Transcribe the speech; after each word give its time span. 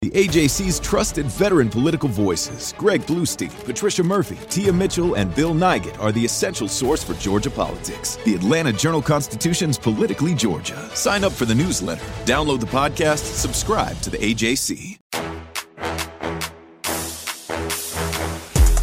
The 0.00 0.10
AJC's 0.10 0.78
trusted 0.78 1.26
veteran 1.26 1.68
political 1.68 2.08
voices, 2.08 2.72
Greg 2.78 3.00
Bluestein, 3.02 3.50
Patricia 3.64 4.04
Murphy, 4.04 4.38
Tia 4.48 4.72
Mitchell, 4.72 5.14
and 5.14 5.34
Bill 5.34 5.52
Nigut, 5.52 5.98
are 5.98 6.12
the 6.12 6.24
essential 6.24 6.68
source 6.68 7.02
for 7.02 7.14
Georgia 7.14 7.50
politics. 7.50 8.16
The 8.24 8.36
Atlanta 8.36 8.72
Journal 8.72 9.02
Constitution's 9.02 9.76
Politically 9.76 10.36
Georgia. 10.36 10.88
Sign 10.94 11.24
up 11.24 11.32
for 11.32 11.46
the 11.46 11.54
newsletter, 11.56 12.04
download 12.26 12.60
the 12.60 12.66
podcast, 12.66 13.24
subscribe 13.34 14.00
to 14.02 14.10
the 14.10 14.18
AJC. 14.18 15.00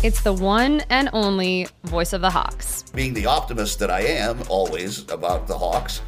It's 0.04 0.22
the 0.22 0.34
one 0.34 0.82
and 0.90 1.10
only 1.14 1.70
voice 1.86 2.12
of 2.12 2.20
the 2.20 2.30
Hawks. 2.30 2.84
Being 2.94 3.14
the 3.14 3.26
optimist 3.26 3.80
that 3.80 3.90
I 3.90 4.02
am 4.02 4.42
always 4.50 5.10
about 5.10 5.48
the 5.48 5.58
Hawks, 5.58 6.02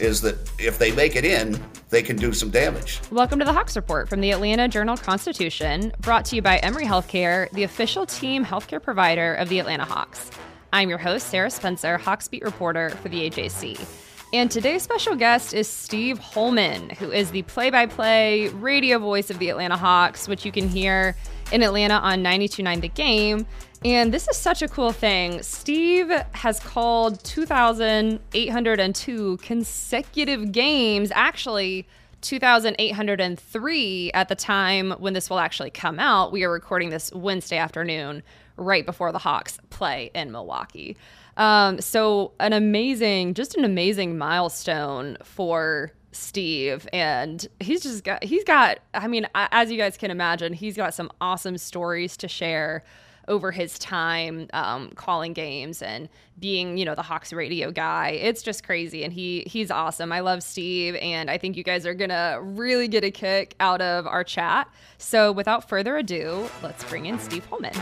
is 0.00 0.20
that 0.22 0.36
if 0.58 0.78
they 0.78 0.92
make 0.92 1.16
it 1.16 1.24
in, 1.24 1.60
they 1.90 2.02
can 2.02 2.16
do 2.16 2.32
some 2.32 2.50
damage. 2.50 3.00
Welcome 3.10 3.38
to 3.38 3.44
the 3.44 3.52
Hawks 3.52 3.76
Report 3.76 4.08
from 4.08 4.20
the 4.20 4.30
Atlanta 4.30 4.68
Journal 4.68 4.96
Constitution, 4.96 5.92
brought 6.00 6.24
to 6.26 6.36
you 6.36 6.42
by 6.42 6.58
Emory 6.58 6.84
Healthcare, 6.84 7.50
the 7.50 7.64
official 7.64 8.06
team 8.06 8.44
healthcare 8.44 8.82
provider 8.82 9.34
of 9.34 9.48
the 9.48 9.58
Atlanta 9.58 9.84
Hawks. 9.84 10.30
I'm 10.72 10.88
your 10.88 10.98
host, 10.98 11.26
Sarah 11.28 11.50
Spencer, 11.50 11.98
Hawks 11.98 12.28
beat 12.28 12.42
reporter 12.42 12.90
for 12.90 13.08
the 13.08 13.28
AJC. 13.28 13.84
And 14.32 14.48
today's 14.48 14.84
special 14.84 15.16
guest 15.16 15.52
is 15.52 15.66
Steve 15.68 16.18
Holman, 16.18 16.90
who 16.90 17.10
is 17.10 17.32
the 17.32 17.42
play 17.42 17.70
by 17.70 17.86
play 17.86 18.48
radio 18.48 19.00
voice 19.00 19.28
of 19.28 19.40
the 19.40 19.48
Atlanta 19.48 19.76
Hawks, 19.76 20.28
which 20.28 20.44
you 20.44 20.52
can 20.52 20.68
hear 20.68 21.16
in 21.50 21.64
Atlanta 21.64 21.94
on 21.94 22.22
92.9 22.22 22.80
The 22.80 22.88
Game. 22.88 23.46
And 23.84 24.12
this 24.12 24.26
is 24.28 24.36
such 24.36 24.60
a 24.60 24.68
cool 24.68 24.92
thing. 24.92 25.42
Steve 25.42 26.10
has 26.32 26.60
called 26.60 27.24
2,802 27.24 29.38
consecutive 29.38 30.52
games, 30.52 31.10
actually, 31.14 31.88
2,803 32.20 34.12
at 34.12 34.28
the 34.28 34.34
time 34.34 34.90
when 34.98 35.14
this 35.14 35.30
will 35.30 35.38
actually 35.38 35.70
come 35.70 35.98
out. 35.98 36.30
We 36.30 36.44
are 36.44 36.52
recording 36.52 36.90
this 36.90 37.10
Wednesday 37.14 37.56
afternoon, 37.56 38.22
right 38.58 38.84
before 38.84 39.12
the 39.12 39.18
Hawks 39.18 39.58
play 39.70 40.10
in 40.14 40.30
Milwaukee. 40.30 40.98
Um, 41.38 41.80
so, 41.80 42.32
an 42.38 42.52
amazing, 42.52 43.32
just 43.32 43.56
an 43.56 43.64
amazing 43.64 44.18
milestone 44.18 45.16
for 45.24 45.92
Steve 46.12 46.88
and 46.92 47.46
he's 47.60 47.84
just 47.84 48.02
got 48.02 48.24
he's 48.24 48.42
got 48.42 48.80
I 48.92 49.06
mean 49.06 49.28
as 49.32 49.70
you 49.70 49.78
guys 49.78 49.96
can 49.96 50.10
imagine 50.10 50.52
he's 50.52 50.76
got 50.76 50.92
some 50.92 51.08
awesome 51.20 51.56
stories 51.56 52.16
to 52.16 52.26
share 52.26 52.82
over 53.30 53.50
his 53.52 53.78
time 53.78 54.48
um, 54.52 54.90
calling 54.96 55.32
games 55.32 55.80
and 55.80 56.08
being, 56.38 56.76
you 56.76 56.84
know, 56.84 56.94
the 56.94 57.02
Hawks 57.02 57.32
radio 57.32 57.70
guy. 57.70 58.10
It's 58.10 58.42
just 58.42 58.64
crazy, 58.64 59.04
and 59.04 59.12
he 59.12 59.44
he's 59.46 59.70
awesome. 59.70 60.12
I 60.12 60.20
love 60.20 60.42
Steve, 60.42 60.96
and 60.96 61.30
I 61.30 61.38
think 61.38 61.56
you 61.56 61.62
guys 61.62 61.86
are 61.86 61.94
gonna 61.94 62.38
really 62.42 62.88
get 62.88 63.04
a 63.04 63.10
kick 63.10 63.54
out 63.60 63.80
of 63.80 64.06
our 64.06 64.24
chat. 64.24 64.68
So, 64.98 65.32
without 65.32 65.68
further 65.68 65.96
ado, 65.96 66.50
let's 66.62 66.84
bring 66.84 67.06
in 67.06 67.18
Steve 67.18 67.46
Holman. 67.46 67.72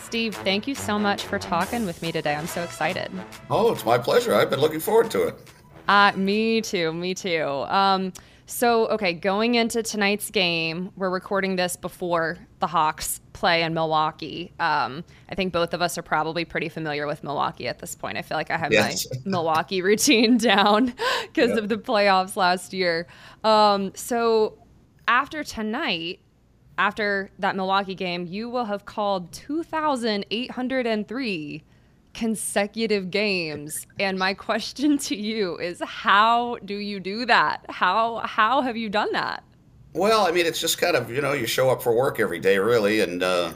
Steve, 0.00 0.36
thank 0.36 0.68
you 0.68 0.74
so 0.74 0.98
much 0.98 1.24
for 1.24 1.38
talking 1.38 1.84
with 1.84 2.00
me 2.00 2.12
today. 2.12 2.36
I'm 2.36 2.46
so 2.46 2.62
excited. 2.62 3.10
Oh, 3.50 3.72
it's 3.72 3.84
my 3.84 3.98
pleasure. 3.98 4.34
I've 4.34 4.48
been 4.48 4.60
looking 4.60 4.80
forward 4.80 5.10
to 5.10 5.24
it. 5.28 5.34
Uh, 5.88 6.12
me 6.16 6.60
too. 6.60 6.92
Me 6.92 7.12
too. 7.12 7.44
Um, 7.44 8.12
so, 8.48 8.86
okay, 8.88 9.12
going 9.12 9.56
into 9.56 9.82
tonight's 9.82 10.30
game, 10.30 10.92
we're 10.96 11.10
recording 11.10 11.56
this 11.56 11.74
before 11.74 12.38
the 12.60 12.68
Hawks 12.68 13.20
play 13.32 13.64
in 13.64 13.74
Milwaukee. 13.74 14.52
Um, 14.60 15.02
I 15.28 15.34
think 15.34 15.52
both 15.52 15.74
of 15.74 15.82
us 15.82 15.98
are 15.98 16.02
probably 16.02 16.44
pretty 16.44 16.68
familiar 16.68 17.08
with 17.08 17.24
Milwaukee 17.24 17.66
at 17.66 17.80
this 17.80 17.96
point. 17.96 18.16
I 18.16 18.22
feel 18.22 18.36
like 18.36 18.52
I 18.52 18.56
have 18.56 18.72
yes. 18.72 19.08
my 19.10 19.16
Milwaukee 19.30 19.82
routine 19.82 20.36
down 20.38 20.94
because 21.22 21.50
yep. 21.50 21.58
of 21.58 21.68
the 21.68 21.76
playoffs 21.76 22.36
last 22.36 22.72
year. 22.72 23.08
Um, 23.42 23.90
so, 23.96 24.56
after 25.08 25.42
tonight, 25.42 26.20
after 26.78 27.32
that 27.40 27.56
Milwaukee 27.56 27.96
game, 27.96 28.26
you 28.26 28.48
will 28.48 28.66
have 28.66 28.84
called 28.84 29.32
2,803 29.32 31.64
consecutive 32.16 33.10
games. 33.10 33.86
And 34.00 34.18
my 34.18 34.32
question 34.32 34.96
to 34.98 35.14
you 35.14 35.58
is 35.58 35.82
how 35.84 36.56
do 36.64 36.74
you 36.74 36.98
do 36.98 37.26
that? 37.26 37.64
How 37.68 38.22
how 38.24 38.62
have 38.62 38.76
you 38.76 38.88
done 38.88 39.12
that? 39.12 39.44
Well, 39.92 40.26
I 40.26 40.32
mean, 40.32 40.46
it's 40.46 40.60
just 40.60 40.78
kind 40.78 40.96
of, 40.96 41.10
you 41.10 41.20
know, 41.20 41.32
you 41.32 41.46
show 41.46 41.70
up 41.70 41.82
for 41.82 41.94
work 41.94 42.18
every 42.18 42.38
day, 42.38 42.58
really, 42.58 43.00
and 43.00 43.22
uh, 43.22 43.52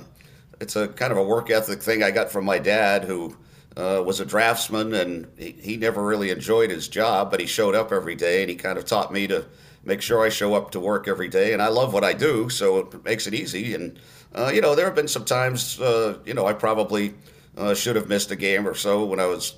it's 0.60 0.76
a 0.76 0.88
kind 0.88 1.10
of 1.10 1.19
a 1.19 1.22
work 1.22 1.50
ethic 1.50 1.82
thing 1.82 2.03
I 2.03 2.10
got 2.10 2.31
from 2.31 2.44
my 2.44 2.59
dad, 2.59 3.04
who 3.04 3.37
uh, 3.76 4.03
was 4.04 4.20
a 4.20 4.25
draftsman, 4.25 4.94
and 4.94 5.26
he, 5.38 5.53
he 5.53 5.76
never 5.76 6.04
really 6.04 6.31
enjoyed 6.31 6.70
his 6.70 6.88
job, 6.88 7.31
but 7.31 7.41
he 7.41 7.47
showed 7.47 7.75
up 7.75 7.93
every 7.93 8.15
day, 8.15 8.43
and 8.43 8.50
he 8.50 8.56
kind 8.56 8.78
of 8.78 8.84
taught 8.84 9.12
me 9.12 9.26
to 9.26 9.44
make 9.84 10.00
sure 10.00 10.25
I 10.25 10.31
show 10.31 10.54
up 10.54 10.70
to 10.72 10.81
work 10.81 11.09
every 11.09 11.28
day, 11.28 11.53
and 11.53 11.62
I 11.62 11.69
love 11.69 11.93
what 11.93 12.04
I 12.04 12.15
do, 12.15 12.49
so 12.49 12.78
it 12.78 13.04
makes 13.04 13.26
it 13.26 13.34
easy. 13.34 13.75
And 13.75 13.99
uh, 14.34 14.50
you 14.54 14.60
know, 14.60 14.75
there 14.75 14.87
have 14.87 14.94
been 14.94 15.09
some 15.09 15.25
times, 15.25 15.81
uh, 15.81 16.19
you 16.25 16.34
know, 16.34 16.47
I 16.47 16.53
probably 16.54 17.15
uh, 17.60 17.75
should 17.75 17.97
have 17.97 18.09
missed 18.09 18.31
a 18.31 18.37
game 18.37 18.66
or 18.66 18.75
so 18.75 19.04
when 19.04 19.21
I 19.21 19.26
was 19.26 19.56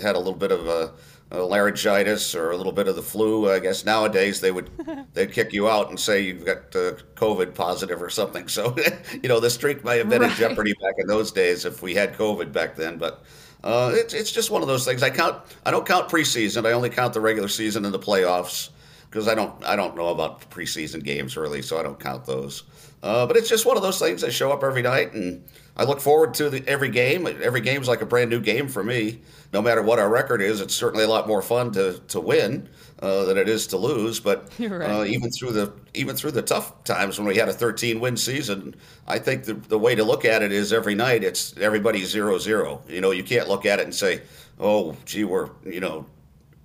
had 0.00 0.14
a 0.14 0.18
little 0.18 0.34
bit 0.34 0.52
of 0.52 0.66
a, 0.68 0.92
a, 1.32 1.42
laryngitis 1.42 2.34
or 2.34 2.52
a 2.52 2.56
little 2.56 2.72
bit 2.72 2.86
of 2.86 2.94
the 2.94 3.02
flu. 3.02 3.50
I 3.50 3.58
guess 3.58 3.84
nowadays 3.84 4.40
they 4.40 4.52
would 4.52 4.70
they'd 5.14 5.32
kick 5.32 5.52
you 5.52 5.68
out 5.68 5.90
and 5.90 5.98
say 5.98 6.20
you've 6.20 6.44
got 6.44 6.58
uh, 6.76 6.94
COVID 7.16 7.54
positive 7.54 8.00
or 8.00 8.08
something. 8.08 8.46
So 8.46 8.76
you 9.22 9.28
know 9.28 9.40
the 9.40 9.50
streak 9.50 9.82
might 9.84 9.96
have 9.96 10.08
been 10.08 10.22
right. 10.22 10.30
in 10.30 10.36
jeopardy 10.36 10.74
back 10.74 10.94
in 10.98 11.08
those 11.08 11.32
days 11.32 11.64
if 11.64 11.82
we 11.82 11.94
had 11.94 12.14
COVID 12.14 12.52
back 12.52 12.76
then. 12.76 12.98
But 12.98 13.24
uh, 13.64 13.92
it's 13.94 14.14
it's 14.14 14.30
just 14.30 14.50
one 14.50 14.62
of 14.62 14.68
those 14.68 14.84
things. 14.84 15.02
I 15.02 15.10
count 15.10 15.42
I 15.66 15.72
don't 15.72 15.86
count 15.86 16.08
preseason. 16.08 16.66
I 16.66 16.72
only 16.72 16.90
count 16.90 17.14
the 17.14 17.20
regular 17.20 17.48
season 17.48 17.84
and 17.84 17.92
the 17.92 17.98
playoffs 17.98 18.70
because 19.10 19.26
I 19.26 19.34
don't 19.34 19.64
I 19.64 19.74
don't 19.74 19.96
know 19.96 20.08
about 20.08 20.48
preseason 20.50 21.02
games 21.02 21.36
really, 21.36 21.62
so 21.62 21.80
I 21.80 21.82
don't 21.82 21.98
count 21.98 22.24
those. 22.26 22.62
Uh, 23.02 23.26
but 23.26 23.36
it's 23.36 23.48
just 23.48 23.64
one 23.64 23.76
of 23.76 23.82
those 23.82 23.98
things 23.98 24.20
that 24.20 24.30
show 24.30 24.52
up 24.52 24.62
every 24.62 24.82
night, 24.82 25.14
and 25.14 25.42
I 25.74 25.84
look 25.84 26.00
forward 26.00 26.34
to 26.34 26.50
the, 26.50 26.62
every 26.68 26.90
game. 26.90 27.26
Every 27.26 27.62
game's 27.62 27.88
like 27.88 28.02
a 28.02 28.06
brand 28.06 28.28
new 28.28 28.40
game 28.40 28.68
for 28.68 28.84
me. 28.84 29.20
No 29.54 29.62
matter 29.62 29.80
what 29.80 29.98
our 29.98 30.08
record 30.08 30.42
is, 30.42 30.60
it's 30.60 30.74
certainly 30.74 31.04
a 31.04 31.08
lot 31.08 31.26
more 31.26 31.40
fun 31.40 31.72
to 31.72 31.98
to 32.08 32.20
win 32.20 32.68
uh, 33.00 33.24
than 33.24 33.38
it 33.38 33.48
is 33.48 33.66
to 33.68 33.78
lose. 33.78 34.20
But 34.20 34.52
right. 34.58 34.82
uh, 34.82 35.04
even 35.04 35.30
through 35.30 35.52
the 35.52 35.72
even 35.94 36.14
through 36.14 36.32
the 36.32 36.42
tough 36.42 36.84
times 36.84 37.18
when 37.18 37.26
we 37.26 37.36
had 37.36 37.48
a 37.48 37.54
13 37.54 38.00
win 38.00 38.18
season, 38.18 38.74
I 39.08 39.18
think 39.18 39.44
the 39.44 39.54
the 39.54 39.78
way 39.78 39.94
to 39.94 40.04
look 40.04 40.26
at 40.26 40.42
it 40.42 40.52
is 40.52 40.70
every 40.70 40.94
night 40.94 41.24
it's 41.24 41.56
everybody 41.56 42.04
zero 42.04 42.36
zero. 42.38 42.82
You 42.86 43.00
know, 43.00 43.12
you 43.12 43.24
can't 43.24 43.48
look 43.48 43.64
at 43.64 43.78
it 43.78 43.84
and 43.84 43.94
say, 43.94 44.20
oh, 44.58 44.94
gee, 45.06 45.24
we're 45.24 45.48
you 45.64 45.80
know 45.80 46.04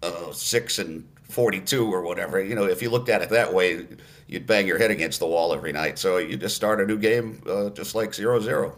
uh, 0.04 0.34
six 0.34 0.80
and 0.80 1.08
42 1.30 1.92
or 1.94 2.02
whatever. 2.02 2.42
You 2.42 2.56
know, 2.56 2.66
if 2.66 2.82
you 2.82 2.90
looked 2.90 3.10
at 3.10 3.22
it 3.22 3.30
that 3.30 3.54
way, 3.54 3.88
you'd 4.28 4.48
bang 4.48 4.68
your 4.68 4.78
head 4.78 4.92
against 4.92 5.20
the 5.20 5.28
wall 5.28 5.54
every 5.54 5.72
night. 5.72 6.00
So 6.00 6.18
you 6.18 6.38
just 6.38 6.56
start 6.56 6.82
a 6.82 6.86
new 6.86 6.98
game 6.98 7.42
uh, 7.48 7.70
just 7.70 7.96
like 7.96 8.14
zero 8.14 8.40
zero. 8.40 8.76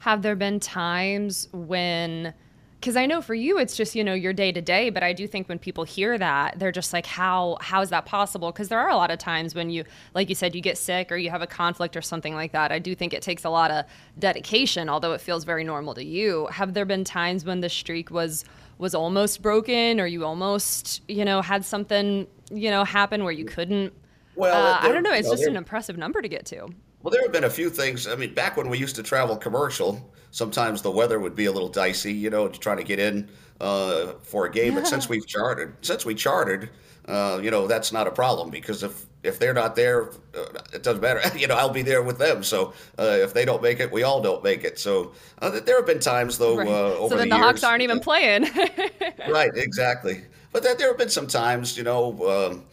Have 0.00 0.22
there 0.22 0.36
been 0.36 0.60
times 0.60 1.48
when, 1.52 2.32
because 2.80 2.96
I 2.96 3.04
know 3.04 3.20
for 3.20 3.34
you 3.34 3.58
it's 3.58 3.76
just 3.76 3.94
you 3.94 4.02
know 4.02 4.14
your 4.14 4.32
day 4.32 4.50
to 4.50 4.62
day, 4.62 4.88
but 4.88 5.02
I 5.02 5.12
do 5.12 5.26
think 5.26 5.48
when 5.48 5.58
people 5.58 5.84
hear 5.84 6.16
that 6.16 6.58
they're 6.58 6.72
just 6.72 6.94
like, 6.94 7.04
how 7.04 7.58
how 7.60 7.82
is 7.82 7.90
that 7.90 8.06
possible? 8.06 8.50
Because 8.50 8.68
there 8.68 8.78
are 8.78 8.88
a 8.88 8.96
lot 8.96 9.10
of 9.10 9.18
times 9.18 9.54
when 9.54 9.68
you, 9.68 9.84
like 10.14 10.30
you 10.30 10.34
said, 10.34 10.54
you 10.54 10.62
get 10.62 10.78
sick 10.78 11.12
or 11.12 11.16
you 11.16 11.28
have 11.30 11.42
a 11.42 11.46
conflict 11.46 11.96
or 11.96 12.02
something 12.02 12.34
like 12.34 12.52
that. 12.52 12.72
I 12.72 12.78
do 12.78 12.94
think 12.94 13.12
it 13.12 13.20
takes 13.20 13.44
a 13.44 13.50
lot 13.50 13.70
of 13.70 13.84
dedication, 14.18 14.88
although 14.88 15.12
it 15.12 15.20
feels 15.20 15.44
very 15.44 15.64
normal 15.64 15.94
to 15.94 16.04
you. 16.04 16.46
Have 16.46 16.72
there 16.72 16.86
been 16.86 17.04
times 17.04 17.44
when 17.44 17.60
the 17.60 17.68
streak 17.68 18.10
was 18.10 18.44
was 18.78 18.94
almost 18.94 19.42
broken 19.42 20.00
or 20.00 20.06
you 20.06 20.24
almost 20.24 21.02
you 21.06 21.22
know 21.22 21.42
had 21.42 21.66
something 21.66 22.26
you 22.50 22.70
know 22.70 22.82
happen 22.82 23.22
where 23.22 23.32
you 23.32 23.44
couldn't 23.44 23.92
well 24.40 24.74
uh, 24.74 24.78
i 24.80 24.90
don't 24.90 25.02
know 25.02 25.12
it's 25.12 25.28
just 25.28 25.42
there, 25.42 25.50
an 25.50 25.56
impressive 25.56 25.96
number 25.96 26.20
to 26.20 26.28
get 26.28 26.44
to 26.46 26.68
well 27.02 27.10
there 27.10 27.22
have 27.22 27.32
been 27.32 27.44
a 27.44 27.50
few 27.50 27.70
things 27.70 28.06
i 28.06 28.14
mean 28.14 28.34
back 28.34 28.56
when 28.56 28.68
we 28.68 28.78
used 28.78 28.96
to 28.96 29.02
travel 29.02 29.36
commercial 29.36 30.12
sometimes 30.30 30.82
the 30.82 30.90
weather 30.90 31.18
would 31.18 31.34
be 31.34 31.46
a 31.46 31.52
little 31.52 31.68
dicey 31.68 32.12
you 32.12 32.30
know 32.30 32.48
trying 32.48 32.76
to 32.76 32.84
get 32.84 32.98
in 32.98 33.28
uh, 33.60 34.14
for 34.22 34.46
a 34.46 34.50
game 34.50 34.72
yeah. 34.72 34.80
but 34.80 34.88
since 34.88 35.08
we've 35.08 35.26
chartered 35.26 35.76
since 35.82 36.06
we 36.06 36.14
chartered 36.14 36.70
uh, 37.08 37.38
you 37.42 37.50
know 37.50 37.66
that's 37.66 37.92
not 37.92 38.06
a 38.06 38.10
problem 38.10 38.50
because 38.50 38.82
if 38.82 39.06
if 39.22 39.38
they're 39.38 39.54
not 39.54 39.76
there, 39.76 40.10
uh, 40.34 40.60
it 40.72 40.82
doesn't 40.82 41.02
matter. 41.02 41.20
You 41.38 41.46
know, 41.46 41.54
I'll 41.54 41.70
be 41.70 41.82
there 41.82 42.02
with 42.02 42.18
them. 42.18 42.42
So 42.42 42.74
uh, 42.98 43.18
if 43.20 43.32
they 43.32 43.44
don't 43.44 43.62
make 43.62 43.80
it, 43.80 43.90
we 43.90 44.02
all 44.02 44.20
don't 44.20 44.42
make 44.42 44.64
it. 44.64 44.78
So 44.78 45.12
uh, 45.40 45.60
there 45.60 45.76
have 45.76 45.86
been 45.86 46.00
times 46.00 46.38
though 46.38 46.56
right. 46.56 46.68
Uh, 46.68 46.96
over 46.98 47.10
so 47.10 47.16
then 47.16 47.28
the, 47.28 47.36
the 47.36 47.42
Hawks 47.42 47.64
aren't 47.64 47.82
even 47.82 48.00
playing. 48.08 48.46
right, 49.28 49.50
exactly. 49.54 50.22
But 50.52 50.62
that 50.64 50.78
there 50.78 50.88
have 50.88 50.98
been 50.98 51.10
some 51.10 51.26
times, 51.26 51.76
you 51.76 51.84
know. 51.84 52.50
Um, 52.50 52.64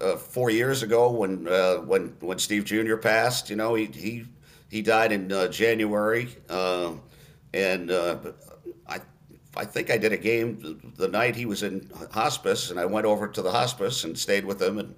uh, 0.00 0.16
four 0.16 0.50
years 0.50 0.82
ago 0.82 1.10
when 1.10 1.46
uh, 1.48 1.76
when 1.76 2.16
when 2.20 2.38
Steve 2.38 2.64
Jr. 2.64 2.96
passed. 2.96 3.50
You 3.50 3.56
know, 3.56 3.74
he 3.74 3.86
he 3.86 4.24
he 4.70 4.82
died 4.82 5.12
in 5.12 5.30
uh, 5.30 5.48
January, 5.48 6.28
uh, 6.48 6.92
and 7.54 7.90
uh, 7.90 8.18
I 8.88 9.00
I 9.56 9.64
think 9.64 9.90
I 9.90 9.98
did 9.98 10.12
a 10.12 10.16
game 10.16 10.92
the 10.96 11.08
night 11.08 11.36
he 11.36 11.46
was 11.46 11.62
in 11.62 11.90
hospice, 12.10 12.70
and 12.70 12.80
I 12.80 12.86
went 12.86 13.06
over 13.06 13.28
to 13.28 13.42
the 13.42 13.50
hospice 13.50 14.04
and 14.04 14.18
stayed 14.18 14.44
with 14.44 14.60
him, 14.60 14.78
and 14.78 14.94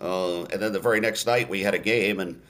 uh, 0.00 0.42
and 0.44 0.60
then 0.60 0.72
the 0.72 0.80
very 0.80 1.00
next 1.00 1.26
night 1.26 1.48
we 1.48 1.62
had 1.62 1.74
a 1.74 1.78
game, 1.78 2.20
and 2.20 2.40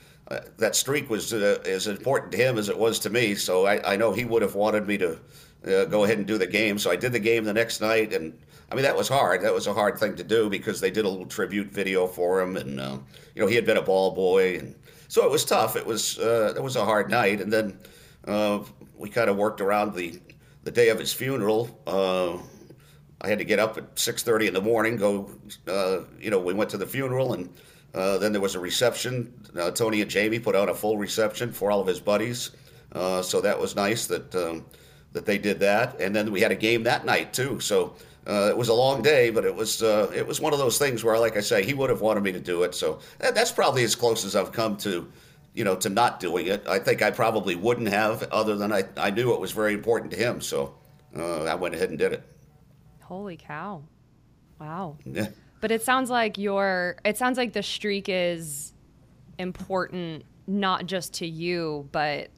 that 0.56 0.74
streak 0.74 1.10
was 1.10 1.32
as 1.34 1.86
important 1.86 2.32
to 2.32 2.38
him 2.38 2.56
as 2.56 2.70
it 2.70 2.78
was 2.78 2.98
to 3.00 3.10
me. 3.10 3.34
So 3.34 3.66
I, 3.66 3.92
I 3.92 3.96
know 3.96 4.12
he 4.12 4.24
would 4.24 4.40
have 4.40 4.54
wanted 4.54 4.86
me 4.86 4.96
to 4.96 5.18
go 5.62 6.04
ahead 6.04 6.16
and 6.16 6.26
do 6.26 6.38
the 6.38 6.46
game. 6.46 6.78
So 6.78 6.90
I 6.90 6.96
did 6.96 7.12
the 7.12 7.20
game 7.20 7.44
the 7.44 7.52
next 7.52 7.82
night, 7.82 8.14
and 8.14 8.32
I 8.72 8.74
mean, 8.74 8.84
that 8.84 8.96
was 8.96 9.08
hard. 9.08 9.42
That 9.42 9.52
was 9.52 9.66
a 9.66 9.74
hard 9.74 9.98
thing 9.98 10.16
to 10.16 10.24
do 10.24 10.48
because 10.48 10.80
they 10.80 10.90
did 10.90 11.04
a 11.04 11.08
little 11.08 11.26
tribute 11.26 11.70
video 11.70 12.06
for 12.06 12.40
him, 12.40 12.56
and 12.56 12.80
uh, 12.80 12.96
you 13.34 13.42
know 13.42 13.46
he 13.46 13.54
had 13.54 13.66
been 13.66 13.76
a 13.76 13.82
ball 13.82 14.12
boy, 14.12 14.56
and 14.56 14.74
so 15.08 15.26
it 15.26 15.30
was 15.30 15.44
tough. 15.44 15.76
It 15.76 15.84
was 15.84 16.18
uh, 16.18 16.54
it 16.56 16.62
was 16.62 16.76
a 16.76 16.84
hard 16.86 17.10
night, 17.10 17.42
and 17.42 17.52
then 17.52 17.78
uh, 18.26 18.60
we 18.96 19.10
kind 19.10 19.28
of 19.28 19.36
worked 19.36 19.60
around 19.60 19.94
the 19.94 20.18
the 20.64 20.70
day 20.70 20.88
of 20.88 20.98
his 20.98 21.12
funeral. 21.12 21.68
Uh, 21.86 22.38
I 23.20 23.28
had 23.28 23.40
to 23.40 23.44
get 23.44 23.58
up 23.58 23.76
at 23.76 23.98
six 23.98 24.22
thirty 24.22 24.46
in 24.46 24.54
the 24.54 24.62
morning. 24.62 24.96
Go, 24.96 25.30
uh, 25.68 26.00
you 26.18 26.30
know, 26.30 26.40
we 26.40 26.54
went 26.54 26.70
to 26.70 26.78
the 26.78 26.86
funeral, 26.86 27.34
and 27.34 27.52
uh, 27.92 28.16
then 28.16 28.32
there 28.32 28.40
was 28.40 28.54
a 28.54 28.60
reception. 28.60 29.34
Tony 29.74 30.00
and 30.00 30.10
Jami 30.10 30.38
put 30.38 30.56
on 30.56 30.70
a 30.70 30.74
full 30.74 30.96
reception 30.96 31.52
for 31.52 31.70
all 31.70 31.82
of 31.82 31.86
his 31.86 32.00
buddies, 32.00 32.52
so 32.94 33.42
that 33.42 33.60
was 33.60 33.76
nice 33.76 34.06
that 34.06 34.34
um, 34.34 34.64
that 35.12 35.26
they 35.26 35.36
did 35.36 35.60
that, 35.60 36.00
and 36.00 36.16
then 36.16 36.32
we 36.32 36.40
had 36.40 36.52
a 36.52 36.56
game 36.56 36.84
that 36.84 37.04
night 37.04 37.34
too. 37.34 37.60
So 37.60 37.96
uh, 38.26 38.48
it 38.50 38.56
was 38.56 38.68
a 38.68 38.74
long 38.74 39.02
day, 39.02 39.30
but 39.30 39.44
it 39.44 39.54
was 39.54 39.82
uh, 39.82 40.10
it 40.14 40.26
was 40.26 40.40
one 40.40 40.52
of 40.52 40.58
those 40.58 40.78
things 40.78 41.02
where, 41.02 41.18
like 41.18 41.36
I 41.36 41.40
say, 41.40 41.64
he 41.64 41.74
would 41.74 41.90
have 41.90 42.00
wanted 42.00 42.22
me 42.22 42.32
to 42.32 42.40
do 42.40 42.62
it. 42.62 42.74
So 42.74 43.00
that, 43.18 43.34
that's 43.34 43.52
probably 43.52 43.82
as 43.84 43.94
close 43.94 44.24
as 44.24 44.36
I've 44.36 44.52
come 44.52 44.76
to, 44.78 45.10
you 45.54 45.64
know, 45.64 45.76
to 45.76 45.88
not 45.88 46.20
doing 46.20 46.46
it. 46.46 46.66
I 46.68 46.78
think 46.78 47.02
I 47.02 47.10
probably 47.10 47.56
wouldn't 47.56 47.88
have, 47.88 48.22
other 48.30 48.54
than 48.56 48.72
I, 48.72 48.84
I 48.96 49.10
knew 49.10 49.34
it 49.34 49.40
was 49.40 49.52
very 49.52 49.74
important 49.74 50.12
to 50.12 50.16
him. 50.16 50.40
So 50.40 50.74
uh, 51.16 51.44
I 51.44 51.54
went 51.56 51.74
ahead 51.74 51.90
and 51.90 51.98
did 51.98 52.12
it. 52.12 52.22
Holy 53.00 53.36
cow! 53.36 53.82
Wow. 54.60 54.96
Yeah. 55.04 55.28
But 55.60 55.70
it 55.70 55.82
sounds 55.82 56.10
like 56.10 56.38
your 56.38 56.96
it 57.04 57.16
sounds 57.16 57.38
like 57.38 57.52
the 57.52 57.62
streak 57.62 58.08
is 58.08 58.72
important 59.38 60.24
not 60.46 60.86
just 60.86 61.14
to 61.14 61.26
you, 61.26 61.88
but 61.92 62.30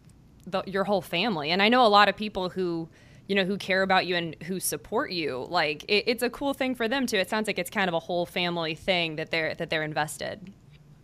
the, 0.47 0.63
your 0.67 0.85
whole 0.85 1.01
family. 1.03 1.51
And 1.51 1.63
I 1.63 1.69
know 1.69 1.87
a 1.87 1.89
lot 1.89 2.09
of 2.09 2.17
people 2.17 2.49
who 2.49 2.89
you 3.27 3.35
know, 3.35 3.45
who 3.45 3.57
care 3.57 3.83
about 3.83 4.07
you 4.07 4.17
and 4.17 4.37
who 4.45 4.61
support 4.61 5.11
you. 5.11 5.47
Like 5.49 5.85
it, 5.85 6.05
it's 6.07 6.23
a 6.23 6.31
cool 6.31 6.55
thing 6.55 6.75
for 6.75 6.89
them 6.89 7.07
too. 7.07 7.17
It 7.17 7.31
sounds 7.31 7.47
like 7.47 7.59
it's 7.59 7.71
kind 7.71 7.89
of 7.89 7.95
a 7.95 8.01
whole 8.01 8.27
family 8.27 8.75
thing 8.75 9.17
that 9.17 9.31
they're 9.31 9.55
that 9.55 9.71
they're 9.71 9.83
invested. 9.83 10.53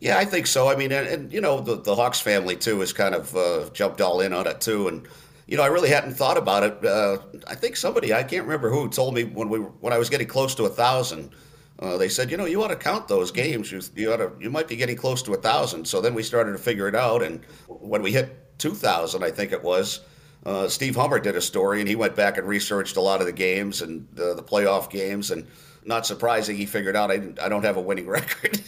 Yeah, 0.00 0.18
I 0.18 0.24
think 0.24 0.46
so. 0.46 0.68
I 0.68 0.76
mean, 0.76 0.92
and, 0.92 1.06
and 1.06 1.32
you 1.32 1.40
know, 1.40 1.60
the, 1.60 1.76
the 1.76 1.94
Hawks 1.94 2.20
family 2.20 2.56
too 2.56 2.80
has 2.80 2.92
kind 2.92 3.14
of 3.14 3.36
uh, 3.36 3.70
jumped 3.72 4.00
all 4.00 4.20
in 4.20 4.32
on 4.32 4.46
it 4.46 4.60
too, 4.60 4.88
and 4.88 5.06
you 5.46 5.56
know, 5.56 5.62
I 5.62 5.66
really 5.66 5.90
hadn't 5.90 6.14
thought 6.14 6.38
about 6.38 6.62
it. 6.62 6.84
Uh, 6.84 7.18
I 7.48 7.54
think 7.54 7.76
somebody 7.76 8.14
I 8.14 8.22
can't 8.22 8.44
remember 8.44 8.70
who 8.70 8.88
told 8.88 9.14
me 9.14 9.24
when 9.24 9.48
we 9.48 9.58
when 9.58 9.92
I 9.92 9.98
was 9.98 10.08
getting 10.08 10.26
close 10.28 10.54
to 10.56 10.64
a 10.64 10.70
thousand. 10.70 11.30
Uh, 11.78 11.96
they 11.96 12.10
said, 12.10 12.30
you 12.30 12.36
know, 12.36 12.44
you 12.44 12.62
ought 12.62 12.68
to 12.68 12.76
count 12.76 13.08
those 13.08 13.30
games. 13.30 13.72
You, 13.72 13.80
you 13.96 14.12
ought 14.12 14.18
to, 14.18 14.30
you 14.38 14.50
might 14.50 14.68
be 14.68 14.76
getting 14.76 14.96
close 14.96 15.22
to 15.22 15.32
a 15.32 15.38
thousand. 15.38 15.86
So 15.86 16.02
then 16.02 16.12
we 16.12 16.22
started 16.22 16.52
to 16.52 16.58
figure 16.58 16.88
it 16.88 16.94
out, 16.94 17.22
and 17.22 17.42
when 17.68 18.02
we 18.02 18.12
hit 18.12 18.58
two 18.58 18.74
thousand, 18.74 19.24
I 19.24 19.30
think 19.30 19.50
it 19.50 19.62
was, 19.62 20.00
uh, 20.46 20.68
Steve 20.68 20.96
Hummer 20.96 21.18
did 21.18 21.36
a 21.36 21.40
story, 21.40 21.80
and 21.80 21.88
he 21.88 21.96
went 21.96 22.16
back 22.16 22.38
and 22.38 22.46
researched 22.46 22.96
a 22.96 23.00
lot 23.00 23.20
of 23.20 23.26
the 23.26 23.32
games 23.32 23.82
and 23.82 24.08
the, 24.14 24.34
the 24.34 24.42
playoff 24.42 24.90
games, 24.90 25.30
and 25.30 25.46
not 25.84 26.06
surprising, 26.06 26.56
he 26.56 26.66
figured 26.66 26.96
out 26.96 27.10
I, 27.10 27.20
I 27.40 27.48
don't 27.48 27.64
have 27.64 27.76
a 27.76 27.80
winning 27.80 28.06
record 28.08 28.60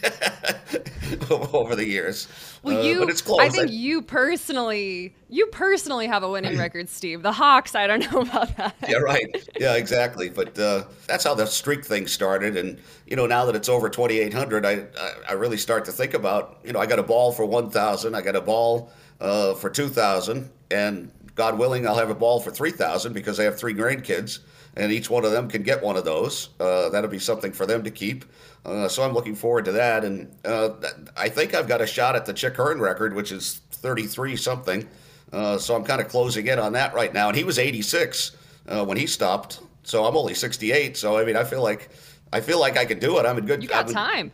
over 1.31 1.77
the 1.77 1.87
years. 1.87 2.29
Well, 2.63 2.79
uh, 2.79 2.83
you, 2.83 3.03
uh, 3.03 3.37
I 3.39 3.49
think 3.49 3.69
I, 3.69 3.73
you 3.73 4.03
personally, 4.03 5.15
you 5.29 5.47
personally 5.47 6.07
have 6.07 6.23
a 6.23 6.31
winning 6.31 6.59
record, 6.59 6.89
Steve. 6.89 7.23
The 7.23 7.33
Hawks, 7.33 7.75
I 7.75 7.87
don't 7.87 8.11
know 8.13 8.21
about 8.23 8.57
that. 8.57 8.75
Yeah, 8.89 8.99
right. 8.99 9.49
Yeah, 9.59 9.75
exactly. 9.75 10.29
But 10.29 10.59
uh, 10.59 10.85
that's 11.07 11.25
how 11.25 11.35
the 11.35 11.47
streak 11.47 11.85
thing 11.85 12.07
started, 12.07 12.57
and 12.57 12.79
you 13.07 13.17
know, 13.17 13.27
now 13.27 13.45
that 13.47 13.57
it's 13.57 13.69
over 13.69 13.89
2,800, 13.89 14.65
I, 14.65 14.71
I, 14.71 15.13
I 15.31 15.33
really 15.33 15.59
start 15.59 15.85
to 15.87 15.93
think 15.93 16.15
about, 16.15 16.61
you 16.65 16.73
know, 16.73 16.81
I 16.81 16.87
got 16.87 16.99
a 16.99 17.03
ball 17.03 17.33
for 17.33 17.45
1,000, 17.45 18.15
I 18.15 18.21
got 18.21 18.37
a 18.37 18.41
ball 18.41 18.91
uh, 19.21 19.55
for 19.55 19.71
2,000, 19.71 20.51
and 20.71 21.11
God 21.35 21.59
willing, 21.59 21.87
I'll 21.87 21.97
have 21.97 22.11
a 22.11 22.15
ball 22.15 22.41
for 22.41 22.51
3,000 22.51 23.13
because 23.13 23.41
I 23.41 23.45
have 23.45 23.59
three 23.59 23.75
grandkids, 23.75 24.41
and 24.77 24.93
each 24.93 25.09
one 25.09 25.25
of 25.25 25.33
them 25.33 25.49
can 25.49 25.63
get 25.63 25.83
one 25.83 25.97
of 25.97 26.05
those. 26.05 26.51
Uh, 26.61 26.91
that'll 26.91 27.11
be 27.11 27.19
something 27.19 27.53
for 27.53 27.67
them 27.67 27.83
to 27.85 27.91
keep. 27.91 28.25
Uh, 28.65 28.89
so 28.89 29.03
I'm 29.03 29.13
looking 29.13 29.35
forward 29.35 29.65
to 29.67 29.73
that. 29.73 30.05
And 30.05 30.35
uh, 30.45 30.71
I 31.17 31.29
think 31.29 31.55
I've 31.55 31.69
got 31.69 31.81
a 31.81 31.87
shot 31.87 32.17
at 32.17 32.27
the 32.27 32.33
Chick 32.33 32.57
Hearn 32.57 32.81
record, 32.81 33.15
which 33.15 33.33
is 33.33 33.61
33 33.73 34.37
something. 34.37 34.89
Uh, 35.33 35.59
so 35.59 35.75
I'm 35.75 35.85
kind 35.85 36.01
of 36.01 36.09
closing 36.09 36.47
in 36.47 36.59
on 36.59 36.73
that 36.75 36.95
right 36.95 37.13
now. 37.13 37.29
And 37.29 37.37
he 37.37 37.45
was 37.45 37.59
86 37.59 38.37
uh, 38.69 38.85
when 38.85 38.99
he 38.99 39.07
stopped. 39.07 39.61
So 39.83 40.05
I'm 40.05 40.17
only 40.17 40.35
68. 40.35 40.97
So 40.97 41.19
I 41.19 41.25
mean, 41.25 41.37
I 41.37 41.45
feel 41.45 41.63
like 41.63 41.91
I 42.33 42.41
feel 42.41 42.61
like 42.61 42.77
I 42.77 42.85
can 42.85 42.99
do 42.99 43.19
it. 43.19 43.27
I'm 43.27 43.37
in 43.39 43.47
good. 43.47 43.63
You 43.63 43.69
got 43.69 43.85
I'm 43.85 43.89
in, 43.89 43.95
time. 43.95 44.33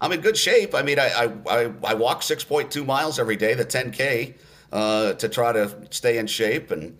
I'm 0.00 0.12
in 0.12 0.20
good 0.20 0.36
shape. 0.36 0.74
I 0.74 0.82
mean, 0.82 0.98
I 0.98 1.08
I, 1.10 1.24
I, 1.48 1.72
I 1.84 1.94
walk 1.94 2.22
6.2 2.22 2.84
miles 2.84 3.18
every 3.18 3.36
day, 3.36 3.54
the 3.54 3.64
10k 3.64 4.34
uh, 4.72 5.14
to 5.14 5.28
try 5.28 5.52
to 5.52 5.70
stay 5.90 6.18
in 6.18 6.26
shape. 6.26 6.70
And 6.70 6.96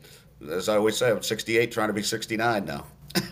as 0.51 0.69
I 0.69 0.77
always 0.77 0.97
say, 0.97 1.11
I'm 1.11 1.23
68, 1.23 1.73
trying 1.73 1.89
to 1.89 1.95
be 1.95 2.03
69 2.03 2.65
now. 2.65 2.87
oh 3.17 3.23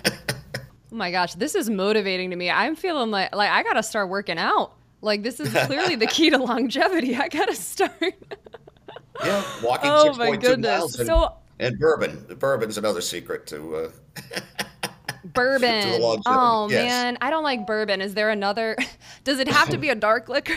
my 0.91 1.11
gosh, 1.11 1.35
this 1.35 1.55
is 1.55 1.71
motivating 1.71 2.31
to 2.31 2.37
me. 2.37 2.51
I'm 2.51 2.77
feeling 2.77 3.11
like 3.11 3.35
like 3.35 3.51
I 3.51 3.63
gotta 3.63 3.83
start 3.83 4.09
working 4.09 4.39
out. 4.39 4.75
Like 5.01 5.23
this 5.23 5.39
is 5.41 5.53
clearly 5.67 5.95
the 5.95 6.07
key 6.07 6.31
to 6.31 6.39
longevity. 6.39 7.17
I 7.17 7.29
gotta 7.29 7.55
start. 7.55 7.93
yeah, 9.25 9.45
walking 9.63 9.91
oh 9.91 10.13
6.2 10.13 10.19
my 10.19 10.37
goodness. 10.37 10.79
miles. 10.79 10.99
And, 10.99 11.07
so 11.07 11.35
and 11.61 11.79
bourbon. 11.79 12.27
Bourbon's 12.39 12.79
another 12.79 13.01
secret 13.01 13.47
to. 13.49 13.77
Uh, 13.77 13.91
bourbon. 15.25 15.83
to 15.83 16.23
oh 16.27 16.69
yes. 16.71 16.85
man, 16.85 17.19
I 17.21 17.31
don't 17.31 17.45
like 17.45 17.67
bourbon. 17.67 18.01
Is 18.01 18.15
there 18.15 18.31
another? 18.31 18.77
Does 19.25 19.39
it 19.39 19.49
have 19.49 19.69
to 19.71 19.79
be 19.79 19.89
a 19.91 19.95
dark 19.95 20.29
liquor? 20.29 20.57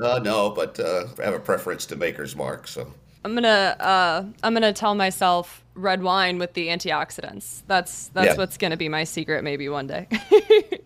Uh, 0.00 0.18
no, 0.18 0.50
but 0.50 0.78
uh, 0.78 1.06
I 1.18 1.24
have 1.24 1.34
a 1.34 1.40
preference 1.40 1.86
to 1.86 1.96
Maker's 1.96 2.36
Mark. 2.36 2.68
So 2.68 2.92
I'm 3.24 3.34
gonna 3.34 3.76
uh, 3.80 4.24
I'm 4.42 4.54
gonna 4.54 4.72
tell 4.72 4.94
myself 4.94 5.64
red 5.74 6.02
wine 6.02 6.38
with 6.38 6.54
the 6.54 6.68
antioxidants. 6.68 7.62
That's 7.66 8.08
that's 8.08 8.28
yeah. 8.28 8.36
what's 8.36 8.56
gonna 8.56 8.76
be 8.76 8.88
my 8.88 9.04
secret 9.04 9.42
maybe 9.42 9.68
one 9.68 9.86
day. 9.86 10.08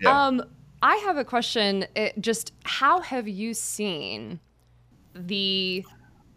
yeah. 0.00 0.26
Um, 0.26 0.42
I 0.82 0.96
have 0.96 1.16
a 1.16 1.24
question. 1.24 1.86
It, 1.94 2.20
just 2.20 2.52
how 2.64 3.00
have 3.00 3.28
you 3.28 3.54
seen 3.54 4.40
the 5.14 5.84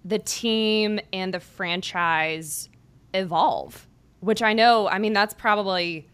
the 0.03 0.19
team 0.19 0.99
and 1.13 1.33
the 1.33 1.39
franchise 1.39 2.69
evolve? 3.13 3.87
Which 4.21 4.41
I 4.41 4.51
know, 4.51 4.89
I 4.89 4.99
mean, 4.99 5.13
that's 5.13 5.33
probably 5.33 6.07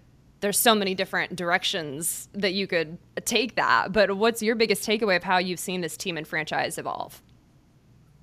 there's 0.45 0.59
so 0.59 0.75
many 0.75 0.93
different 0.93 1.35
directions 1.35 2.29
that 2.33 2.53
you 2.53 2.67
could 2.67 2.99
take 3.25 3.55
that. 3.55 3.91
But 3.91 4.15
what's 4.15 4.43
your 4.43 4.53
biggest 4.53 4.87
takeaway 4.87 5.15
of 5.15 5.23
how 5.23 5.39
you've 5.39 5.59
seen 5.59 5.81
this 5.81 5.97
team 5.97 6.17
and 6.17 6.27
franchise 6.27 6.77
evolve? 6.77 7.19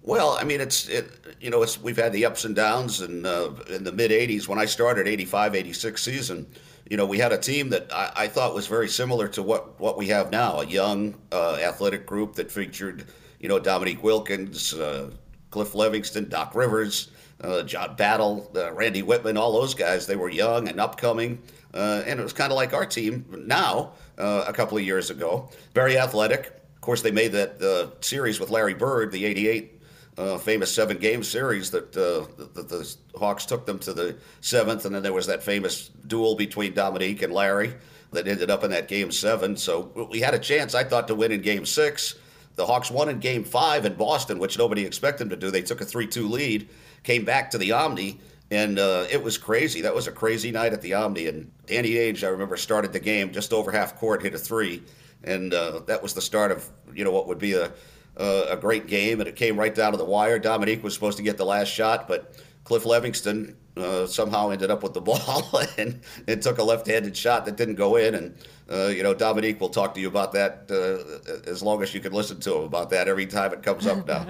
Well, 0.03 0.39
I 0.41 0.45
mean, 0.45 0.61
it's 0.61 0.89
it, 0.89 1.11
you 1.41 1.51
know, 1.51 1.65
it's 1.65 1.81
we've 1.81 1.97
had 1.97 2.13
the 2.13 2.25
ups 2.25 2.45
and 2.45 2.55
downs, 2.55 3.01
and 3.01 3.27
uh, 3.27 3.51
in 3.71 3.83
the 3.83 3.91
mid 3.91 4.13
'80s 4.13 4.47
when 4.47 4.61
I 4.61 4.67
started, 4.67 5.09
'85, 5.09 5.57
'86 5.57 6.01
season, 6.01 6.47
you 6.89 6.97
know, 6.97 7.07
we 7.07 7.19
had 7.19 7.33
a 7.33 7.39
team 7.39 7.71
that 7.71 7.93
I, 7.93 8.13
I, 8.17 8.29
thought 8.29 8.55
was 8.55 8.67
very 8.67 8.89
similar 8.89 9.27
to 9.29 9.43
what 9.43 9.81
what 9.81 9.97
we 9.97 10.07
have 10.09 10.31
now, 10.31 10.61
a 10.61 10.67
young, 10.67 11.15
uh, 11.33 11.57
athletic 11.57 12.07
group 12.07 12.35
that 12.35 12.53
featured, 12.53 13.07
you 13.41 13.49
know, 13.49 13.59
Dominique 13.59 14.03
Wilkins, 14.03 14.75
uh, 14.75 15.11
Cliff 15.51 15.73
Levingston, 15.73 16.29
Doc 16.29 16.55
Rivers, 16.55 17.11
uh, 17.41 17.63
John 17.63 17.95
Battle, 17.97 18.51
uh, 18.57 18.73
Randy 18.73 19.03
Wittman, 19.03 19.39
all 19.39 19.53
those 19.53 19.75
guys. 19.75 20.07
They 20.07 20.17
were 20.17 20.31
young 20.31 20.69
and 20.69 20.81
upcoming. 20.81 21.43
Uh, 21.75 22.03
and 22.07 22.21
it 22.21 22.23
was 22.23 22.33
kind 22.33 22.53
of 22.53 22.57
like 22.57 22.75
our 22.75 22.85
team 22.85 23.25
now 23.47 23.93
uh, 24.19 24.45
a 24.47 24.53
couple 24.53 24.77
of 24.77 24.85
years 24.85 25.11
ago. 25.11 25.49
Very 25.75 25.99
athletic. 25.99 26.47
Of 26.47 26.81
course, 26.81 27.03
they 27.03 27.11
made 27.11 27.33
that 27.33 27.63
uh, 27.63 28.01
series 28.01 28.41
with 28.41 28.51
Larry 28.51 28.75
Bird, 28.75 29.13
the 29.13 29.25
88 29.25 29.81
uh, 30.19 30.37
famous 30.37 30.73
seven 30.75 30.99
game 30.99 31.23
series 31.23 31.71
that 31.71 31.97
uh, 31.97 32.27
the, 32.55 32.63
the, 32.63 32.97
Hawks 33.19 33.47
took 33.47 33.65
them 33.65 33.79
to 33.81 33.93
the 33.95 34.17
seventh. 34.41 34.85
And 34.85 34.95
then 34.95 35.03
there 35.03 35.13
was 35.13 35.27
that 35.27 35.43
famous 35.43 35.89
duel 36.07 36.35
between 36.35 36.75
Dominique 36.75 37.23
and 37.23 37.33
Larry 37.33 37.75
that 38.13 38.29
ended 38.29 38.51
up 38.51 38.63
in 38.63 38.71
that 38.71 38.89
game 38.89 39.11
seven. 39.11 39.57
So 39.57 40.09
we 40.11 40.21
had 40.21 40.35
a 40.35 40.39
chance, 40.39 40.75
I 40.75 40.85
thought, 40.85 41.09
to 41.09 41.15
win 41.15 41.33
in 41.33 41.41
game 41.41 41.65
six. 41.65 42.17
The 42.57 42.67
Hawks 42.67 42.91
won 42.91 43.09
in 43.09 43.21
game 43.21 43.45
five 43.45 43.87
in 43.87 43.95
Boston, 43.95 44.39
which 44.39 44.59
nobody 44.59 44.85
expected 44.85 45.25
them 45.25 45.31
to 45.31 45.37
do. 45.37 45.51
They 45.51 45.63
took 45.63 45.81
a 45.81 45.87
3 45.87 46.07
2 46.07 46.29
lead, 46.29 46.69
came 47.03 47.25
back 47.25 47.51
to 47.53 47.59
the 47.59 47.73
Omni 47.73 48.21
and 48.53 48.79
uh, 48.79 49.07
it 49.11 49.23
was 49.23 49.39
crazy. 49.39 49.81
That 49.81 49.95
was 49.95 50.07
a 50.07 50.13
crazy 50.13 50.51
night 50.51 50.75
at 50.75 50.83
the 50.83 50.93
Omni. 50.93 51.27
And 51.27 51.51
Danny 51.65 51.93
Ainge, 51.93 52.23
I 52.23 52.29
remember, 52.29 52.59
started 52.59 52.93
the 52.93 53.01
game 53.01 53.33
just 53.33 53.51
over 53.51 53.73
half 53.73 53.97
court, 53.97 54.23
hit 54.23 54.35
a 54.35 54.39
three, 54.39 54.83
and 55.25 55.55
uh, 55.55 55.81
that 55.87 56.03
was 56.03 56.13
the 56.13 56.21
start 56.21 56.53
of 56.53 56.69
you 56.93 57.03
know 57.03 57.11
what 57.11 57.27
would 57.29 57.39
be 57.39 57.55
a 57.55 57.73
uh, 58.19 58.45
a 58.51 58.57
great 58.59 58.89
game, 58.89 59.21
and 59.21 59.29
it 59.29 59.37
came 59.37 59.59
right 59.59 59.75
down 59.75 59.93
to 59.93 59.97
the 59.97 60.05
wire. 60.05 60.39
Dominique 60.39 60.85
was 60.85 60.93
supposed 60.93 61.17
to 61.17 61.23
get 61.23 61.39
the 61.39 61.47
last 61.47 61.69
shot, 61.69 62.07
but 62.07 62.39
Cliff 62.65 62.85
Levingston 62.85 63.55
uh, 63.79 64.07
somehow 64.07 64.51
ended 64.51 64.71
up 64.71 64.83
with 64.83 64.93
the 64.93 65.01
ball 65.01 65.63
and, 65.79 66.03
and 66.29 66.43
took 66.43 66.59
a 66.59 66.63
left-handed 66.63 67.17
shot 67.17 67.47
that 67.47 67.57
didn't 67.57 67.77
go 67.77 67.97
in. 67.97 68.15
And 68.15 68.37
uh, 68.71 68.89
you 68.89 69.03
know, 69.03 69.15
Dominique 69.15 69.63
will 69.63 69.71
talk 69.71 69.95
to 69.95 70.01
you 70.01 70.09
about 70.09 70.33
that 70.33 70.67
uh, 70.71 71.49
as 71.51 71.63
long 71.63 71.83
as 71.83 71.95
you 71.95 72.01
can 72.01 72.13
listen 72.13 72.39
to 72.41 72.57
him 72.57 72.65
about 72.65 72.91
that 72.91 73.09
every 73.09 73.25
time 73.25 73.55
it 73.55 73.63
comes 73.63 73.87
up 73.87 74.07
now. 74.07 74.27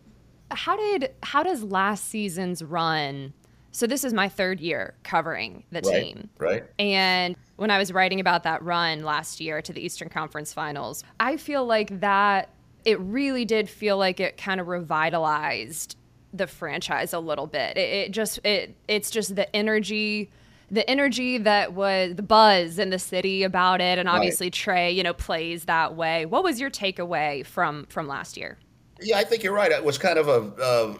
how 0.50 0.74
did 0.74 1.12
how 1.22 1.42
does 1.42 1.62
last 1.62 2.06
season's 2.06 2.64
run? 2.64 3.34
So 3.72 3.86
this 3.86 4.04
is 4.04 4.12
my 4.12 4.28
third 4.28 4.60
year 4.60 4.94
covering 5.02 5.64
the 5.70 5.82
right, 5.84 6.02
team. 6.02 6.30
Right. 6.38 6.64
And 6.78 7.36
when 7.56 7.70
I 7.70 7.78
was 7.78 7.92
writing 7.92 8.20
about 8.20 8.42
that 8.44 8.62
run 8.62 9.02
last 9.02 9.40
year 9.40 9.60
to 9.62 9.72
the 9.72 9.84
Eastern 9.84 10.08
Conference 10.08 10.52
Finals, 10.52 11.04
I 11.20 11.36
feel 11.36 11.64
like 11.64 12.00
that 12.00 12.50
it 12.84 12.98
really 13.00 13.44
did 13.44 13.68
feel 13.68 13.98
like 13.98 14.20
it 14.20 14.36
kind 14.36 14.60
of 14.60 14.68
revitalized 14.68 15.96
the 16.32 16.46
franchise 16.46 17.12
a 17.12 17.18
little 17.18 17.46
bit. 17.46 17.76
It, 17.76 17.80
it 17.80 18.12
just 18.12 18.38
it 18.44 18.74
it's 18.86 19.10
just 19.10 19.36
the 19.36 19.54
energy 19.54 20.30
the 20.70 20.88
energy 20.88 21.38
that 21.38 21.72
was 21.72 22.14
the 22.14 22.22
buzz 22.22 22.78
in 22.78 22.90
the 22.90 22.98
city 22.98 23.42
about 23.42 23.80
it 23.80 23.98
and 23.98 24.08
obviously 24.08 24.46
right. 24.46 24.52
Trey, 24.52 24.92
you 24.92 25.02
know, 25.02 25.14
plays 25.14 25.64
that 25.64 25.96
way. 25.96 26.26
What 26.26 26.44
was 26.44 26.60
your 26.60 26.70
takeaway 26.70 27.44
from 27.44 27.86
from 27.86 28.06
last 28.06 28.36
year? 28.36 28.58
Yeah, 29.00 29.18
I 29.18 29.24
think 29.24 29.42
you're 29.42 29.54
right. 29.54 29.70
It 29.70 29.84
was 29.84 29.98
kind 29.98 30.18
of 30.18 30.28
a 30.28 30.62
uh, 30.62 30.94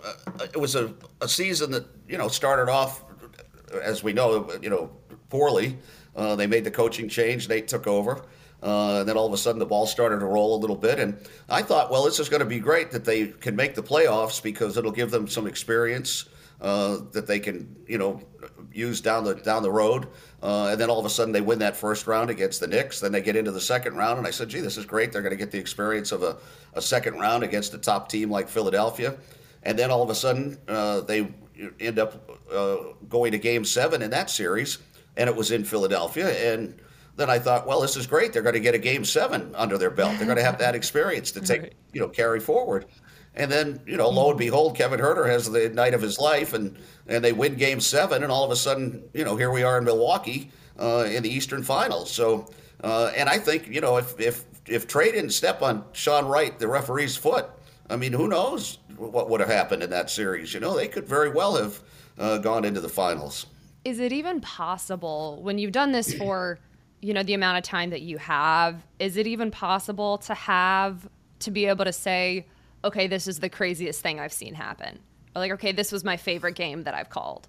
it 0.45 0.57
was 0.57 0.75
a, 0.77 0.95
a 1.21 1.29
season 1.29 1.71
that, 1.73 1.87
you 2.09 2.19
know, 2.19 2.29
started 2.29 2.71
off 2.71 3.05
as 3.83 4.03
we 4.03 4.13
know, 4.13 4.51
you 4.63 4.71
know, 4.71 4.91
poorly. 5.31 5.79
Uh, 6.15 6.37
they 6.37 6.47
made 6.47 6.65
the 6.65 6.71
coaching 6.71 7.09
change, 7.09 7.49
Nate 7.49 7.69
took 7.69 7.87
over. 7.87 8.23
Uh, 8.61 9.01
and 9.01 9.09
then 9.09 9.17
all 9.17 9.27
of 9.27 9.33
a 9.33 9.37
sudden 9.37 9.59
the 9.59 9.67
ball 9.67 9.87
started 9.87 10.19
to 10.19 10.27
roll 10.27 10.57
a 10.57 10.61
little 10.61 10.77
bit. 10.77 10.99
And 10.99 11.17
I 11.49 11.63
thought, 11.63 11.91
well, 11.91 12.05
this 12.05 12.19
is 12.19 12.29
going 12.29 12.41
to 12.41 12.47
be 12.47 12.59
great 12.59 12.91
that 12.91 13.05
they 13.05 13.29
can 13.29 13.55
make 13.55 13.75
the 13.77 13.83
playoffs 13.83 14.43
because 14.43 14.77
it'll 14.77 14.91
give 14.91 15.11
them 15.11 15.29
some 15.29 15.47
experience 15.47 16.25
uh, 16.61 16.99
that 17.13 17.27
they 17.27 17.39
can, 17.39 17.77
you 17.87 17.99
know, 17.99 18.21
use 18.73 19.01
down 19.01 19.25
the 19.25 19.35
down 19.35 19.63
the 19.63 19.71
road. 19.71 20.09
Uh, 20.43 20.69
and 20.69 20.81
then 20.81 20.91
all 20.91 20.99
of 20.99 21.07
a 21.07 21.11
sudden 21.11 21.33
they 21.33 21.41
win 21.41 21.59
that 21.59 21.77
first 21.77 22.07
round 22.07 22.31
against 22.31 22.61
the 22.61 22.67
Knicks. 22.67 23.01
Then 23.01 23.13
they 23.13 23.21
get 23.21 23.37
into 23.37 23.51
the 23.51 23.61
second 23.61 23.97
round, 23.97 24.19
and 24.19 24.27
I 24.27 24.31
said, 24.31 24.49
gee, 24.49 24.61
this 24.61 24.77
is 24.77 24.85
great. 24.85 25.13
They're 25.13 25.23
going 25.23 25.31
to 25.31 25.37
get 25.37 25.51
the 25.51 25.59
experience 25.59 26.13
of 26.13 26.23
a, 26.23 26.37
a 26.75 26.83
second 26.83 27.19
round 27.19 27.43
against 27.45 27.75
a 27.75 27.79
top 27.79 28.09
team 28.09 28.31
like 28.31 28.49
Philadelphia. 28.49 29.17
And 29.63 29.79
then 29.79 29.91
all 29.91 30.03
of 30.03 30.11
a 30.11 30.15
sudden 30.15 30.59
uh, 30.69 31.01
they 31.03 31.33
end 31.81 31.99
up 31.99 32.31
uh, 32.53 32.77
going 33.09 33.33
to 33.33 33.39
Game 33.39 33.65
Seven 33.65 34.03
in 34.03 34.11
that 34.11 34.31
series, 34.31 34.79
and 35.17 35.29
it 35.29 35.35
was 35.35 35.51
in 35.51 35.65
Philadelphia 35.65 36.29
and 36.55 36.81
then 37.19 37.29
I 37.29 37.41
thought, 37.41 37.67
well, 37.67 37.81
this 37.81 37.97
is 37.97 38.07
great. 38.07 38.33
They're 38.33 38.43
going 38.43 38.55
to 38.55 38.61
get 38.61 38.77
a 38.77 38.79
game 38.79 39.05
seven 39.05 39.53
under 39.57 39.77
their 39.77 39.91
belt. 39.91 40.17
They're 40.17 40.27
going 40.27 40.39
to 40.39 40.45
have 40.45 40.59
that 40.59 40.75
experience 40.77 41.33
to 41.33 41.41
take, 41.41 41.75
you 41.93 42.01
know, 42.01 42.09
carry 42.09 42.39
forward. 42.39 42.87
And 43.39 43.51
then, 43.51 43.81
you 43.87 43.97
know, 43.97 44.09
lo 44.09 44.31
and 44.31 44.39
behold, 44.39 44.77
Kevin 44.77 44.99
Huerter 44.99 45.29
has 45.29 45.49
the 45.49 45.69
night 45.69 45.95
of 45.95 46.03
his 46.03 46.19
life, 46.19 46.53
and 46.53 46.77
and 47.07 47.25
they 47.25 47.33
win 47.33 47.55
Game 47.55 47.81
Seven, 47.81 48.25
and 48.25 48.33
all 48.33 48.45
of 48.45 48.51
a 48.51 48.57
sudden, 48.57 49.03
you 49.15 49.25
know, 49.25 49.37
here 49.37 49.51
we 49.51 49.63
are 49.63 49.79
in 49.79 49.85
Milwaukee 49.85 50.51
uh, 50.79 51.09
in 51.09 51.23
the 51.23 51.31
Eastern 51.31 51.63
Finals. 51.63 52.11
So, 52.11 52.51
uh, 52.83 53.13
and 53.17 53.29
I 53.29 53.39
think, 53.39 53.69
you 53.69 53.81
know, 53.81 53.97
if 53.97 54.19
if 54.19 54.45
if 54.67 54.89
Trey 54.89 55.13
didn't 55.13 55.31
step 55.31 55.63
on 55.63 55.85
Sean 55.93 56.27
Wright, 56.27 56.59
the 56.59 56.67
referee's 56.67 57.17
foot, 57.17 57.47
I 57.89 57.97
mean, 57.97 58.13
who 58.13 58.27
knows 58.27 58.79
what 58.97 59.31
would 59.31 59.39
have 59.39 59.49
happened 59.49 59.85
in 59.85 59.91
that 59.91 60.11
series? 60.11 60.53
You 60.53 60.59
know, 60.59 60.77
they 60.77 60.89
could 60.89 61.07
very 61.07 61.31
well 61.31 61.57
have 61.57 61.81
uh, 62.19 62.39
gone 62.39 62.65
into 62.65 62.81
the 62.81 62.89
finals. 62.89 63.47
Is 63.85 64.01
it 64.01 64.13
even 64.13 64.41
possible 64.41 65.39
when 65.43 65.59
you've 65.59 65.73
done 65.73 65.93
this 65.93 66.13
for? 66.13 66.59
you 67.01 67.15
know 67.15 67.23
the 67.23 67.35
amount 67.35 67.57
of 67.57 67.63
time 67.63 67.91
that 67.91 68.03
you 68.03 68.19
have 68.19 68.85
is 68.99 69.17
it 69.17 69.27
even 69.27 69.51
possible 69.53 70.19
to 70.19 70.35
have 70.35 71.09
to 71.39 71.51
be 71.51 71.67
able 71.67 71.85
to 71.85 71.93
say 71.93 72.45
okay 72.85 73.07
this 73.07 73.27
is 73.27 73.39
the 73.39 73.49
craziest 73.49 74.01
thing 74.01 74.21
i've 74.21 74.33
seen 74.33 74.55
happen 74.55 74.99
or 75.35 75.41
like 75.41 75.53
okay 75.53 75.73
this 75.73 75.93
was 75.93 76.05
my 76.05 76.17
favorite 76.17 76.55
game 76.55 76.83
that 76.85 76.95
i've 76.95 77.11
called 77.11 77.49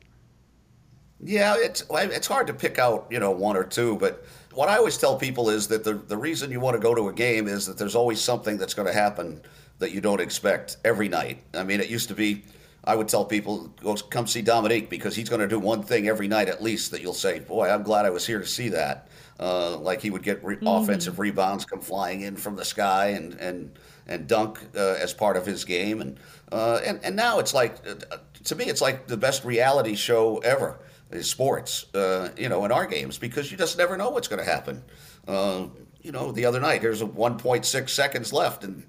yeah 1.22 1.56
it's 1.58 1.84
it's 1.92 2.28
hard 2.28 2.48
to 2.48 2.54
pick 2.54 2.80
out 2.80 3.08
you 3.10 3.20
know 3.20 3.32
one 3.32 3.58
or 3.58 3.64
two 3.64 3.98
but 3.98 4.26
what 4.54 4.70
i 4.70 4.78
always 4.78 4.98
tell 4.98 5.18
people 5.18 5.50
is 5.50 5.68
that 5.68 5.84
the, 5.84 5.94
the 5.94 6.18
reason 6.18 6.52
you 6.52 6.60
want 6.60 6.76
to 6.76 6.82
go 6.82 6.96
to 6.96 7.10
a 7.10 7.14
game 7.14 7.48
is 7.48 7.66
that 7.66 7.78
there's 7.78 7.96
always 7.96 8.20
something 8.20 8.58
that's 8.58 8.74
going 8.74 8.88
to 8.88 8.94
happen 8.94 9.42
that 9.80 9.92
you 9.92 10.02
don't 10.02 10.22
expect 10.22 10.78
every 10.86 11.10
night 11.10 11.44
i 11.54 11.64
mean 11.64 11.80
it 11.80 11.90
used 11.90 12.08
to 12.08 12.16
be 12.16 12.44
I 12.84 12.96
would 12.96 13.08
tell 13.08 13.26
people, 13.26 13.68
go 13.82 13.96
come 13.96 14.26
see 14.26 14.42
Dominique 14.42 14.90
because 14.90 15.16
he's 15.16 15.30
going 15.30 15.42
to 15.42 15.48
do 15.48 15.60
one 15.60 15.84
thing 15.84 16.08
every 16.08 16.28
night 16.28 16.48
at 16.48 16.64
least 16.64 16.92
that 16.92 17.02
you'll 17.02 17.14
say, 17.14 17.40
boy, 17.40 17.70
I'm 17.70 17.84
glad 17.84 18.06
I 18.06 18.10
was 18.10 18.26
here 18.26 18.40
to 18.40 18.46
see 18.46 18.70
that. 18.70 19.10
Uh, 19.40 19.78
like 19.78 20.02
he 20.02 20.10
would 20.10 20.24
get 20.24 20.44
re- 20.44 20.56
mm-hmm. 20.56 20.68
offensive 20.68 21.20
rebounds 21.20 21.66
come 21.66 21.80
flying 21.82 22.22
in 22.22 22.36
from 22.36 22.56
the 22.56 22.66
sky 22.66 23.08
and 23.10 23.34
and 23.36 23.80
and 24.10 24.28
dunk 24.28 24.60
uh, 24.76 24.96
as 25.00 25.14
part 25.14 25.38
of 25.38 25.46
his 25.46 25.64
game. 25.64 26.02
And 26.02 26.20
uh, 26.52 26.82
and 26.86 27.00
and 27.04 27.16
now 27.16 27.40
it's 27.40 27.54
like 27.54 27.76
uh, 27.88 28.18
to 28.44 28.56
me 28.56 28.66
it's 28.66 28.82
like 28.82 29.08
the 29.08 29.16
best 29.16 29.46
reality 29.46 29.96
show 29.96 30.40
ever 30.40 30.80
is 31.12 31.30
sports 31.30 31.86
uh, 31.96 32.30
you 32.38 32.50
know 32.50 32.66
in 32.66 32.72
our 32.72 32.86
games 32.86 33.18
because 33.18 33.50
you 33.52 33.58
just 33.58 33.78
never 33.78 33.96
know 33.96 34.10
what's 34.10 34.28
going 34.28 34.44
to 34.44 34.50
happen. 34.50 34.84
Uh, 35.28 35.68
you 36.02 36.12
know 36.12 36.32
the 36.32 36.46
other 36.46 36.60
night 36.60 36.82
there's 36.82 37.02
a 37.02 37.06
1.6 37.06 37.90
seconds 37.90 38.34
left 38.34 38.64
and 38.64 38.86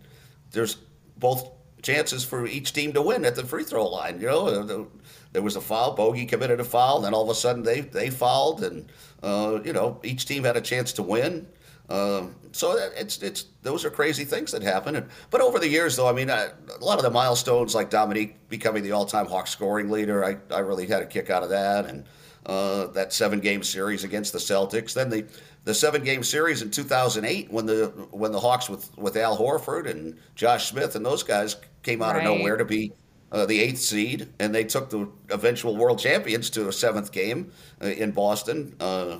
there's 0.50 0.77
both 1.17 1.50
chances 1.83 2.25
for 2.25 2.47
each 2.47 2.73
team 2.73 2.93
to 2.93 3.00
win 3.00 3.25
at 3.25 3.35
the 3.37 3.45
free 3.45 3.65
throw 3.65 3.87
line 3.87 4.21
you 4.21 4.27
know? 4.27 4.89
There 5.33 5.43
was 5.43 5.55
a 5.55 5.61
foul 5.61 5.95
bogey 5.95 6.27
committed 6.27 6.61
a 6.61 6.65
foul 6.65 7.00
then 7.00 7.15
all 7.15 7.25
of 7.25 7.31
a 7.31 7.35
sudden 7.35 7.62
they 7.62 7.81
they 7.81 8.11
fouled 8.11 8.62
and 8.62 8.91
uh, 9.23 9.61
you 9.65 9.73
know, 9.73 10.00
each 10.03 10.27
team 10.27 10.45
had 10.45 10.57
a 10.57 10.61
chance 10.61 10.93
to 10.95 11.03
win. 11.03 11.47
Uh, 11.89 12.27
so 12.52 12.76
it's 12.97 13.23
it's 13.23 13.47
those 13.62 13.85
are 13.85 13.90
crazy 13.90 14.25
things 14.25 14.52
that 14.52 14.62
happen. 14.62 14.97
And, 14.97 15.09
but 15.30 15.40
over 15.40 15.59
the 15.59 15.69
years, 15.69 15.97
though, 15.97 16.09
I 16.09 16.12
mean, 16.12 16.30
I, 16.30 16.49
a 16.80 16.85
lot 16.85 16.99
of 16.99 17.04
the 17.04 17.11
milestones 17.11 17.75
like 17.75 17.90
Dominique 17.90 18.49
becoming 18.49 18.83
the 18.83 18.92
all-time 18.92 19.26
Hawk 19.26 19.47
scoring 19.47 19.90
leader, 19.90 20.25
I, 20.25 20.37
I 20.54 20.61
really 20.61 20.87
had 20.87 21.02
a 21.02 21.07
kick 21.07 21.30
out 21.30 21.42
of 21.42 21.50
that, 21.50 21.87
and 21.87 22.04
uh, 22.47 22.87
that 22.88 23.12
seven-game 23.12 23.62
series 23.62 24.04
against 24.04 24.33
the 24.33 24.38
Celtics. 24.38 24.95
Then 24.95 25.11
the 25.11 25.26
the 25.64 25.75
seven-game 25.75 26.23
series 26.23 26.62
in 26.62 26.71
2008 26.71 27.52
when 27.52 27.66
the 27.66 27.87
when 28.11 28.33
the 28.33 28.40
Hawks 28.40 28.69
with 28.69 28.97
with 28.99 29.16
Al 29.16 29.37
Horford 29.37 29.88
and 29.88 30.16
Josh 30.35 30.69
Smith 30.69 30.97
and 30.97 31.04
those 31.04 31.23
guys 31.23 31.57
came 31.83 32.02
out 32.02 32.14
right. 32.14 32.26
of 32.26 32.38
nowhere 32.38 32.57
to 32.57 32.64
be 32.64 32.92
uh, 33.33 33.47
the 33.47 33.61
eighth 33.61 33.78
seed, 33.80 34.28
and 34.38 34.54
they 34.54 34.64
took 34.64 34.90
the 34.90 35.09
eventual 35.30 35.76
world 35.76 35.99
champions 35.99 36.50
to 36.50 36.69
a 36.69 36.73
seventh 36.73 37.12
game 37.12 37.52
uh, 37.83 37.87
in 37.87 38.11
Boston. 38.11 38.75
Uh, 38.80 39.19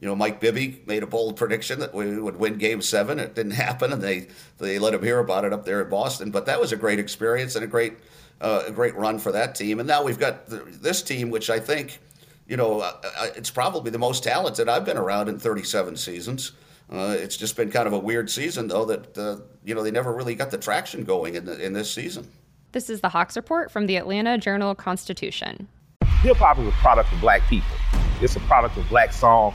you 0.00 0.08
know, 0.08 0.16
Mike 0.16 0.40
Bibby 0.40 0.82
made 0.86 1.02
a 1.02 1.06
bold 1.06 1.36
prediction 1.36 1.78
that 1.80 1.94
we 1.94 2.18
would 2.18 2.36
win 2.36 2.56
Game 2.56 2.80
Seven. 2.80 3.18
It 3.18 3.34
didn't 3.34 3.52
happen, 3.52 3.92
and 3.92 4.02
they 4.02 4.28
they 4.58 4.78
let 4.78 4.94
him 4.94 5.02
hear 5.02 5.18
about 5.18 5.44
it 5.44 5.52
up 5.52 5.66
there 5.66 5.82
in 5.82 5.90
Boston. 5.90 6.30
But 6.30 6.46
that 6.46 6.58
was 6.58 6.72
a 6.72 6.76
great 6.76 6.98
experience 6.98 7.54
and 7.54 7.62
a 7.62 7.68
great 7.68 7.98
uh, 8.40 8.64
a 8.66 8.70
great 8.70 8.96
run 8.96 9.18
for 9.18 9.30
that 9.32 9.54
team. 9.54 9.78
And 9.78 9.86
now 9.86 10.02
we've 10.02 10.18
got 10.18 10.46
the, 10.46 10.56
this 10.56 11.02
team, 11.02 11.28
which 11.28 11.50
I 11.50 11.60
think, 11.60 12.00
you 12.46 12.56
know, 12.56 12.80
uh, 12.80 12.92
uh, 13.04 13.26
it's 13.36 13.50
probably 13.50 13.90
the 13.90 13.98
most 13.98 14.24
talented 14.24 14.70
I've 14.70 14.86
been 14.86 14.96
around 14.96 15.28
in 15.28 15.38
37 15.38 15.96
seasons. 15.96 16.52
it's 16.90 17.36
just 17.36 17.54
been 17.54 17.70
kind 17.70 17.86
of 17.86 17.92
a 17.92 17.98
weird 17.98 18.30
season, 18.30 18.68
though, 18.68 18.86
that 18.86 19.42
you 19.64 19.74
know 19.74 19.82
they 19.82 19.90
never 19.90 20.14
really 20.14 20.34
got 20.34 20.50
the 20.50 20.58
traction 20.58 21.04
going 21.04 21.34
in 21.34 21.44
the, 21.44 21.62
in 21.62 21.74
this 21.74 21.92
season. 21.92 22.26
This 22.72 22.88
is 22.88 23.02
the 23.02 23.10
Hawks 23.10 23.36
Report 23.36 23.70
from 23.70 23.86
the 23.86 23.96
Atlanta 23.96 24.38
Journal 24.38 24.74
Constitution. 24.74 25.68
Hip 26.22 26.36
hop 26.38 26.58
is 26.58 26.68
a 26.68 26.72
product 26.72 27.12
of 27.12 27.20
black 27.20 27.42
people. 27.48 27.68
It's 28.22 28.36
a 28.36 28.40
product 28.40 28.76
of 28.76 28.88
black 28.88 29.12
song 29.12 29.54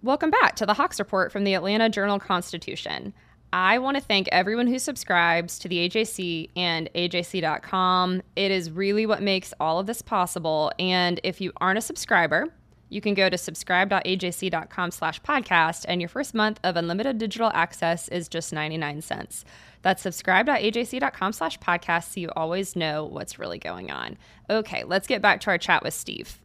Welcome 0.00 0.30
back 0.30 0.54
to 0.56 0.66
the 0.66 0.74
Hawks 0.74 1.00
Report 1.00 1.32
from 1.32 1.42
the 1.42 1.54
Atlanta 1.54 1.88
Journal 1.88 2.20
Constitution. 2.20 3.12
I 3.52 3.78
want 3.78 3.96
to 3.96 4.00
thank 4.00 4.28
everyone 4.30 4.68
who 4.68 4.78
subscribes 4.78 5.58
to 5.58 5.68
the 5.68 5.88
AJC 5.88 6.50
and 6.54 6.88
AJC.com. 6.94 8.22
It 8.36 8.52
is 8.52 8.70
really 8.70 9.06
what 9.06 9.22
makes 9.22 9.52
all 9.58 9.80
of 9.80 9.88
this 9.88 10.00
possible. 10.00 10.70
And 10.78 11.20
if 11.24 11.40
you 11.40 11.50
aren't 11.56 11.78
a 11.78 11.82
subscriber, 11.82 12.46
you 12.90 13.00
can 13.00 13.14
go 13.14 13.28
to 13.28 13.36
subscribe.ajc.com 13.36 14.92
slash 14.92 15.20
podcast, 15.22 15.84
and 15.88 16.00
your 16.00 16.08
first 16.08 16.32
month 16.32 16.60
of 16.62 16.76
unlimited 16.76 17.18
digital 17.18 17.50
access 17.52 18.06
is 18.06 18.28
just 18.28 18.52
99 18.52 19.02
cents. 19.02 19.44
That's 19.82 20.02
subscribe.ajc.com 20.02 21.32
slash 21.32 21.58
podcast 21.58 22.14
so 22.14 22.20
you 22.20 22.30
always 22.36 22.76
know 22.76 23.04
what's 23.04 23.40
really 23.40 23.58
going 23.58 23.90
on. 23.90 24.16
Okay, 24.48 24.84
let's 24.84 25.08
get 25.08 25.20
back 25.20 25.40
to 25.40 25.50
our 25.50 25.58
chat 25.58 25.82
with 25.82 25.92
Steve. 25.92 26.38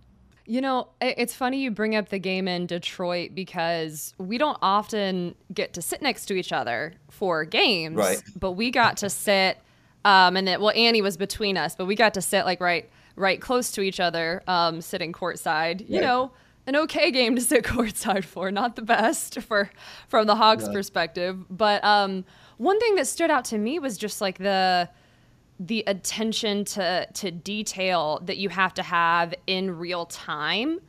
You 0.46 0.60
know, 0.60 0.90
it's 1.00 1.34
funny 1.34 1.62
you 1.62 1.72
bring 1.72 1.96
up 1.96 2.10
the 2.10 2.20
game 2.20 2.48
in 2.50 2.66
Detroit 2.68 3.32
because 3.34 4.14
we 4.18 4.38
don't 4.38 4.58
often 4.62 5.36
get 5.54 5.74
to 5.76 5.82
sit 5.82 6.02
next 6.02 6.26
to 6.26 6.34
each 6.36 6.52
other 6.52 6.94
for 7.10 7.46
games, 7.46 7.96
right. 7.98 8.22
but 8.38 8.52
we 8.52 8.70
got 8.72 8.98
to 8.98 9.10
sit 9.10 9.58
Um, 10.06 10.36
and 10.36 10.46
then, 10.46 10.60
well, 10.60 10.74
Annie 10.76 11.02
was 11.02 11.16
between 11.16 11.56
us, 11.56 11.76
but 11.78 11.86
we 11.86 11.96
got 11.96 12.14
to 12.16 12.22
sit 12.22 12.44
like 12.44 12.60
right, 12.60 12.90
right 13.16 13.40
close 13.40 13.72
to 13.72 13.82
each 13.82 14.02
other, 14.02 14.44
um, 14.48 14.82
sitting 14.82 15.14
courtside. 15.14 15.88
You 15.88 15.96
Right. 16.00 16.02
know, 16.02 16.32
an 16.68 16.76
okay 16.76 17.10
game 17.10 17.36
to 17.38 17.42
sit 17.42 17.64
courtside 17.74 18.26
for, 18.26 18.52
not 18.52 18.76
the 18.76 18.82
best 18.82 19.40
for 19.40 19.70
from 20.10 20.28
the 20.28 20.36
Hawks' 20.36 20.64
Yeah. 20.66 20.74
perspective. 20.74 21.46
But 21.50 21.82
um, 21.86 22.26
one 22.58 22.82
thing 22.82 22.96
that 22.96 23.08
stood 23.08 23.32
out 23.32 23.46
to 23.46 23.58
me 23.58 23.80
was 23.80 23.98
just 23.98 24.20
like 24.20 24.40
the 24.40 24.90
the 25.60 25.84
attention 25.88 26.66
to 26.66 27.08
to 27.14 27.32
detail 27.32 28.20
that 28.24 28.38
you 28.38 28.50
have 28.50 28.74
to 28.76 28.84
have 28.84 29.34
in 29.48 29.78
real 29.78 30.06
time 30.08 30.80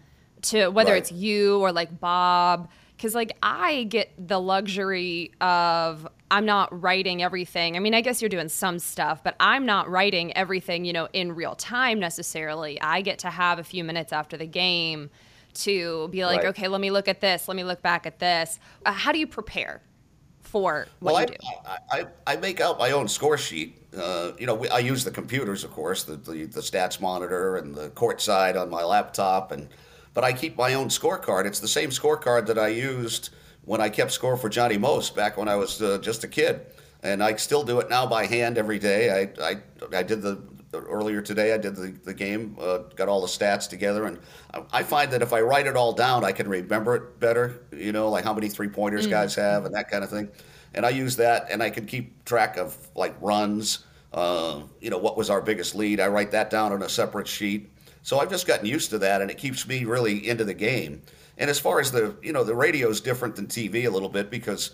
to 0.42 0.68
whether 0.68 0.92
Right. 0.92 0.98
it's 1.02 1.12
you 1.12 1.60
or 1.60 1.70
like 1.72 2.00
Bob 2.00 2.68
cuz 2.98 3.14
like 3.14 3.36
I 3.42 3.84
get 3.84 4.10
the 4.18 4.40
luxury 4.40 5.32
of 5.40 6.08
I'm 6.30 6.46
not 6.46 6.68
writing 6.82 7.22
everything. 7.22 7.76
I 7.76 7.78
mean, 7.80 7.94
I 7.94 8.00
guess 8.00 8.20
you're 8.22 8.28
doing 8.28 8.48
some 8.48 8.78
stuff, 8.78 9.22
but 9.22 9.36
I'm 9.38 9.66
not 9.66 9.88
writing 9.88 10.36
everything, 10.36 10.84
you 10.84 10.92
know, 10.92 11.08
in 11.12 11.32
real 11.34 11.54
time 11.54 12.00
necessarily. 12.00 12.80
I 12.80 13.02
get 13.02 13.18
to 13.20 13.30
have 13.30 13.58
a 13.58 13.64
few 13.64 13.84
minutes 13.84 14.12
after 14.12 14.36
the 14.36 14.46
game 14.46 15.10
to 15.54 16.08
be 16.08 16.24
like, 16.24 16.38
Right. 16.38 16.46
okay, 16.48 16.66
let 16.68 16.80
me 16.80 16.90
look 16.90 17.06
at 17.06 17.20
this, 17.20 17.46
let 17.46 17.56
me 17.56 17.62
look 17.62 17.82
back 17.82 18.06
at 18.06 18.18
this. 18.18 18.58
Uh, 18.84 18.92
how 18.92 19.12
do 19.12 19.18
you 19.18 19.26
prepare 19.26 19.82
for 20.44 20.86
what 21.00 21.12
well, 21.14 21.22
you 21.22 21.26
I, 21.26 21.26
do? 21.26 21.36
I, 21.66 22.00
I, 22.00 22.34
I 22.34 22.36
make 22.36 22.60
out 22.60 22.78
my 22.78 22.92
own 22.92 23.08
score 23.08 23.36
sheet. 23.36 23.78
Uh, 23.96 24.32
you 24.38 24.46
know, 24.46 24.54
we, 24.54 24.68
I 24.68 24.78
use 24.78 25.04
the 25.04 25.10
computers, 25.10 25.64
of 25.64 25.70
course, 25.72 26.04
the, 26.04 26.16
the 26.16 26.44
the 26.46 26.60
stats 26.60 27.00
monitor 27.00 27.56
and 27.56 27.74
the 27.74 27.90
court 27.90 28.20
side 28.20 28.56
on 28.56 28.70
my 28.70 28.82
laptop, 28.84 29.50
and 29.52 29.68
but 30.14 30.24
I 30.24 30.32
keep 30.32 30.56
my 30.56 30.74
own 30.74 30.88
scorecard. 30.88 31.46
It's 31.46 31.60
the 31.60 31.68
same 31.68 31.90
scorecard 31.90 32.46
that 32.46 32.58
I 32.58 32.68
used 32.68 33.30
when 33.64 33.80
I 33.80 33.88
kept 33.88 34.12
score 34.12 34.36
for 34.36 34.48
Johnny 34.48 34.78
Most 34.78 35.16
back 35.16 35.36
when 35.36 35.48
I 35.48 35.56
was 35.56 35.82
uh, 35.82 35.98
just 35.98 36.24
a 36.24 36.28
kid, 36.28 36.60
and 37.02 37.22
I 37.22 37.34
still 37.36 37.64
do 37.64 37.80
it 37.80 37.88
now 37.88 38.06
by 38.06 38.26
hand 38.26 38.58
every 38.58 38.78
day. 38.78 39.10
I 39.10 39.50
I, 39.50 39.56
I 39.96 40.02
did 40.02 40.22
the 40.22 40.38
earlier 40.82 41.20
today. 41.22 41.52
I 41.54 41.58
did 41.58 41.76
the, 41.76 41.94
the 42.04 42.14
game, 42.14 42.56
uh, 42.60 42.78
got 42.96 43.08
all 43.08 43.20
the 43.20 43.26
stats 43.26 43.68
together, 43.68 44.06
and 44.06 44.18
I, 44.52 44.62
I 44.72 44.82
find 44.82 45.10
that 45.12 45.22
if 45.22 45.32
I 45.32 45.40
write 45.40 45.66
it 45.66 45.76
all 45.76 45.92
down, 45.92 46.24
I 46.24 46.32
can 46.32 46.48
remember 46.48 46.96
it 46.96 47.20
better. 47.20 47.62
You 47.72 47.92
know, 47.92 48.10
like 48.10 48.24
how 48.24 48.34
many 48.34 48.48
three 48.48 48.68
pointers 48.68 49.06
Mm. 49.06 49.10
guys 49.10 49.34
have 49.36 49.64
and 49.64 49.74
that 49.74 49.90
kind 49.90 50.02
of 50.04 50.10
thing. 50.10 50.28
And 50.74 50.84
I 50.84 50.90
use 50.90 51.16
that, 51.16 51.46
and 51.50 51.62
I 51.62 51.70
can 51.70 51.86
keep 51.86 52.24
track 52.24 52.56
of 52.56 52.76
like 52.94 53.14
runs. 53.20 53.84
Uh, 54.12 54.62
you 54.80 54.90
know, 54.90 54.98
what 54.98 55.16
was 55.16 55.30
our 55.30 55.40
biggest 55.40 55.74
lead? 55.74 56.00
I 56.00 56.08
write 56.08 56.30
that 56.32 56.50
down 56.50 56.72
on 56.72 56.82
a 56.82 56.88
separate 56.88 57.26
sheet. 57.28 57.70
So 58.02 58.18
I've 58.18 58.30
just 58.30 58.46
gotten 58.46 58.66
used 58.66 58.90
to 58.90 58.98
that, 58.98 59.22
and 59.22 59.30
it 59.30 59.38
keeps 59.38 59.66
me 59.66 59.84
really 59.84 60.28
into 60.28 60.44
the 60.44 60.54
game. 60.54 61.02
And 61.38 61.50
as 61.50 61.58
far 61.58 61.80
as 61.80 61.90
the, 61.90 62.14
you 62.22 62.32
know, 62.32 62.44
the 62.44 62.54
radio 62.54 62.88
is 62.90 63.00
different 63.00 63.34
than 63.34 63.46
TV 63.46 63.86
a 63.86 63.90
little 63.90 64.08
bit 64.08 64.30
because 64.30 64.70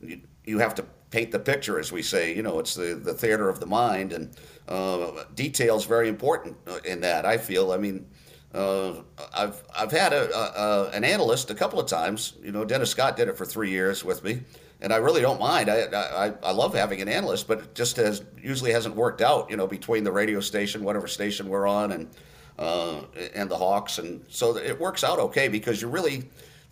you, 0.00 0.20
you 0.44 0.58
have 0.58 0.74
to 0.76 0.84
paint 1.14 1.30
the 1.30 1.38
picture, 1.38 1.78
as 1.78 1.92
we 1.92 2.02
say. 2.02 2.34
You 2.34 2.42
know, 2.42 2.58
it's 2.58 2.74
the, 2.74 2.96
the 2.96 3.14
theater 3.14 3.48
of 3.48 3.60
the 3.60 3.66
mind, 3.66 4.12
and 4.12 4.36
uh, 4.68 5.22
details 5.36 5.86
very 5.86 6.08
important 6.08 6.56
uh, 6.66 6.78
in 6.84 7.00
that. 7.02 7.24
I 7.24 7.38
feel. 7.38 7.70
I 7.70 7.76
mean, 7.76 8.06
uh, 8.52 8.94
I've 9.32 9.62
I've 9.78 9.92
had 9.92 10.12
a, 10.12 10.36
a, 10.36 10.42
a 10.42 10.90
an 10.90 11.04
analyst 11.04 11.50
a 11.50 11.54
couple 11.54 11.78
of 11.78 11.86
times. 11.86 12.34
You 12.42 12.50
know, 12.50 12.64
Dennis 12.64 12.90
Scott 12.90 13.16
did 13.16 13.28
it 13.28 13.36
for 13.36 13.44
three 13.44 13.70
years 13.70 14.04
with 14.04 14.24
me, 14.24 14.40
and 14.80 14.92
I 14.92 14.96
really 14.96 15.20
don't 15.20 15.38
mind. 15.38 15.70
I 15.70 15.84
I, 16.26 16.32
I 16.42 16.50
love 16.50 16.74
having 16.74 17.00
an 17.00 17.08
analyst, 17.08 17.46
but 17.46 17.58
it 17.60 17.74
just 17.76 17.96
has 17.96 18.24
usually 18.42 18.72
hasn't 18.72 18.96
worked 18.96 19.22
out. 19.22 19.48
You 19.48 19.56
know, 19.56 19.68
between 19.68 20.02
the 20.02 20.12
radio 20.12 20.40
station, 20.40 20.82
whatever 20.82 21.06
station 21.06 21.48
we're 21.48 21.68
on, 21.68 21.92
and 21.92 22.10
uh, 22.58 23.02
and 23.36 23.48
the 23.48 23.56
Hawks, 23.56 23.98
and 23.98 24.24
so 24.28 24.56
it 24.56 24.80
works 24.80 25.04
out 25.04 25.20
okay 25.20 25.46
because 25.46 25.80
you 25.80 25.86
really 25.86 26.24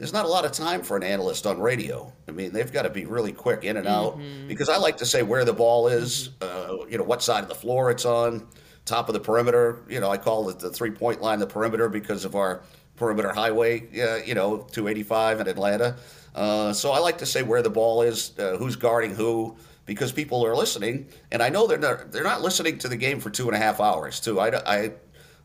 there's 0.03 0.13
not 0.13 0.25
a 0.25 0.29
lot 0.29 0.45
of 0.45 0.51
time 0.51 0.83
for 0.83 0.97
an 0.97 1.05
analyst 1.05 1.47
on 1.47 1.61
radio. 1.61 2.13
I 2.27 2.33
mean, 2.33 2.53
they've 2.53 2.73
got 2.73 2.83
to 2.83 2.91
be 2.91 3.05
really 3.05 3.31
quick 3.31 3.63
in 3.63 3.77
and 3.77 3.87
out 3.87 4.21
because 4.49 4.69
I 4.69 4.77
like 4.77 4.97
to 4.97 5.07
say 5.07 5.23
where 5.23 5.45
the 5.45 5.53
ball 5.53 5.87
is, 5.87 6.31
uh, 6.41 6.79
you 6.91 6.99
know, 6.99 7.05
what 7.05 7.23
side 7.23 7.45
of 7.45 7.49
the 7.49 7.55
floor 7.55 7.89
it's 7.89 8.05
on, 8.05 8.49
top 8.85 9.09
of 9.09 9.13
the 9.13 9.21
perimeter. 9.21 9.85
You 9.89 10.01
know, 10.01 10.11
I 10.11 10.17
call 10.17 10.49
it 10.49 10.59
the 10.59 10.71
three 10.71 10.91
point 10.91 11.23
line 11.23 11.39
the 11.39 11.47
perimeter 11.47 11.89
because 11.89 12.25
of 12.25 12.35
our 12.35 12.63
perimeter 12.97 13.33
highway, 13.33 13.83
uh, 14.03 14.17
you 14.17 14.35
know, 14.35 14.67
285 14.73 15.39
in 15.43 15.47
Atlanta. 15.47 15.95
Uh, 16.35 16.73
so 16.73 16.91
I 16.91 16.99
like 16.99 17.19
to 17.19 17.27
say 17.27 17.45
where 17.45 17.63
the 17.63 17.71
ball 17.71 18.03
is, 18.03 18.37
uh, 18.41 18.57
who's 18.57 18.75
guarding 18.75 19.15
who, 19.15 19.57
because 19.87 20.11
people 20.11 20.45
are 20.45 20.57
listening, 20.57 21.07
and 21.31 21.41
I 21.41 21.49
know 21.49 21.69
they're 21.69 21.79
not, 21.79 22.11
they're 22.11 22.25
not 22.25 22.43
listening 22.43 22.79
to 22.79 22.89
the 22.89 22.97
game 22.97 23.21
for 23.21 23.31
two 23.31 23.47
and 23.47 23.55
a 23.55 23.59
half 23.59 23.79
hours 23.79 24.19
too. 24.19 24.41
I, 24.41 24.49
I, 24.67 24.93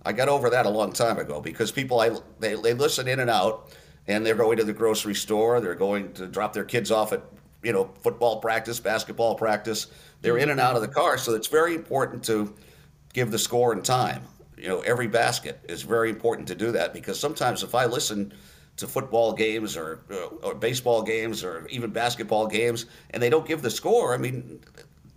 I 0.04 0.14
got 0.14 0.30
over 0.30 0.50
that 0.50 0.66
a 0.66 0.70
long 0.70 0.94
time 0.94 1.20
ago 1.20 1.42
because 1.42 1.72
people 1.72 2.00
I 2.00 2.10
they, 2.40 2.56
they 2.56 2.74
listen 2.74 3.08
in 3.08 3.20
and 3.20 3.30
out, 3.30 3.72
and 4.08 4.26
they're 4.26 4.36
going 4.36 4.58
to 4.58 4.64
the 4.64 4.74
grocery 4.74 5.16
store, 5.16 5.60
they're 5.60 5.76
going 5.76 6.14
to 6.14 6.28
drop 6.28 6.54
their 6.54 6.64
kids 6.64 6.92
off 6.92 7.14
at 7.14 7.22
you 7.64 7.74
know 7.74 7.92
football 8.02 8.40
practice, 8.40 8.80
basketball 8.80 9.36
practice. 9.36 9.88
They're 10.22 10.38
in 10.38 10.50
and 10.50 10.60
out 10.60 10.76
of 10.76 10.82
the 10.82 10.88
car, 10.88 11.18
so 11.18 11.36
it's 11.36 11.48
very 11.48 11.76
important 11.76 12.24
to 12.26 12.54
give 13.14 13.32
the 13.32 13.40
score 13.40 13.74
and 13.74 13.84
time. 13.84 14.24
You 14.58 14.68
know, 14.68 14.80
every 14.82 15.08
basket 15.08 15.60
is 15.68 15.84
very 15.84 16.10
important 16.10 16.48
to 16.48 16.56
do 16.56 16.72
that 16.72 16.94
because 16.94 17.20
sometimes 17.20 17.62
if 17.62 17.76
I 17.76 17.86
listen 17.86 18.34
to 18.78 18.88
football 18.88 19.34
games 19.34 19.76
or 19.76 20.00
uh, 20.12 20.28
or 20.44 20.56
baseball 20.56 21.04
games 21.04 21.44
or 21.44 21.68
even 21.70 21.92
basketball 21.92 22.48
games 22.48 22.86
and 23.12 23.22
they 23.22 23.30
don't 23.30 23.48
give 23.48 23.62
the 23.62 23.70
score, 23.70 24.14
I 24.14 24.18
mean, 24.18 24.62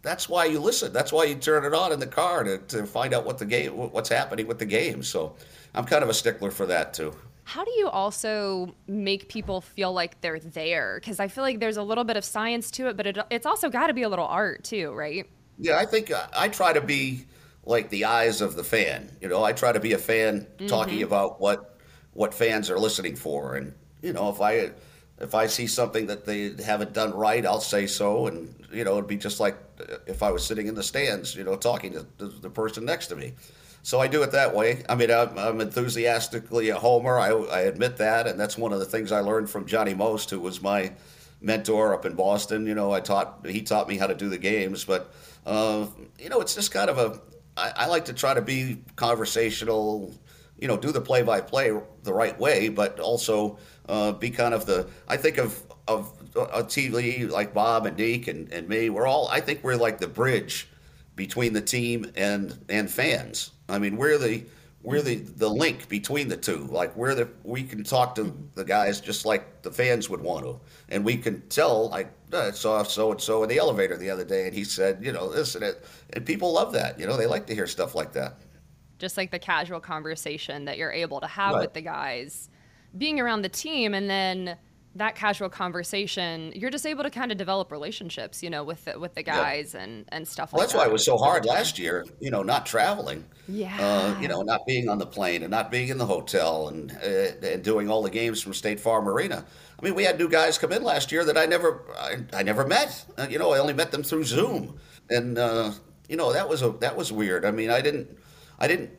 that's 0.02 0.28
why 0.28 0.46
you 0.46 0.60
listen. 0.60 0.92
That's 0.92 1.12
why 1.12 1.24
you 1.24 1.36
turn 1.36 1.64
it 1.64 1.74
on 1.74 1.92
in 1.92 2.00
the 2.00 2.06
car 2.06 2.42
to, 2.44 2.58
to 2.58 2.86
find 2.86 3.14
out 3.14 3.24
what 3.24 3.38
the 3.38 3.46
game 3.46 3.72
what's 3.76 4.08
happening 4.08 4.46
with 4.46 4.58
the 4.58 4.66
game. 4.66 5.02
So, 5.02 5.36
I'm 5.74 5.84
kind 5.84 6.02
of 6.02 6.08
a 6.08 6.14
stickler 6.14 6.50
for 6.50 6.66
that 6.66 6.94
too. 6.94 7.14
How 7.50 7.64
do 7.64 7.72
you 7.72 7.88
also 7.88 8.76
make 8.86 9.28
people 9.28 9.60
feel 9.60 9.92
like 9.92 10.20
they're 10.20 10.38
there? 10.38 11.00
Because 11.00 11.18
I 11.18 11.26
feel 11.26 11.42
like 11.42 11.58
there's 11.58 11.76
a 11.78 11.82
little 11.82 12.04
bit 12.04 12.16
of 12.16 12.24
science 12.24 12.70
to 12.72 12.86
it, 12.86 12.96
but 12.96 13.08
it, 13.08 13.18
it's 13.28 13.44
also 13.44 13.68
got 13.68 13.88
to 13.88 13.92
be 13.92 14.02
a 14.02 14.08
little 14.08 14.26
art 14.26 14.62
too, 14.62 14.92
right? 14.92 15.26
Yeah, 15.58 15.76
I 15.78 15.86
think 15.86 16.10
uh, 16.10 16.26
I 16.36 16.48
try 16.48 16.72
to 16.72 16.80
be 16.80 17.26
like 17.64 17.90
the 17.90 18.06
eyes 18.06 18.40
of 18.40 18.56
the 18.56 18.64
fan. 18.64 19.16
You 19.20 19.28
know, 19.28 19.44
I 19.44 19.52
try 19.52 19.72
to 19.72 19.80
be 19.80 19.92
a 19.92 19.98
fan 19.98 20.46
talking 20.66 21.00
Mhm. 21.00 21.02
about 21.02 21.40
what 21.40 21.78
what 22.12 22.34
fans 22.34 22.70
are 22.70 22.78
listening 22.78 23.14
for, 23.16 23.54
and 23.54 23.74
you 24.02 24.12
know, 24.12 24.30
if 24.30 24.40
I 24.40 24.70
if 25.20 25.34
I 25.34 25.46
see 25.46 25.66
something 25.66 26.06
that 26.06 26.24
they 26.24 26.54
haven't 26.62 26.92
done 26.94 27.12
right, 27.12 27.44
I'll 27.44 27.60
say 27.60 27.86
so, 27.86 28.26
and 28.26 28.54
you 28.72 28.84
know, 28.84 28.94
it'd 28.94 29.06
be 29.06 29.16
just 29.18 29.38
like 29.38 29.56
uh, 29.80 29.96
if 30.06 30.22
I 30.22 30.30
was 30.30 30.44
sitting 30.44 30.66
in 30.66 30.74
the 30.74 30.82
stands, 30.82 31.34
you 31.36 31.44
know, 31.44 31.56
talking 31.56 31.92
to 31.92 32.06
the, 32.16 32.26
the 32.28 32.50
person 32.50 32.84
next 32.84 33.08
to 33.08 33.16
me. 33.16 33.34
So 33.82 33.98
I 34.00 34.08
do 34.08 34.22
it 34.22 34.32
that 34.32 34.54
way. 34.54 34.82
I 34.88 34.94
mean, 34.94 35.10
I'm, 35.10 35.38
I'm 35.38 35.60
enthusiastically 35.60 36.68
a 36.68 36.78
homer. 36.78 37.18
I, 37.18 37.30
I 37.30 37.60
admit 37.60 37.96
that, 37.96 38.26
and 38.26 38.38
that's 38.38 38.58
one 38.58 38.72
of 38.72 38.78
the 38.78 38.84
things 38.84 39.10
I 39.10 39.20
learned 39.20 39.48
from 39.48 39.66
Johnny 39.66 39.94
Most, 39.94 40.30
who 40.30 40.40
was 40.40 40.60
my 40.60 40.92
mentor 41.40 41.94
up 41.94 42.04
in 42.04 42.14
Boston. 42.14 42.66
You 42.66 42.74
know, 42.74 42.92
I 42.92 43.00
taught 43.00 43.46
he 43.46 43.62
taught 43.62 43.88
me 43.88 43.96
how 43.96 44.06
to 44.06 44.14
do 44.14 44.28
the 44.28 44.38
games, 44.38 44.84
but 44.84 45.12
uh, 45.46 45.86
you 46.18 46.28
know, 46.28 46.40
it's 46.40 46.54
just 46.54 46.72
kind 46.72 46.90
of 46.90 46.98
a. 46.98 47.20
I, 47.56 47.72
I 47.76 47.86
like 47.86 48.06
to 48.06 48.12
try 48.12 48.34
to 48.34 48.42
be 48.42 48.82
conversational. 48.96 50.14
You 50.58 50.68
know, 50.68 50.76
do 50.76 50.92
the 50.92 51.00
play-by-play 51.00 51.72
the 52.02 52.12
right 52.12 52.38
way, 52.38 52.68
but 52.68 53.00
also 53.00 53.58
uh, 53.88 54.12
be 54.12 54.28
kind 54.28 54.52
of 54.52 54.66
the. 54.66 54.88
I 55.08 55.16
think 55.16 55.38
of 55.38 55.62
of 55.88 56.12
a 56.36 56.62
TV 56.62 57.28
like 57.28 57.54
Bob 57.54 57.86
and 57.86 57.96
Deke 57.96 58.28
and, 58.28 58.52
and 58.52 58.68
me. 58.68 58.90
We're 58.90 59.06
all. 59.06 59.26
I 59.28 59.40
think 59.40 59.64
we're 59.64 59.76
like 59.76 59.98
the 59.98 60.08
bridge 60.08 60.68
between 61.20 61.52
the 61.52 61.60
team 61.60 62.10
and 62.16 62.56
and 62.70 62.90
fans. 62.90 63.50
I 63.68 63.78
mean, 63.78 63.98
we're 63.98 64.16
the 64.16 64.42
we're 64.82 65.02
the 65.02 65.16
the 65.16 65.50
link 65.50 65.86
between 65.90 66.28
the 66.28 66.36
two. 66.38 66.66
Like 66.70 66.96
we're 66.96 67.14
the 67.14 67.28
we 67.44 67.62
can 67.62 67.84
talk 67.84 68.14
to 68.14 68.34
the 68.54 68.64
guys 68.64 69.02
just 69.02 69.26
like 69.26 69.60
the 69.60 69.70
fans 69.70 70.08
would 70.08 70.22
want 70.22 70.46
to, 70.46 70.58
and 70.88 71.04
we 71.04 71.18
can 71.18 71.42
tell 71.50 71.90
like 71.90 72.10
"Uh, 72.32 72.48
I 72.48 72.50
saw 72.52 72.82
so 72.84 73.10
and 73.10 73.20
so 73.20 73.42
in 73.42 73.50
the 73.50 73.58
elevator 73.58 73.98
the 73.98 74.08
other 74.08 74.24
day, 74.24 74.46
and 74.46 74.54
he 74.54 74.64
said, 74.64 75.04
you 75.04 75.12
know, 75.12 75.28
this 75.30 75.54
and 75.56 75.62
it, 75.62 75.84
and 76.14 76.24
people 76.24 76.54
love 76.54 76.72
that. 76.72 76.98
You 76.98 77.06
know, 77.06 77.18
they 77.18 77.26
like 77.26 77.46
to 77.48 77.54
hear 77.54 77.66
stuff 77.66 77.94
like 77.94 78.14
that. 78.14 78.38
Just 78.98 79.18
like 79.18 79.30
the 79.30 79.38
casual 79.38 79.78
conversation 79.80 80.64
that 80.64 80.78
you're 80.78 80.92
able 81.04 81.20
to 81.20 81.26
have 81.26 81.52
Right. 81.56 81.60
with 81.60 81.74
the 81.74 81.82
guys, 81.82 82.48
being 82.96 83.20
around 83.20 83.42
the 83.42 83.50
team, 83.50 83.92
and 83.92 84.08
then 84.08 84.56
that 84.96 85.14
casual 85.14 85.48
conversation, 85.48 86.52
you're 86.54 86.70
just 86.70 86.84
able 86.84 87.04
to 87.04 87.10
kind 87.10 87.30
of 87.30 87.38
develop 87.38 87.70
relationships, 87.70 88.42
you 88.42 88.50
know, 88.50 88.64
with 88.64 88.84
the, 88.84 88.98
with 88.98 89.14
the 89.14 89.22
Yeah. 89.24 89.36
guys 89.36 89.74
and 89.74 90.04
and 90.08 90.26
stuff 90.26 90.52
Well, 90.52 90.58
like 90.58 90.64
that's 90.66 90.72
that. 90.72 90.78
why 90.80 90.86
it 90.86 90.92
was 90.92 91.04
so 91.04 91.16
hard 91.16 91.44
last 91.44 91.78
year. 91.78 92.04
You 92.20 92.30
know, 92.30 92.42
not 92.42 92.66
traveling. 92.66 93.24
Yeah. 93.48 93.76
Uh, 93.80 94.20
you 94.20 94.26
know, 94.28 94.42
not 94.42 94.66
being 94.66 94.88
on 94.88 94.98
the 94.98 95.06
plane 95.06 95.42
and 95.42 95.50
not 95.50 95.70
being 95.70 95.88
in 95.88 95.98
the 95.98 96.06
hotel 96.06 96.68
and 96.68 96.90
uh, 96.92 97.46
and 97.46 97.62
doing 97.62 97.88
all 97.88 98.02
the 98.02 98.10
games 98.10 98.42
from 98.42 98.52
State 98.52 98.80
Farm 98.80 99.08
Arena. 99.08 99.44
I 99.78 99.84
mean, 99.84 99.94
we 99.94 100.04
had 100.04 100.18
new 100.18 100.28
guys 100.28 100.58
come 100.58 100.72
in 100.72 100.82
last 100.82 101.10
year 101.12 101.24
that 101.24 101.38
I 101.38 101.46
never 101.46 101.82
I, 101.98 102.16
I 102.32 102.42
never 102.42 102.66
met. 102.66 103.04
Uh, 103.16 103.26
you 103.30 103.38
know, 103.38 103.52
I 103.52 103.58
only 103.58 103.74
met 103.74 103.92
them 103.92 104.02
through 104.02 104.24
Zoom, 104.24 104.78
and 105.08 105.38
uh, 105.38 105.70
you 106.08 106.16
know 106.16 106.32
that 106.32 106.48
was 106.48 106.62
a 106.62 106.70
that 106.80 106.96
was 106.96 107.12
weird. 107.12 107.44
I 107.44 107.50
mean, 107.52 107.70
I 107.70 107.80
didn't 107.80 108.08
I 108.58 108.66
didn't 108.66 108.90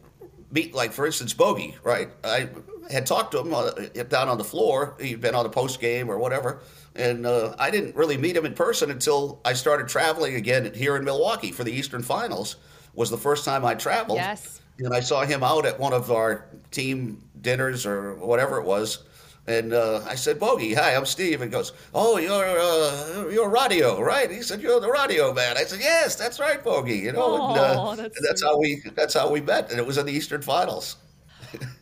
meet 0.51 0.73
like 0.73 0.91
for 0.91 1.05
instance 1.05 1.33
Bogey. 1.33 1.75
Right, 1.83 2.09
I 2.23 2.49
had 2.89 3.05
talked 3.05 3.31
to 3.31 3.39
him 3.39 3.53
uh, 3.53 3.71
down 4.09 4.29
on 4.29 4.37
the 4.37 4.43
floor. 4.43 4.95
He'd 4.99 5.21
been 5.21 5.35
on 5.35 5.43
the 5.43 5.49
post 5.49 5.79
game 5.79 6.09
or 6.09 6.17
whatever. 6.17 6.61
And 6.95 7.25
uh, 7.25 7.55
I 7.57 7.71
didn't 7.71 7.95
really 7.95 8.17
meet 8.17 8.35
him 8.35 8.45
in 8.45 8.53
person 8.53 8.91
until 8.91 9.39
I 9.45 9.53
started 9.53 9.87
traveling 9.87 10.35
again 10.35 10.73
here 10.73 10.97
in 10.97 11.05
Milwaukee 11.05 11.51
for 11.51 11.63
the 11.63 11.71
Eastern 11.71 12.03
Finals. 12.03 12.57
Was 12.93 13.09
the 13.09 13.17
first 13.17 13.45
time 13.45 13.63
I 13.63 13.75
traveled. 13.75 14.17
Yes. 14.17 14.59
And 14.79 14.93
I 14.93 14.99
saw 14.99 15.23
him 15.23 15.43
out 15.43 15.65
at 15.65 15.79
one 15.79 15.93
of 15.93 16.11
our 16.11 16.45
team 16.71 17.23
dinners 17.39 17.85
or 17.85 18.15
whatever 18.15 18.57
it 18.57 18.65
was. 18.65 19.03
And 19.47 19.73
uh, 19.73 20.03
I 20.07 20.15
said, 20.15 20.39
Bogey, 20.39 20.73
hi, 20.73 20.95
I'm 20.95 21.05
Steve. 21.05 21.41
And 21.41 21.51
he 21.51 21.57
goes, 21.57 21.73
Oh, 21.93 22.17
you're 22.17 22.59
uh, 22.59 23.29
you're 23.31 23.49
radio, 23.49 23.99
right? 23.99 24.29
He 24.29 24.43
said, 24.43 24.61
You're 24.61 24.79
the 24.79 24.91
radio 24.91 25.33
man. 25.33 25.57
I 25.57 25.63
said, 25.63 25.79
Yes, 25.79 26.15
that's 26.15 26.39
right, 26.39 26.63
Bogey. 26.63 26.97
You 26.97 27.11
know, 27.11 27.49
and, 27.49 27.57
uh, 27.57 27.95
that's 27.95 28.17
and 28.17 28.27
that's 28.27 28.43
how 28.43 28.59
we 28.59 28.83
that's 28.95 29.13
how 29.15 29.31
we 29.31 29.41
met, 29.41 29.71
and 29.71 29.79
it 29.79 29.85
was 29.85 29.97
in 29.97 30.05
the 30.05 30.11
Eastern 30.11 30.41
Finals. 30.41 30.97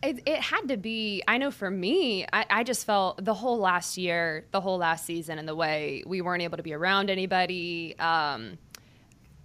It, 0.02 0.24
it 0.26 0.40
had 0.40 0.68
to 0.70 0.78
be. 0.78 1.22
I 1.28 1.38
know 1.38 1.52
for 1.52 1.70
me, 1.70 2.26
I, 2.32 2.46
I 2.50 2.64
just 2.64 2.86
felt 2.86 3.24
the 3.24 3.34
whole 3.34 3.60
last 3.60 3.98
year, 3.98 4.46
the 4.52 4.62
whole 4.62 4.78
last 4.78 5.06
season, 5.06 5.38
and 5.38 5.48
the 5.48 5.56
way 5.56 6.04
we 6.08 6.22
weren't 6.22 6.42
able 6.42 6.58
to 6.58 6.64
be 6.64 6.74
around 6.74 7.10
anybody. 7.10 7.98
Um, 8.00 8.58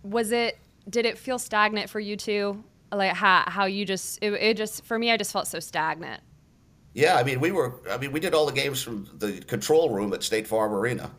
was 0.03 0.33
it? 0.33 0.59
Did 0.89 1.07
it 1.07 1.19
feel 1.19 1.39
stagnant 1.39 1.91
for 1.91 2.01
you 2.01 2.17
too? 2.17 2.63
Like 2.93 3.13
how 3.13 3.45
how 3.47 3.65
you 3.65 3.85
just 3.85 4.19
it, 4.23 4.33
it 4.33 4.57
just 4.57 4.85
for 4.85 4.99
me, 4.99 5.11
I 5.11 5.17
just 5.17 5.33
felt 5.33 5.49
so 5.49 5.59
stagnant. 5.61 6.23
Yeah, 6.95 7.17
I 7.17 7.25
mean, 7.25 7.41
we 7.41 7.51
were. 7.51 7.81
I 7.91 7.99
mean, 7.99 8.13
we 8.13 8.21
did 8.21 8.35
all 8.35 8.47
the 8.47 8.53
games 8.53 8.83
from 8.83 9.09
the 9.19 9.41
control 9.43 9.91
room 9.91 10.13
at 10.15 10.23
State 10.23 10.47
Farm 10.47 10.73
Arena, 10.73 11.11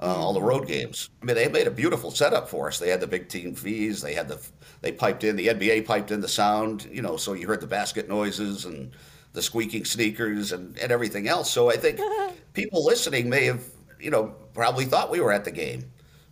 uh, 0.00 0.14
all 0.14 0.34
the 0.34 0.42
road 0.42 0.68
games. 0.68 1.08
I 1.22 1.24
mean, 1.24 1.34
they 1.36 1.48
made 1.48 1.66
a 1.66 1.70
beautiful 1.70 2.10
setup 2.10 2.48
for 2.48 2.68
us. 2.68 2.78
They 2.78 2.90
had 2.90 3.00
the 3.00 3.06
big 3.06 3.28
team 3.28 3.54
fees. 3.54 4.02
They 4.02 4.12
had 4.14 4.28
the 4.28 4.38
they 4.82 4.92
piped 4.92 5.24
in 5.24 5.36
the 5.36 5.48
NBA 5.48 5.80
piped 5.80 6.10
in 6.10 6.20
the 6.20 6.28
sound. 6.28 6.86
You 6.90 7.00
know, 7.00 7.16
so 7.16 7.32
you 7.32 7.46
heard 7.46 7.62
the 7.62 7.66
basket 7.66 8.08
noises 8.08 8.66
and 8.66 8.92
the 9.32 9.42
squeaking 9.42 9.84
sneakers 9.86 10.52
and, 10.52 10.78
and 10.78 10.92
everything 10.92 11.26
else. 11.26 11.50
So 11.50 11.70
I 11.70 11.76
think 11.76 12.00
people 12.52 12.84
listening 12.84 13.30
may 13.30 13.46
have 13.46 13.64
you 13.98 14.10
know 14.10 14.34
probably 14.52 14.84
thought 14.84 15.10
we 15.10 15.20
were 15.20 15.32
at 15.32 15.44
the 15.44 15.52
game. 15.52 15.84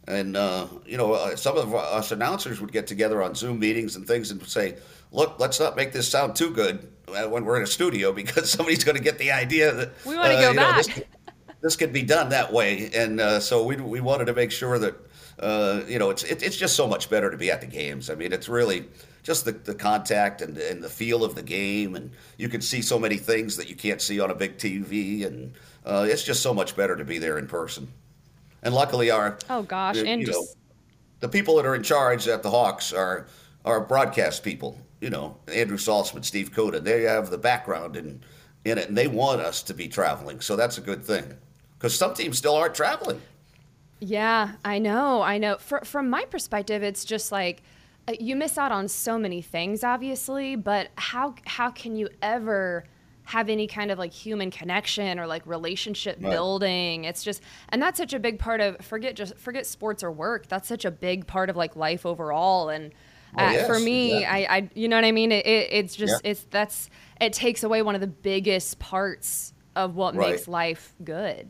And 0.08 0.36
uh, 0.36 0.66
you 0.84 0.96
know, 0.98 1.12
uh, 1.12 1.36
some 1.36 1.56
of 1.56 1.74
us 1.74 2.10
announcers 2.10 2.60
would 2.60 2.72
get 2.72 2.86
together 2.86 3.22
on 3.22 3.34
Zoom 3.34 3.60
meetings 3.60 3.94
and 3.96 4.06
things 4.06 4.30
and 4.32 4.42
say, 4.46 4.76
"Look, 5.12 5.36
let's 5.38 5.60
not 5.60 5.76
make 5.76 5.92
this 5.92 6.08
sound 6.08 6.34
too 6.34 6.50
good 6.50 6.88
when 7.28 7.44
we're 7.44 7.56
in 7.56 7.62
a 7.62 7.66
studio 7.66 8.12
because 8.22 8.50
somebody's 8.50 8.84
going 8.84 8.96
to 8.96 9.02
get 9.02 9.18
the 9.18 9.32
idea 9.32 9.72
that 9.72 9.92
we 10.04 10.16
want 10.16 10.32
to 10.32 10.40
go 10.40 10.54
back. 10.54 10.86
Know, 10.86 10.94
this, 10.94 11.04
this 11.60 11.76
could 11.76 11.92
be 11.92 12.02
done 12.02 12.30
that 12.30 12.52
way." 12.52 12.90
And 12.94 13.20
uh, 13.20 13.40
so 13.40 13.64
we 13.64 13.76
we 13.76 14.00
wanted 14.00 14.26
to 14.26 14.34
make 14.34 14.50
sure 14.50 14.78
that 14.78 14.94
uh, 15.38 15.82
you 15.86 15.98
know 15.98 16.10
it's 16.10 16.24
it, 16.24 16.42
it's 16.42 16.56
just 16.56 16.76
so 16.76 16.86
much 16.86 17.10
better 17.10 17.30
to 17.30 17.36
be 17.36 17.50
at 17.50 17.60
the 17.60 17.66
games. 17.66 18.10
I 18.10 18.14
mean, 18.14 18.32
it's 18.32 18.48
really 18.48 18.86
just 19.22 19.44
the, 19.44 19.52
the 19.52 19.74
contact 19.74 20.42
and, 20.42 20.58
and 20.58 20.82
the 20.82 20.88
feel 20.88 21.24
of 21.24 21.34
the 21.34 21.42
game, 21.42 21.94
and 21.94 22.10
you 22.38 22.48
can 22.48 22.60
see 22.60 22.82
so 22.82 22.98
many 22.98 23.16
things 23.16 23.56
that 23.56 23.68
you 23.68 23.76
can't 23.76 24.00
see 24.00 24.18
on 24.20 24.30
a 24.30 24.34
big 24.34 24.58
TV, 24.58 25.24
and 25.24 25.54
uh, 25.86 26.06
it's 26.08 26.24
just 26.24 26.42
so 26.42 26.52
much 26.52 26.76
better 26.76 26.96
to 26.96 27.04
be 27.04 27.18
there 27.18 27.38
in 27.38 27.46
person. 27.46 27.88
And 28.62 28.74
luckily, 28.74 29.10
our 29.10 29.38
oh 29.50 29.62
gosh, 29.62 29.98
and 29.98 30.24
just 30.24 30.38
know, 30.38 30.46
the 31.20 31.28
people 31.28 31.56
that 31.56 31.66
are 31.66 31.74
in 31.74 31.82
charge 31.82 32.28
at 32.28 32.42
the 32.42 32.50
Hawks 32.50 32.92
are 32.92 33.26
are 33.64 33.80
broadcast 33.80 34.42
people. 34.42 34.78
You 35.02 35.10
know, 35.10 35.36
Andrew 35.48 35.76
Saltzman, 35.76 36.24
Steve 36.24 36.52
Coda. 36.52 36.80
They 36.80 37.02
have 37.02 37.28
the 37.28 37.36
background 37.38 37.96
in 37.96 38.22
in 38.64 38.78
it, 38.78 38.88
and 38.88 38.96
they 38.96 39.08
want 39.08 39.40
us 39.40 39.62
to 39.64 39.74
be 39.74 39.88
traveling. 39.88 40.40
So 40.40 40.54
that's 40.56 40.78
a 40.78 40.80
good 40.80 41.04
thing, 41.04 41.34
because 41.76 41.94
some 41.94 42.14
teams 42.14 42.38
still 42.38 42.54
aren't 42.54 42.76
traveling. 42.76 43.20
Yeah, 44.00 44.52
I 44.64 44.78
know, 44.78 45.22
I 45.22 45.38
know. 45.38 45.56
For, 45.58 45.80
from 45.84 46.10
my 46.10 46.24
perspective, 46.24 46.82
it's 46.82 47.04
just 47.04 47.30
like 47.32 47.62
uh, 48.08 48.14
you 48.18 48.34
miss 48.36 48.58
out 48.58 48.72
on 48.72 48.88
so 48.88 49.18
many 49.18 49.42
things, 49.42 49.84
obviously. 49.84 50.56
But 50.56 50.90
how 50.96 51.34
how 51.46 51.70
can 51.70 51.96
you 51.96 52.08
ever 52.20 52.84
have 53.24 53.48
any 53.48 53.66
kind 53.68 53.90
of 53.92 53.98
like 53.98 54.12
human 54.12 54.50
connection 54.50 55.18
or 55.18 55.26
like 55.28 55.46
relationship 55.46 56.18
Right. 56.20 56.30
building 56.30 57.04
it's 57.04 57.22
just 57.22 57.40
and 57.68 57.80
that's 57.80 57.96
such 57.96 58.12
a 58.12 58.18
big 58.18 58.40
part 58.40 58.60
of 58.60 58.76
forget 58.84 59.14
just 59.14 59.38
forget 59.38 59.64
sports 59.64 60.02
or 60.02 60.10
work 60.10 60.48
that's 60.48 60.66
such 60.66 60.84
a 60.84 60.90
big 60.90 61.24
part 61.28 61.48
of 61.48 61.56
like 61.56 61.76
life 61.76 62.04
overall 62.04 62.68
and 62.68 62.92
Oh, 63.36 63.42
uh, 63.44 63.52
yes, 63.52 63.66
for 63.66 63.78
me 63.80 64.18
exactly. 64.18 64.46
I, 64.46 64.56
I 64.56 64.70
you 64.74 64.88
know 64.88 64.96
what 64.96 65.06
i 65.06 65.12
mean 65.12 65.32
it, 65.32 65.46
it, 65.46 65.68
it's 65.72 65.96
just 65.96 66.22
Yeah. 66.24 66.30
it's 66.32 66.44
that's 66.50 66.90
it 67.20 67.32
takes 67.32 67.62
away 67.62 67.80
one 67.82 67.94
of 67.94 68.00
the 68.02 68.06
biggest 68.06 68.78
parts 68.78 69.54
of 69.74 69.96
what 69.96 70.14
Right. 70.14 70.32
makes 70.32 70.48
life 70.48 70.94
good 71.02 71.48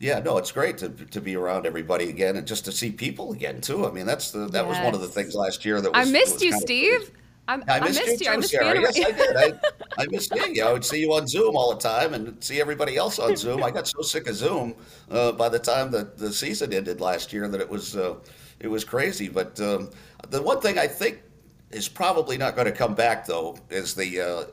Yeah, 0.00 0.18
no, 0.18 0.36
it's 0.36 0.52
great 0.52 0.76
to 0.78 0.90
to 0.90 1.20
be 1.22 1.34
around 1.34 1.64
everybody 1.66 2.10
again 2.10 2.36
and 2.36 2.46
just 2.46 2.66
to 2.66 2.72
see 2.72 2.90
people 2.90 3.32
again 3.32 3.60
too. 3.62 3.86
I 3.86 3.90
mean, 3.90 4.04
that's 4.04 4.32
the 4.32 4.48
that 4.48 4.66
was 4.66 4.78
one 4.80 4.92
of 4.94 5.00
the 5.00 5.06
Yes. 5.06 5.14
things 5.14 5.34
last 5.34 5.64
year 5.64 5.80
that 5.80 5.90
was, 5.92 6.06
i 6.08 6.10
missed 6.10 6.34
was 6.34 6.42
you 6.42 6.52
steve 6.60 7.10
I 7.46 7.60
I 7.68 7.80
missed, 7.80 8.06
missed 8.06 8.20
you 8.20 8.26
you. 8.26 8.30
I 8.30 8.34
too, 8.34 8.40
missed 8.40 8.52
Sarah. 8.52 8.80
Yes, 8.80 8.98
I 9.04 9.10
did. 9.12 9.36
I, 9.36 9.52
I 9.98 10.06
missed 10.08 10.34
you. 10.34 10.64
I 10.64 10.72
would 10.72 10.84
see 10.84 11.00
you 11.00 11.12
on 11.12 11.26
Zoom 11.26 11.56
all 11.56 11.74
the 11.74 11.80
time 11.80 12.14
and 12.14 12.42
see 12.42 12.58
everybody 12.60 12.96
else 12.96 13.18
on 13.18 13.36
Zoom. 13.36 13.62
I 13.62 13.70
got 13.70 13.86
so 13.86 14.00
sick 14.00 14.26
of 14.28 14.34
Zoom 14.34 14.74
uh, 15.10 15.32
by 15.32 15.48
the 15.50 15.58
time 15.58 15.90
the, 15.90 16.10
the 16.16 16.32
season 16.32 16.72
ended 16.72 17.00
last 17.02 17.32
year 17.34 17.46
that 17.48 17.60
it 17.60 17.68
was 17.68 17.96
uh, 17.96 18.14
it 18.60 18.68
was 18.68 18.82
crazy. 18.82 19.28
But 19.28 19.60
um, 19.60 19.90
the 20.30 20.42
one 20.42 20.60
thing 20.60 20.78
I 20.78 20.86
think 20.86 21.22
is 21.70 21.88
probably 21.88 22.38
not 22.38 22.54
going 22.54 22.66
to 22.66 22.72
come 22.72 22.94
back 22.94 23.26
though 23.26 23.58
is 23.70 23.94
the 23.94 24.20
uh, 24.20 24.44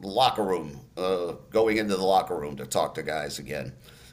locker 0.00 0.44
room, 0.44 0.80
uh, 0.96 1.32
going 1.50 1.78
into 1.78 1.96
the 1.96 2.04
locker 2.04 2.36
room 2.36 2.56
to 2.56 2.66
talk 2.66 2.94
to 2.94 3.02
guys 3.02 3.38
again. 3.38 3.72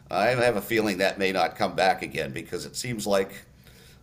I 0.10 0.28
have 0.28 0.56
a 0.56 0.62
feeling 0.62 1.00
that 1.00 1.20
may 1.20 1.32
not 1.32 1.58
come 1.58 1.76
back 1.76 2.02
again 2.02 2.32
because 2.32 2.66
it 2.66 2.76
seems 2.76 3.06
like 3.06 3.34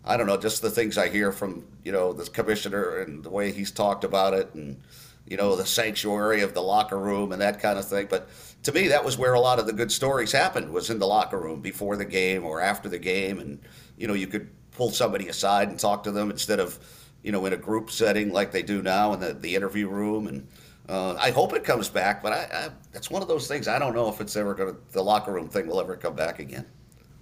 I 0.07 0.19
don't 0.19 0.27
know, 0.27 0.37
just 0.37 0.61
the 0.61 0.71
things 0.71 0.99
I 0.99 1.09
hear 1.09 1.33
from 1.33 1.65
you 1.83 1.93
know 1.93 2.13
the 2.13 2.29
commissioner 2.29 2.99
and 2.99 3.25
the 3.25 3.31
way 3.31 3.53
he's 3.53 3.71
talked 3.71 4.05
about 4.05 4.35
it, 4.35 4.55
and 4.55 4.81
you 5.27 5.37
know 5.37 5.57
the 5.57 5.65
sanctuary 5.65 6.43
of 6.43 6.53
the 6.53 6.63
locker 6.63 6.99
room 6.99 7.33
and 7.33 7.41
that 7.41 7.61
kind 7.61 7.79
of 7.79 7.89
thing. 7.89 8.09
But 8.11 8.29
to 8.65 8.73
me, 8.73 8.89
that 8.89 9.05
was 9.05 9.17
where 9.17 9.35
a 9.35 9.41
lot 9.41 9.59
of 9.59 9.67
the 9.67 9.73
good 9.73 9.91
stories 9.91 10.33
happened 10.33 10.71
was 10.71 10.91
in 10.91 10.99
the 10.99 11.07
locker 11.07 11.39
room 11.39 11.61
before 11.61 11.97
the 11.97 12.05
game 12.05 12.45
or 12.45 12.61
after 12.61 12.89
the 12.89 12.99
game, 12.99 13.39
and 13.39 13.61
you 13.97 14.07
know 14.07 14.15
you 14.15 14.27
could 14.27 14.51
pull 14.75 14.91
somebody 14.91 15.29
aside 15.29 15.69
and 15.69 15.79
talk 15.79 16.05
to 16.05 16.13
them 16.13 16.31
instead 16.31 16.61
of 16.61 16.79
you 17.23 17.33
know 17.33 17.47
in 17.47 17.53
a 17.53 17.57
group 17.57 17.91
setting 17.91 18.33
like 18.33 18.53
they 18.53 18.63
do 18.63 18.83
now 18.83 19.15
in 19.15 19.21
the, 19.21 19.33
the 19.35 19.55
interview 19.55 19.89
room 19.89 20.27
and. 20.27 20.47
Uh, 20.87 21.15
I 21.19 21.31
hope 21.31 21.55
it 21.55 21.65
comes 21.65 21.89
back, 21.89 22.23
but 22.23 22.35
I, 22.35 22.69
it's 22.93 23.11
one 23.11 23.23
of 23.23 23.29
those 23.29 23.49
things. 23.49 23.69
I 23.69 23.79
don't 23.79 23.95
know 23.95 24.11
if 24.11 24.21
it's 24.21 24.37
ever 24.37 24.53
going 24.53 24.75
to, 24.75 24.81
the 24.93 25.03
locker 25.03 25.33
room 25.33 25.49
thing 25.49 25.67
will 25.67 25.81
ever 25.81 25.97
come 25.97 26.15
back 26.15 26.41
again. 26.41 26.67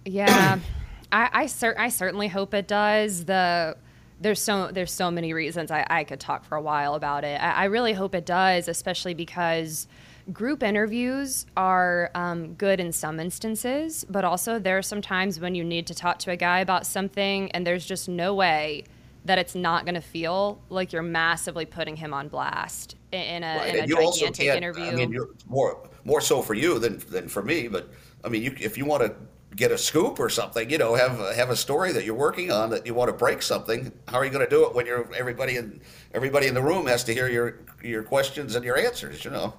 Yeah, 0.04 0.58
I 1.12 1.30
I, 1.32 1.46
cer- 1.46 1.76
I 1.78 1.88
certainly 1.88 2.26
hope 2.26 2.54
it 2.54 2.66
does. 2.66 3.24
The 3.24 3.76
there's 4.22 4.40
so 4.40 4.70
there's 4.72 4.92
so 4.92 5.10
many 5.10 5.32
reasons 5.32 5.70
I, 5.70 5.86
I 5.88 6.04
could 6.04 6.20
talk 6.20 6.44
for 6.44 6.56
a 6.56 6.62
while 6.62 6.94
about 6.94 7.24
it. 7.24 7.40
I, 7.40 7.50
I 7.52 7.64
really 7.64 7.92
hope 7.92 8.14
it 8.14 8.24
does, 8.24 8.68
especially 8.68 9.14
because 9.14 9.86
group 10.32 10.62
interviews 10.62 11.46
are 11.56 12.10
um, 12.14 12.54
good 12.54 12.80
in 12.80 12.92
some 12.92 13.18
instances, 13.18 14.04
but 14.08 14.24
also 14.24 14.58
there 14.58 14.78
are 14.78 14.82
some 14.82 15.02
times 15.02 15.40
when 15.40 15.54
you 15.54 15.64
need 15.64 15.86
to 15.88 15.94
talk 15.94 16.18
to 16.20 16.30
a 16.30 16.36
guy 16.36 16.60
about 16.60 16.86
something, 16.86 17.50
and 17.52 17.66
there's 17.66 17.84
just 17.84 18.08
no 18.08 18.34
way 18.34 18.84
that 19.24 19.38
it's 19.38 19.54
not 19.54 19.84
going 19.84 19.94
to 19.94 20.00
feel 20.00 20.60
like 20.68 20.92
you're 20.92 21.02
massively 21.02 21.64
putting 21.64 21.96
him 21.96 22.12
on 22.12 22.28
blast 22.28 22.96
in, 23.12 23.42
a, 23.42 23.56
Right, 23.56 23.68
in 23.68 23.76
a 23.76 23.78
and 23.80 23.88
you 23.88 23.98
also 23.98 24.26
gigantic 24.26 24.56
interview. 24.56 24.84
I 24.84 24.94
mean, 24.94 25.12
you're 25.12 25.30
more 25.46 25.88
more 26.04 26.20
so 26.20 26.42
for 26.42 26.54
you 26.54 26.78
than 26.78 26.98
than 27.10 27.28
for 27.28 27.42
me. 27.42 27.68
But 27.68 27.90
I 28.24 28.28
mean, 28.28 28.42
you, 28.42 28.54
if 28.58 28.76
you 28.76 28.84
want 28.84 29.02
to 29.04 29.14
get 29.54 29.70
a 29.70 29.78
scoop 29.78 30.18
or 30.18 30.28
something, 30.28 30.70
you 30.70 30.78
know, 30.78 30.94
have 30.94 31.20
a- 31.20 31.34
have 31.34 31.50
a 31.50 31.56
story 31.56 31.92
that 31.92 32.04
you're 32.04 32.14
working 32.16 32.50
on 32.50 32.70
that 32.70 32.86
you 32.86 32.94
want 32.94 33.08
to 33.08 33.16
break 33.16 33.42
something. 33.42 33.92
How 34.08 34.18
are 34.18 34.24
you 34.24 34.30
going 34.30 34.44
to 34.44 34.50
do 34.50 34.66
it 34.66 34.74
when 34.74 34.86
you're 34.86 35.08
everybody 35.14 35.56
in 35.56 35.80
everybody 36.14 36.46
in 36.46 36.54
the 36.54 36.62
room 36.62 36.86
has 36.86 37.04
to 37.04 37.14
hear 37.14 37.28
your 37.28 37.58
your 37.82 38.02
questions 38.02 38.56
and 38.56 38.64
your 38.64 38.78
answers? 38.78 39.24
You 39.24 39.30
know. 39.30 39.54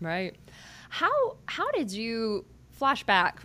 Right. 0.00 0.36
How 0.88 1.36
how 1.46 1.70
did 1.72 1.90
you 1.90 2.44
flashback 2.80 3.38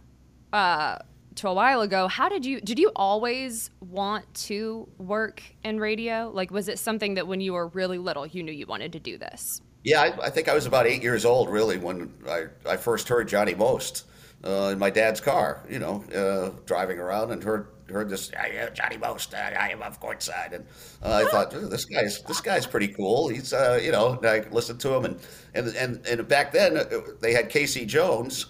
uh, 0.54 0.98
to 1.36 1.48
a 1.48 1.54
while 1.54 1.82
ago? 1.82 2.08
How 2.08 2.30
did 2.30 2.46
you 2.46 2.62
did 2.62 2.80
you 2.80 2.92
always 2.96 3.70
want 3.80 4.32
to 4.46 4.88
work 4.98 5.42
in 5.64 5.80
radio? 5.80 6.32
Like, 6.34 6.52
was 6.52 6.68
it 6.68 6.80
something 6.80 7.16
that 7.16 7.28
when 7.28 7.42
you 7.42 7.54
were 7.54 7.68
really 7.68 7.98
little 7.98 8.26
you 8.26 8.44
knew 8.44 8.52
you 8.52 8.66
wanted 8.66 8.94
to 8.94 9.00
do 9.00 9.18
this? 9.18 9.62
Yeah, 9.84 10.02
I, 10.02 10.26
I 10.26 10.30
think 10.30 10.50
I 10.50 10.54
was 10.54 10.66
about 10.66 10.86
eight 10.88 11.02
years 11.02 11.24
old, 11.24 11.50
really, 11.50 11.78
when 11.78 12.14
I, 12.28 12.48
I 12.68 12.76
first 12.76 13.08
heard 13.08 13.30
Johnny 13.30 13.56
Most 13.56 14.06
uh, 14.44 14.70
in 14.74 14.80
my 14.80 14.90
dad's 14.90 15.22
car, 15.22 15.66
you 15.70 15.80
know, 15.80 16.04
uh, 16.14 16.60
driving 16.66 17.00
around 17.00 17.32
and 17.32 17.42
heard 17.42 17.68
heard 17.90 18.10
this 18.10 18.30
"Yeah, 18.32 18.48
yeah, 18.48 18.70
Johnny 18.70 18.98
Most, 18.98 19.34
uh, 19.34 19.38
I 19.38 19.70
am 19.70 19.82
of 19.82 20.02
courtside, 20.02 20.54
and 20.54 20.66
uh, 21.04 21.24
I 21.26 21.30
thought 21.30 21.52
this 21.52 21.86
guy's 21.86 22.22
this 22.24 22.42
guy's 22.42 22.66
pretty 22.66 22.90
cool. 22.90 23.30
He's 23.30 23.54
uh, 23.54 23.80
you 23.82 23.92
know, 23.92 24.20
I 24.24 24.46
listened 24.52 24.80
to 24.82 24.94
him, 24.94 25.06
and 25.06 25.20
and 25.54 25.68
and, 25.76 26.06
and 26.08 26.28
back 26.28 26.52
then 26.52 26.78
uh, 26.78 26.86
they 27.20 27.34
had 27.34 27.50
Casey 27.50 27.86
Jones. 27.86 28.48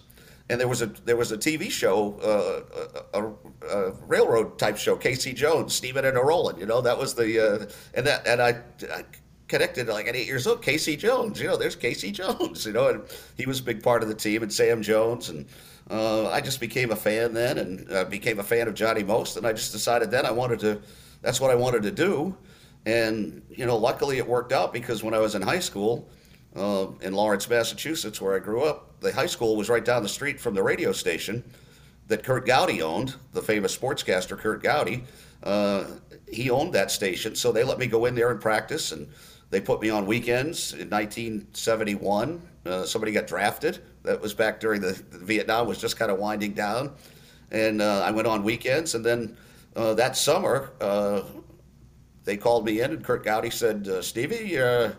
And 0.51 0.59
there 0.59 0.67
was 0.67 0.81
a 0.81 0.87
there 1.05 1.15
was 1.15 1.31
a 1.31 1.37
TV 1.37 1.69
show, 1.69 2.15
uh, 2.23 3.03
a, 3.13 3.67
a, 3.67 3.91
railroad 4.07 4.57
type 4.57 4.77
show, 4.77 4.95
Casey 4.95 5.31
Jones, 5.31 5.75
Steven 5.75 6.05
and 6.05 6.17
a 6.17 6.21
Rollin'. 6.21 6.59
You 6.59 6.65
know 6.65 6.81
that 6.81 6.97
was 6.97 7.13
the 7.13 7.39
uh, 7.39 7.65
and 7.93 8.07
that 8.07 8.25
and 8.25 8.41
I, 8.41 8.59
I 8.91 9.05
connected 9.49 9.87
like 9.87 10.07
at 10.07 10.15
eight 10.15 10.27
years 10.27 10.47
old. 10.47 10.61
Casey 10.61 10.95
Jones, 10.95 11.41
you 11.41 11.47
know, 11.47 11.57
there's 11.57 11.75
Casey 11.75 12.11
Jones, 12.19 12.65
you 12.65 12.71
know, 12.71 12.87
and 12.87 13.03
he 13.35 13.45
was 13.45 13.59
a 13.59 13.63
big 13.63 13.83
part 13.83 14.01
of 14.01 14.07
the 14.07 14.15
team, 14.15 14.43
and 14.43 14.53
Sam 14.53 14.81
Jones, 14.81 15.29
and 15.29 15.45
uh, 15.89 16.29
I 16.29 16.41
just 16.41 16.59
became 16.59 16.91
a 16.91 16.95
fan 16.95 17.33
then, 17.33 17.57
and 17.57 17.91
uh, 17.91 18.05
became 18.05 18.39
a 18.39 18.43
fan 18.43 18.67
of 18.67 18.73
Johnny 18.75 19.03
Most, 19.03 19.37
and 19.37 19.45
I 19.45 19.53
just 19.53 19.71
decided 19.71 20.11
then 20.11 20.25
I 20.25 20.31
wanted 20.31 20.59
to, 20.59 20.81
that's 21.21 21.41
what 21.41 21.51
I 21.51 21.55
wanted 21.55 21.83
to 21.83 21.91
do, 21.91 22.35
and 22.85 23.41
you 23.49 23.65
know, 23.65 23.77
luckily 23.77 24.17
it 24.17 24.27
worked 24.27 24.51
out 24.51 24.71
because 24.71 25.03
when 25.03 25.13
I 25.13 25.19
was 25.19 25.35
in 25.35 25.41
high 25.41 25.59
school. 25.59 26.09
Uh, 26.55 26.87
in 27.01 27.13
Lawrence, 27.13 27.47
Massachusetts, 27.47 28.19
where 28.19 28.35
I 28.35 28.39
grew 28.39 28.63
up, 28.63 28.99
the 29.01 29.13
high 29.13 29.27
school 29.27 29.55
was 29.55 29.69
right 29.69 29.85
down 29.85 30.01
the 30.01 30.09
street 30.09 30.39
from 30.39 30.55
the 30.55 30.63
radio 30.63 30.91
station 30.91 31.43
that 32.07 32.23
Curt 32.23 32.47
Gowdy 32.47 32.81
owned, 32.81 33.15
the 33.33 33.41
famous 33.41 33.77
sportscaster 33.77 34.35
Curt 34.35 34.63
Gowdy. 34.63 35.03
Uh, 35.43 35.85
he 36.27 36.49
owned 36.49 36.73
that 36.73 36.91
station, 36.91 37.35
so 37.35 37.51
they 37.51 37.63
let 37.63 37.77
me 37.77 37.85
go 37.85 38.05
in 38.05 38.15
there 38.15 38.31
and 38.31 38.41
practice, 38.41 38.91
and 38.91 39.07
they 39.51 39.61
put 39.61 39.79
me 39.79 39.91
on 39.91 40.07
weekends 40.07 40.73
in 40.73 40.89
1971. 40.89 42.41
Uh, 42.65 42.83
somebody 42.83 43.11
got 43.11 43.27
drafted 43.27 43.79
That 44.03 44.21
was 44.21 44.33
back 44.33 44.59
during 44.59 44.81
the, 44.81 45.01
the 45.11 45.17
Vietnam 45.17 45.67
was 45.67 45.79
just 45.79 45.97
kind 45.97 46.09
of 46.11 46.19
winding 46.19 46.53
down, 46.53 46.93
and 47.51 47.81
uh, 47.81 48.01
I 48.05 48.11
went 48.11 48.27
on 48.27 48.43
weekends. 48.43 48.95
And 48.95 49.05
then 49.05 49.37
uh, 49.75 49.93
that 49.95 50.15
summer, 50.15 50.71
uh, 50.79 51.23
they 52.23 52.37
called 52.37 52.65
me 52.65 52.81
in, 52.81 52.91
and 52.91 53.03
Curt 53.03 53.25
Gowdy 53.25 53.49
said, 53.49 53.87
uh, 53.87 54.01
"Stevie, 54.01 54.57
uh, 54.57 54.91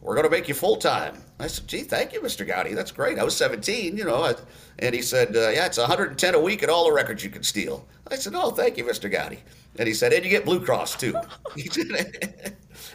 we're 0.00 0.14
going 0.14 0.24
to 0.24 0.30
make 0.30 0.48
you 0.48 0.54
full 0.54 0.76
time." 0.76 1.20
I 1.40 1.48
said, 1.48 1.66
"Gee, 1.66 1.82
thank 1.82 2.12
you, 2.12 2.20
Mr. 2.20 2.46
Gowdy. 2.46 2.74
That's 2.74 2.92
great." 2.92 3.18
I 3.18 3.24
was 3.24 3.36
17, 3.36 3.96
you 3.96 4.04
know, 4.04 4.22
I, 4.22 4.34
and 4.78 4.94
he 4.94 5.02
said, 5.02 5.34
"Yeah, 5.34 5.66
it's 5.66 5.78
110 5.78 6.34
a 6.34 6.40
week 6.40 6.62
and 6.62 6.70
all 6.70 6.84
the 6.84 6.92
records 6.92 7.24
you 7.24 7.30
can 7.30 7.42
steal." 7.42 7.86
I 8.10 8.16
said, 8.16 8.34
"Oh, 8.36 8.50
thank 8.50 8.76
you, 8.76 8.84
Mr. 8.84 9.10
Gowdy." 9.10 9.40
And 9.78 9.88
he 9.88 9.94
said, 9.94 10.12
"And 10.12 10.24
you 10.24 10.30
get 10.30 10.44
Blue 10.44 10.60
Cross 10.64 10.96
too." 10.96 11.14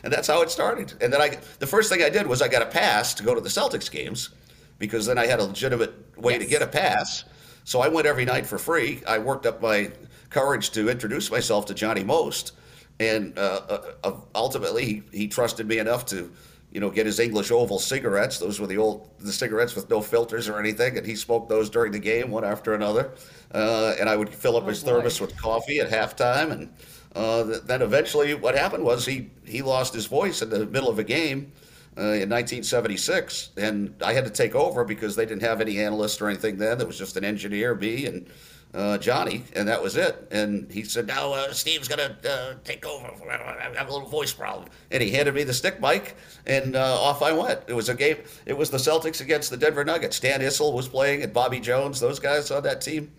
and 0.03 0.13
that's 0.13 0.27
how 0.27 0.41
it 0.41 0.49
started. 0.49 0.93
And 1.01 1.11
then 1.11 1.21
I, 1.21 1.37
the 1.59 1.67
first 1.67 1.91
thing 1.91 2.03
I 2.03 2.09
did 2.09 2.27
was 2.27 2.41
I 2.41 2.47
got 2.47 2.61
a 2.61 2.67
pass 2.67 3.13
to 3.15 3.23
go 3.23 3.35
to 3.35 3.41
the 3.41 3.49
Celtics 3.49 3.89
games, 3.91 4.29
because 4.79 5.05
then 5.05 5.17
I 5.17 5.27
had 5.27 5.39
a 5.39 5.43
legitimate 5.43 5.93
way 6.17 6.33
yes. 6.33 6.43
to 6.43 6.47
get 6.49 6.61
a 6.61 6.67
pass. 6.67 7.25
So 7.65 7.81
I 7.81 7.87
went 7.87 8.07
every 8.07 8.25
night 8.25 8.47
for 8.47 8.57
free. 8.57 9.03
I 9.07 9.19
worked 9.19 9.45
up 9.45 9.61
my 9.61 9.91
courage 10.29 10.71
to 10.71 10.89
introduce 10.89 11.29
myself 11.29 11.65
to 11.67 11.73
Johnny 11.73 12.03
Most, 12.03 12.53
and 12.99 13.37
uh, 13.37 13.61
uh, 13.69 13.81
uh, 14.03 14.13
ultimately 14.33 14.85
he, 14.85 15.03
he 15.11 15.27
trusted 15.27 15.67
me 15.67 15.77
enough 15.77 16.05
to, 16.07 16.31
you 16.71 16.79
know, 16.79 16.89
get 16.89 17.05
his 17.05 17.19
English 17.19 17.51
Oval 17.51 17.79
cigarettes. 17.79 18.39
Those 18.39 18.59
were 18.59 18.67
the 18.67 18.77
old 18.77 19.09
the 19.19 19.31
cigarettes 19.31 19.75
with 19.75 19.89
no 19.89 20.01
filters 20.01 20.49
or 20.49 20.59
anything, 20.59 20.97
and 20.97 21.05
he 21.05 21.15
smoked 21.15 21.49
those 21.49 21.69
during 21.69 21.91
the 21.91 21.99
game 21.99 22.31
one 22.31 22.43
after 22.43 22.73
another. 22.73 23.11
Uh, 23.53 23.93
and 23.99 24.09
I 24.09 24.15
would 24.15 24.29
fill 24.29 24.57
up 24.57 24.63
oh, 24.63 24.67
his 24.67 24.83
boy. 24.83 24.91
thermos 24.91 25.21
with 25.21 25.37
coffee 25.37 25.79
at 25.79 25.89
halftime, 25.89 26.51
and 26.51 26.73
uh, 27.15 27.59
then 27.65 27.81
eventually 27.81 28.33
what 28.33 28.55
happened 28.55 28.83
was 28.83 29.05
he 29.05 29.29
he 29.45 29.61
lost 29.61 29.93
his 29.93 30.05
voice 30.05 30.41
in 30.41 30.49
the 30.49 30.65
middle 30.65 30.89
of 30.89 30.99
a 30.99 31.03
game. 31.03 31.51
Uh, 31.99 32.15
in 32.15 32.29
1976, 32.29 33.49
and 33.57 33.93
I 34.01 34.13
had 34.13 34.23
to 34.23 34.29
take 34.31 34.55
over 34.55 34.85
because 34.85 35.17
they 35.17 35.25
didn't 35.25 35.41
have 35.41 35.59
any 35.59 35.81
analysts 35.81 36.21
or 36.21 36.29
anything 36.29 36.57
then. 36.57 36.77
There 36.77 36.87
was 36.87 36.97
just 36.97 37.17
an 37.17 37.25
engineer, 37.25 37.75
me, 37.75 38.05
and 38.05 38.25
uh, 38.73 38.97
Johnny, 38.99 39.43
and 39.53 39.67
that 39.67 39.83
was 39.83 39.97
it. 39.97 40.27
And 40.31 40.71
he 40.71 40.85
said, 40.85 41.07
"Now 41.07 41.33
uh, 41.33 41.51
Steve's 41.51 41.89
gonna 41.89 42.15
uh, 42.25 42.53
take 42.63 42.85
over. 42.85 43.11
I 43.29 43.75
have 43.75 43.89
a 43.89 43.91
little 43.91 44.07
voice 44.07 44.31
problem." 44.31 44.69
And 44.91 45.03
he 45.03 45.11
handed 45.11 45.35
me 45.35 45.43
the 45.43 45.53
stick 45.53 45.81
mic, 45.81 46.15
and 46.45 46.77
uh, 46.77 47.01
off 47.01 47.21
I 47.21 47.33
went. 47.33 47.61
It 47.67 47.73
was 47.73 47.89
a 47.89 47.95
game. 47.95 48.15
It 48.45 48.57
was 48.57 48.69
the 48.69 48.77
Celtics 48.77 49.19
against 49.19 49.49
the 49.49 49.57
Denver 49.57 49.83
Nuggets. 49.83 50.21
Dan 50.21 50.39
Issel 50.39 50.71
was 50.71 50.87
playing, 50.87 51.23
and 51.23 51.33
Bobby 51.33 51.59
Jones. 51.59 51.99
Those 51.99 52.19
guys 52.19 52.49
on 52.49 52.63
that 52.63 52.79
team. 52.79 53.11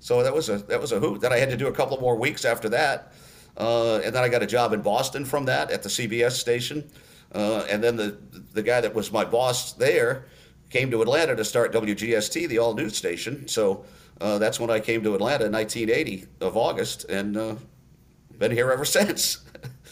So 0.00 0.22
that 0.22 0.34
was 0.34 0.50
a 0.50 0.58
that 0.58 0.78
was 0.78 0.92
a 0.92 1.00
hoot. 1.00 1.22
Then 1.22 1.32
I 1.32 1.38
had 1.38 1.48
to 1.48 1.56
do 1.56 1.68
a 1.68 1.72
couple 1.72 1.98
more 2.02 2.16
weeks 2.16 2.44
after 2.44 2.68
that, 2.68 3.14
uh, 3.56 4.00
and 4.04 4.14
then 4.14 4.22
I 4.22 4.28
got 4.28 4.42
a 4.42 4.46
job 4.46 4.74
in 4.74 4.82
Boston 4.82 5.24
from 5.24 5.46
that 5.46 5.70
at 5.70 5.82
the 5.82 5.88
CBS 5.88 6.32
station. 6.32 6.84
Uh, 7.36 7.66
and 7.68 7.84
then 7.84 7.96
the 7.96 8.16
the 8.54 8.62
guy 8.62 8.80
that 8.80 8.94
was 8.94 9.12
my 9.12 9.24
boss 9.24 9.74
there 9.74 10.24
came 10.70 10.90
to 10.90 11.02
Atlanta 11.02 11.36
to 11.36 11.44
start 11.44 11.70
WGST, 11.72 12.48
the 12.48 12.58
all 12.58 12.74
news 12.74 12.96
station. 12.96 13.46
So 13.46 13.84
uh, 14.20 14.38
that's 14.38 14.58
when 14.58 14.70
I 14.70 14.80
came 14.80 15.02
to 15.02 15.14
Atlanta 15.14 15.44
in 15.44 15.52
1980 15.52 16.26
of 16.40 16.56
August, 16.56 17.04
and 17.04 17.36
uh, 17.36 17.56
been 18.38 18.50
here 18.50 18.72
ever 18.72 18.84
since. 18.98 19.44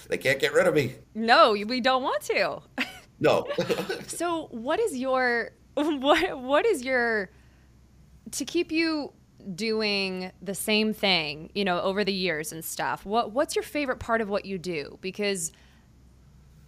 they 0.09 0.16
can't 0.16 0.40
get 0.40 0.54
rid 0.54 0.66
of 0.66 0.74
me. 0.74 0.94
No, 1.14 1.52
we 1.52 1.80
don't 1.83 2.02
want 2.02 2.22
to. 2.22 2.62
no. 3.20 3.46
so, 4.07 4.48
what 4.50 4.80
is 4.80 4.96
your 4.96 5.50
what 5.74 6.40
what 6.40 6.64
is 6.64 6.83
your 6.83 7.30
to 8.30 8.44
keep 8.46 8.72
you 8.72 9.12
doing 9.54 10.33
the 10.40 10.54
same 10.54 10.94
thing, 10.94 11.50
you 11.54 11.66
know, 11.66 11.78
over 11.83 12.04
the 12.04 12.12
years 12.12 12.52
and 12.52 12.64
stuff? 12.64 13.04
What 13.04 13.33
what's 13.33 13.54
your 13.54 13.64
favorite 13.64 13.98
part 13.98 14.22
of 14.22 14.30
what 14.30 14.46
you 14.46 14.57
do? 14.57 14.98
Because 15.02 15.52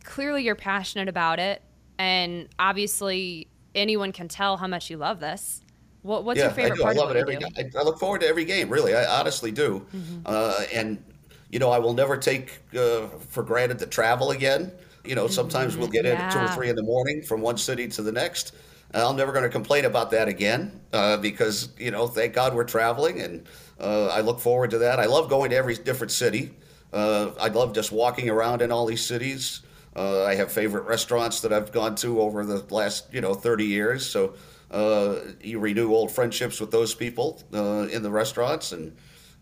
clearly 0.07 0.45
you're 0.45 0.55
passionate 0.55 1.09
about 1.09 1.39
it, 1.39 1.61
and 1.99 2.49
obviously 2.59 3.49
anyone 3.75 4.13
can 4.13 4.29
tell 4.29 4.57
how 4.57 4.67
much 4.67 4.89
you 4.89 4.97
love 4.97 5.21
this. 5.21 5.61
What, 6.03 6.25
what's 6.25 6.39
yeah, 6.39 6.45
your 6.45 6.55
favorite 6.55 6.73
I 6.73 6.77
do. 6.77 6.83
part? 6.83 6.97
I 6.97 7.01
love 7.01 7.11
it 7.11 7.17
every. 7.19 7.37
I, 7.37 7.81
I, 7.81 7.83
look 7.83 7.99
forward 7.99 8.21
to 8.23 8.29
every 8.29 8.45
game. 8.45 8.71
Really, 8.71 8.95
I 8.95 9.05
honestly 9.19 9.51
do. 9.51 9.85
Mm-hmm. 9.95 10.21
Uh, 10.25 10.63
and 10.73 11.05
you 11.51 11.59
know, 11.59 11.71
I 11.71 11.79
will 11.79 11.95
never 11.95 12.17
take 12.17 12.61
uh, 12.75 13.09
for 13.29 13.43
granted 13.43 13.79
the 13.79 13.87
travel 13.87 14.31
again. 14.31 14.73
You 15.05 15.15
know, 15.15 15.27
sometimes 15.27 15.73
mm-hmm. 15.73 15.83
we'll 15.83 15.91
get 15.91 16.05
yeah. 16.05 16.13
in 16.13 16.17
at 16.19 16.33
two 16.33 16.39
or 16.39 16.49
three 16.49 16.69
in 16.69 16.77
the 16.77 16.83
morning 16.83 17.23
from 17.23 17.41
one 17.41 17.59
city 17.59 17.89
to 17.89 18.03
the 18.03 18.13
next. 18.13 18.55
I'm 18.95 19.17
never 19.17 19.33
going 19.33 19.43
to 19.43 19.51
complain 19.51 19.85
about 19.85 20.11
that 20.13 20.29
again 20.29 20.81
uh, 20.93 21.19
because 21.19 21.71
you 21.77 21.91
know, 21.91 22.07
thank 22.07 22.33
God 22.33 22.55
we're 22.55 22.65
traveling, 22.65 23.21
and 23.21 23.47
uh, 23.81 24.07
I 24.07 24.21
look 24.21 24.41
forward 24.41 24.71
to 24.71 24.79
that. 24.79 25.01
I 25.01 25.07
love 25.07 25.29
going 25.29 25.51
to 25.51 25.57
every 25.57 25.75
different 25.75 26.13
city. 26.13 26.53
Uh, 26.93 27.33
I 27.39 27.49
love 27.49 27.75
just 27.75 27.93
walking 27.93 28.31
around 28.31 28.63
in 28.63 28.73
all 28.73 28.87
these 28.87 29.05
cities. 29.05 29.63
Uh, 29.97 30.25
I 30.25 30.35
have 30.35 30.53
favorite 30.53 30.85
restaurants 30.85 31.41
that 31.41 31.53
I've 31.53 31.73
gone 31.73 31.95
to 31.97 32.21
over 32.21 32.45
the 32.45 32.63
last 32.73 33.13
you 33.13 33.23
know 33.23 33.33
30 33.33 33.65
years. 33.65 34.05
So 34.09 34.35
uh, 34.71 35.21
you 35.41 35.59
renew 35.59 35.93
old 35.93 36.13
friendships 36.13 36.61
with 36.61 36.71
those 36.71 36.95
people 36.95 37.43
uh, 37.55 37.89
in 37.91 38.03
the 38.03 38.11
restaurants 38.11 38.73
and 38.73 38.97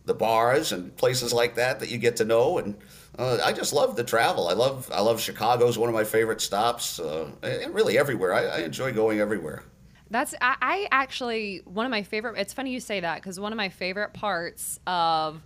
the 0.05 0.15
bars 0.15 0.71
and 0.71 0.95
places 0.97 1.33
like 1.33 1.57
that 1.57 1.81
that 1.81 1.91
you 1.91 1.99
get 1.99 2.17
to 2.17 2.25
know. 2.25 2.59
And 2.59 2.77
uh, 3.19 3.39
I 3.45 3.53
just 3.53 3.73
love 3.73 3.97
the 3.97 4.05
travel. 4.05 4.49
I 4.49 4.53
love 4.53 4.91
I 4.93 5.01
love 5.01 5.21
Chicago's 5.21 5.77
one 5.77 5.89
of 5.89 5.95
my 5.95 6.05
favorite 6.05 6.41
stops. 6.41 7.01
Uh, 7.01 7.31
and 7.43 7.75
really 7.75 7.99
everywhere. 7.99 8.33
I, 8.33 8.45
I, 8.45 8.59
enjoy 8.59 8.93
going 8.93 9.19
everywhere. 9.19 9.65
That's 10.11 10.35
I, 10.41 10.57
I 10.61 10.89
actually 10.93 11.63
one 11.65 11.87
of 11.87 11.91
my 11.91 12.05
favorite. 12.05 12.39
It's 12.39 12.53
funny 12.53 12.71
you 12.71 12.81
say 12.81 13.01
that 13.01 13.17
because 13.17 13.41
one 13.41 13.53
of 13.53 13.57
my 13.57 13.71
favorite 13.71 14.13
parts 14.13 14.79
of 14.87 15.43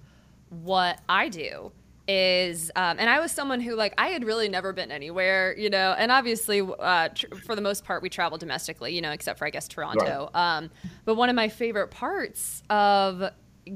what 0.51 1.01
I 1.09 1.29
do 1.29 1.73
is 2.09 2.71
um, 2.75 2.97
and 2.99 3.11
i 3.11 3.21
was 3.21 3.31
someone 3.31 3.61
who 3.61 3.75
like 3.75 3.93
i 3.99 4.09
had 4.09 4.25
really 4.25 4.49
never 4.49 4.73
been 4.73 4.91
anywhere 4.91 5.55
you 5.59 5.69
know 5.69 5.95
and 5.99 6.11
obviously 6.11 6.63
uh, 6.81 7.09
tr- 7.11 7.27
for 7.45 7.55
the 7.55 7.61
most 7.61 7.85
part 7.85 8.03
we 8.03 8.09
travel 8.09 8.39
domestically 8.39 8.95
you 8.95 9.03
know 9.03 9.13
except 9.13 9.39
for 9.39 9.47
i 9.47 9.51
guess 9.51 9.69
toronto 9.69 10.31
right. 10.35 10.57
um, 10.57 10.71
but 11.05 11.17
one 11.17 11.29
of 11.29 11.37
my 11.37 11.49
favorite 11.49 11.91
parts 11.91 12.63
of 12.71 13.31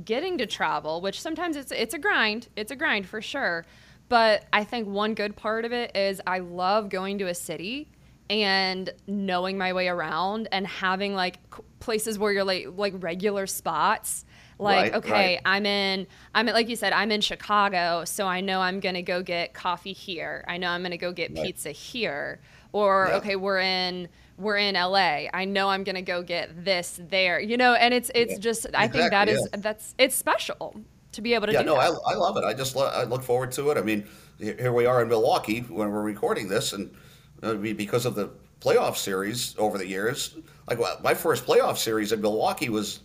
getting 0.05 0.38
to 0.38 0.47
travel 0.47 1.03
which 1.03 1.21
sometimes 1.21 1.57
it's 1.57 1.71
it's 1.71 1.92
a 1.92 1.99
grind 1.99 2.49
it's 2.57 2.73
a 2.73 2.77
grind 2.77 3.07
for 3.07 3.21
sure 3.21 3.66
but 4.09 4.47
i 4.53 4.64
think 4.64 4.88
one 4.88 5.12
good 5.12 5.37
part 5.37 5.66
of 5.66 5.73
it 5.73 5.95
is 5.95 6.21
i 6.27 6.38
love 6.38 6.88
going 6.88 7.18
to 7.18 7.29
a 7.29 7.35
city 7.35 7.87
and 8.31 8.88
knowing 9.07 9.59
my 9.59 9.75
way 9.75 9.88
around 9.88 10.49
and 10.53 10.66
having 10.66 11.14
like 11.14 11.38
places 11.81 12.18
where 12.18 12.33
you're 12.33 12.45
like 12.45 12.66
like 12.77 12.95
regular 12.97 13.47
spots 13.47 14.25
like, 14.62 14.92
right, 14.92 14.94
okay, 14.94 15.11
right. 15.12 15.40
I'm 15.44 15.66
in, 15.66 16.07
I'm 16.35 16.48
in, 16.48 16.55
like 16.55 16.68
you 16.68 16.77
said, 16.77 16.92
I'm 16.92 17.11
in 17.11 17.20
Chicago, 17.20 18.05
so 18.05 18.27
I 18.27 18.40
know 18.40 18.61
I'm 18.61 18.81
gonna 18.81 19.03
go 19.03 19.22
get 19.22 19.55
coffee 19.55 19.92
here. 19.92 20.44
I 20.48 20.57
know 20.57 20.70
I'm 20.70 20.83
gonna 20.83 20.96
go 20.96 21.12
get 21.12 21.35
right. 21.35 21.44
pizza 21.44 21.70
here. 21.70 22.40
Or 22.72 23.09
yeah. 23.11 23.16
okay, 23.16 23.37
we're 23.37 23.61
in, 23.61 24.09
we're 24.38 24.57
in 24.57 24.75
LA. 24.75 25.27
I 25.35 25.44
know 25.44 25.68
I'm 25.68 25.85
gonna 25.85 26.03
go 26.03 26.22
get 26.22 26.64
this 26.64 26.98
there. 27.11 27.40
You 27.40 27.57
know, 27.57 27.75
and 27.75 27.92
it's 27.92 28.11
it's 28.14 28.33
yeah. 28.35 28.38
just, 28.38 28.66
I 28.75 28.88
think 28.88 29.11
that 29.11 29.29
is 29.29 29.46
yeah. 29.53 29.61
that's 29.61 29.94
it's 29.98 30.16
special 30.16 30.81
to 31.12 31.20
be 31.20 31.35
able 31.35 31.48
to. 31.48 31.53
Yeah, 31.53 31.61
do 31.61 31.66
no, 31.66 31.77
I, 31.77 31.88
I 31.88 32.14
love 32.14 32.37
it. 32.38 32.44
I 32.44 32.55
just 32.55 32.75
lo- 32.75 32.90
I 32.92 33.05
look 33.05 33.22
forward 33.22 33.53
to 33.53 33.70
it. 33.70 33.77
I 33.77 33.83
mean, 33.83 34.07
here 34.38 34.72
we 34.72 34.87
are 34.87 35.03
in 35.03 35.09
Milwaukee 35.09 35.61
when 35.61 35.90
we're 35.90 36.03
recording 36.03 36.48
this, 36.48 36.72
and 36.72 36.94
uh, 37.42 37.55
because 37.55 38.07
of 38.07 38.14
the 38.14 38.31
playoff 38.62 38.96
series 38.96 39.55
over 39.59 39.77
the 39.77 39.87
years. 39.87 40.37
Like 40.68 40.79
my 41.03 41.14
first 41.14 41.44
playoff 41.44 41.77
series 41.79 42.12
in 42.12 42.20
Milwaukee 42.20 42.68
was 42.68 43.01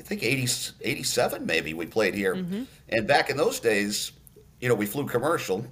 I 0.00 0.02
think 0.02 0.22
80, 0.22 0.72
87 0.80 1.44
maybe 1.44 1.74
we 1.74 1.84
played 1.84 2.14
here. 2.14 2.34
Mm-hmm. 2.34 2.62
And 2.88 3.06
back 3.06 3.28
in 3.28 3.36
those 3.36 3.60
days, 3.60 4.12
you 4.58 4.68
know, 4.68 4.74
we 4.74 4.86
flew 4.86 5.04
commercial. 5.04 5.66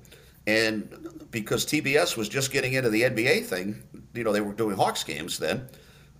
And 0.46 1.26
because 1.30 1.64
TBS 1.64 2.14
was 2.16 2.28
just 2.28 2.52
getting 2.52 2.74
into 2.74 2.90
the 2.90 3.02
NBA 3.02 3.46
thing, 3.46 3.82
you 4.12 4.24
know, 4.24 4.32
they 4.32 4.42
were 4.42 4.52
doing 4.52 4.76
Hawks 4.76 5.02
games 5.02 5.38
then. 5.38 5.66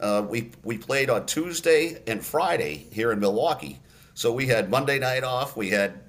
Uh, 0.01 0.25
we 0.27 0.53
we 0.65 0.79
played 0.79 1.11
on 1.11 1.27
Tuesday 1.27 2.01
and 2.07 2.25
Friday 2.25 2.87
here 2.93 3.13
in 3.13 3.21
Milwaukee. 3.21 3.79
So 4.15 4.33
we 4.33 4.47
had 4.47 4.71
Monday 4.71 4.99
night 4.99 5.25
off. 5.25 5.57
We 5.57 5.69
had 5.69 6.01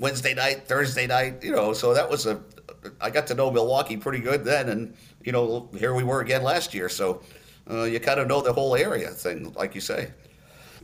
Wednesday 0.00 0.34
night, 0.34 0.66
Thursday 0.66 1.06
night. 1.06 1.44
You 1.44 1.52
know, 1.52 1.72
so 1.72 1.94
that 1.94 2.08
was 2.08 2.26
a. 2.26 2.40
I 3.00 3.10
got 3.10 3.26
to 3.28 3.34
know 3.34 3.50
Milwaukee 3.50 3.96
pretty 3.96 4.20
good 4.20 4.44
then, 4.44 4.70
and 4.70 4.96
you 5.22 5.32
know, 5.32 5.68
here 5.78 5.94
we 5.94 6.02
were 6.02 6.20
again 6.20 6.42
last 6.42 6.74
year. 6.74 6.88
So 6.88 7.22
uh, 7.70 7.84
you 7.84 8.00
kind 8.00 8.18
of 8.18 8.26
know 8.26 8.40
the 8.40 8.52
whole 8.52 8.74
area 8.74 9.10
thing, 9.10 9.52
like 9.52 9.74
you 9.74 9.80
say. 9.80 10.10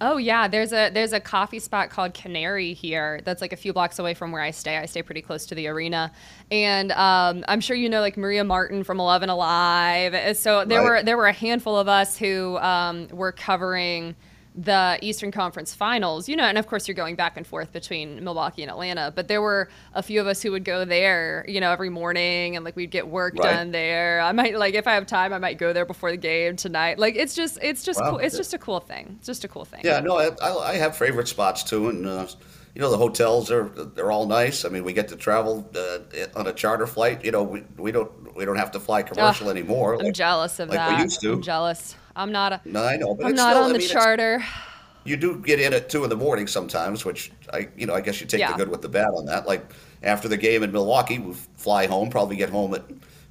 Oh 0.02 0.16
yeah, 0.16 0.48
there's 0.48 0.72
a 0.72 0.90
there's 0.90 1.12
a 1.12 1.20
coffee 1.20 1.58
spot 1.58 1.90
called 1.90 2.14
Canary 2.14 2.72
here 2.72 3.20
that's 3.24 3.42
like 3.42 3.52
a 3.52 3.56
few 3.56 3.72
blocks 3.72 3.98
away 3.98 4.14
from 4.14 4.32
where 4.32 4.40
I 4.40 4.50
stay. 4.50 4.78
I 4.78 4.86
stay 4.86 5.02
pretty 5.02 5.20
close 5.20 5.44
to 5.46 5.54
the 5.54 5.68
arena, 5.68 6.10
and 6.50 6.90
um, 6.92 7.44
I'm 7.48 7.60
sure 7.60 7.76
you 7.76 7.88
know 7.88 8.00
like 8.00 8.16
Maria 8.16 8.42
Martin 8.42 8.82
from 8.82 8.98
Eleven 8.98 9.28
Alive. 9.28 10.36
So 10.36 10.64
there 10.64 10.80
right. 10.80 10.84
were 10.84 11.02
there 11.02 11.16
were 11.18 11.26
a 11.26 11.32
handful 11.32 11.76
of 11.76 11.86
us 11.86 12.16
who 12.16 12.56
um, 12.58 13.08
were 13.08 13.32
covering 13.32 14.16
the 14.54 14.98
Eastern 15.00 15.30
Conference 15.30 15.74
Finals, 15.74 16.28
you 16.28 16.34
know, 16.34 16.44
and 16.44 16.58
of 16.58 16.66
course 16.66 16.88
you're 16.88 16.94
going 16.94 17.14
back 17.14 17.36
and 17.36 17.46
forth 17.46 17.72
between 17.72 18.22
Milwaukee 18.24 18.62
and 18.62 18.70
Atlanta, 18.70 19.12
but 19.14 19.28
there 19.28 19.40
were 19.40 19.68
a 19.94 20.02
few 20.02 20.20
of 20.20 20.26
us 20.26 20.42
who 20.42 20.50
would 20.50 20.64
go 20.64 20.84
there, 20.84 21.44
you 21.48 21.60
know, 21.60 21.70
every 21.70 21.88
morning 21.88 22.56
and 22.56 22.64
like 22.64 22.74
we'd 22.74 22.90
get 22.90 23.06
work 23.06 23.34
right. 23.34 23.42
done 23.42 23.70
there. 23.70 24.20
I 24.20 24.32
might 24.32 24.56
like 24.56 24.74
if 24.74 24.86
I 24.86 24.94
have 24.94 25.06
time, 25.06 25.32
I 25.32 25.38
might 25.38 25.58
go 25.58 25.72
there 25.72 25.84
before 25.84 26.10
the 26.10 26.16
game 26.16 26.56
tonight. 26.56 26.98
Like 26.98 27.14
it's 27.14 27.34
just 27.34 27.58
it's 27.62 27.84
just 27.84 28.00
wow. 28.00 28.10
cool. 28.10 28.18
It's 28.18 28.36
just 28.36 28.52
a 28.52 28.58
cool 28.58 28.80
thing. 28.80 29.14
It's 29.18 29.26
just 29.26 29.44
a 29.44 29.48
cool 29.48 29.64
thing. 29.64 29.82
Yeah, 29.84 30.00
no, 30.00 30.18
I, 30.18 30.70
I 30.70 30.74
have 30.74 30.96
favorite 30.96 31.28
spots 31.28 31.62
too, 31.62 31.88
and 31.88 32.06
uh, 32.06 32.26
you 32.74 32.80
know 32.80 32.90
the 32.90 32.98
hotels 32.98 33.52
are 33.52 33.68
they're 33.68 34.10
all 34.10 34.26
nice. 34.26 34.64
I 34.64 34.68
mean, 34.68 34.82
we 34.82 34.92
get 34.92 35.06
to 35.08 35.16
travel 35.16 35.70
uh, 35.76 35.98
on 36.34 36.48
a 36.48 36.52
charter 36.52 36.88
flight. 36.88 37.24
You 37.24 37.30
know, 37.30 37.44
we, 37.44 37.62
we 37.76 37.92
don't 37.92 38.34
we 38.34 38.44
don't 38.44 38.56
have 38.56 38.72
to 38.72 38.80
fly 38.80 39.02
commercial 39.04 39.48
anymore. 39.48 39.94
I'm 39.94 40.06
like, 40.06 40.14
jealous 40.14 40.58
of 40.58 40.70
like 40.70 40.78
that. 40.78 40.96
We 40.96 41.04
used 41.04 41.20
to. 41.20 41.34
I'm 41.34 41.42
jealous. 41.42 41.94
I'm 42.16 42.33
not 42.33 42.53
a. 42.53 42.61
No, 42.64 42.85
I 42.85 42.96
know, 42.96 43.14
but 43.14 43.27
I'm 43.27 43.35
not 43.35 43.53
still- 43.53 43.64
on 43.64 43.70
I 43.70 43.73
the 43.75 43.79
mean, 43.79 43.88
charter. 43.88 44.44
You 45.05 45.16
do 45.16 45.38
get 45.38 45.59
in 45.61 45.73
at 45.73 45.88
two 45.88 46.05
in 46.05 46.11
the 46.11 46.16
morning 46.16 46.46
sometimes, 46.46 47.05
which 47.07 47.33
I, 47.53 47.68
you 47.77 47.87
know, 47.87 47.94
I 47.94 48.03
guess 48.03 48.20
you 48.20 48.27
take 48.27 48.40
Yeah. 48.40 48.53
the 48.53 48.59
good 48.59 48.68
with 48.68 48.83
the 48.83 48.88
bad 48.88 49.09
on 49.16 49.25
that. 49.27 49.46
Like 49.46 49.64
after 50.03 50.29
the 50.29 50.37
game 50.37 50.62
in 50.62 50.70
Milwaukee, 50.73 51.18
we 51.18 51.33
fly 51.57 51.87
home, 51.87 52.11
probably 52.11 52.37
get 52.37 52.51
home 52.51 52.75
at 52.75 52.83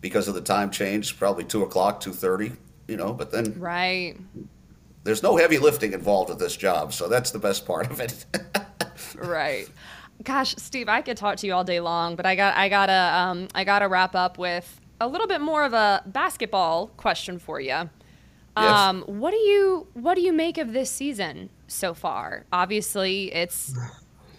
because 0.02 0.28
of 0.28 0.34
the 0.34 0.42
time 0.42 0.72
change, 0.72 1.18
probably 1.20 1.44
two 1.44 1.62
o'clock, 1.64 2.00
two 2.00 2.12
thirty. 2.14 2.54
You 2.88 2.98
know, 2.98 3.14
but 3.14 3.32
then 3.32 3.54
Right. 3.60 4.18
there's 5.04 5.22
no 5.22 5.38
heavy 5.38 5.60
lifting 5.60 5.94
involved 5.94 6.30
with 6.30 6.40
this 6.40 6.58
job, 6.58 6.92
so 6.92 7.08
that's 7.08 7.30
the 7.30 7.38
best 7.40 7.68
part 7.68 7.92
of 7.92 8.00
it. 8.00 8.26
right. 9.16 9.70
Gosh, 10.24 10.56
Steve, 10.58 10.90
I 10.90 11.02
could 11.02 11.18
talk 11.18 11.38
to 11.38 11.48
you 11.48 11.54
all 11.54 11.64
day 11.64 11.80
long, 11.82 12.16
but 12.16 12.26
I 12.26 12.36
got 12.36 12.58
I 12.58 12.68
gotta 12.68 13.16
um, 13.16 13.48
I 13.54 13.64
gotta 13.64 13.88
wrap 13.88 14.16
up 14.16 14.40
with 14.40 14.82
a 15.00 15.08
little 15.08 15.28
bit 15.28 15.40
more 15.40 15.64
of 15.64 15.74
a 15.74 16.02
basketball 16.08 16.88
question 16.98 17.38
for 17.38 17.60
you. 17.62 17.90
Yes. 18.58 18.74
Um, 18.78 19.04
what 19.04 19.32
do 19.32 19.38
you 19.38 19.88
what 19.94 20.16
do 20.16 20.22
you 20.22 20.34
make 20.34 20.58
of 20.58 20.74
this 20.74 20.92
season 20.92 21.50
so 21.68 21.94
far? 21.94 22.46
Obviously, 22.52 23.34
it's 23.34 23.74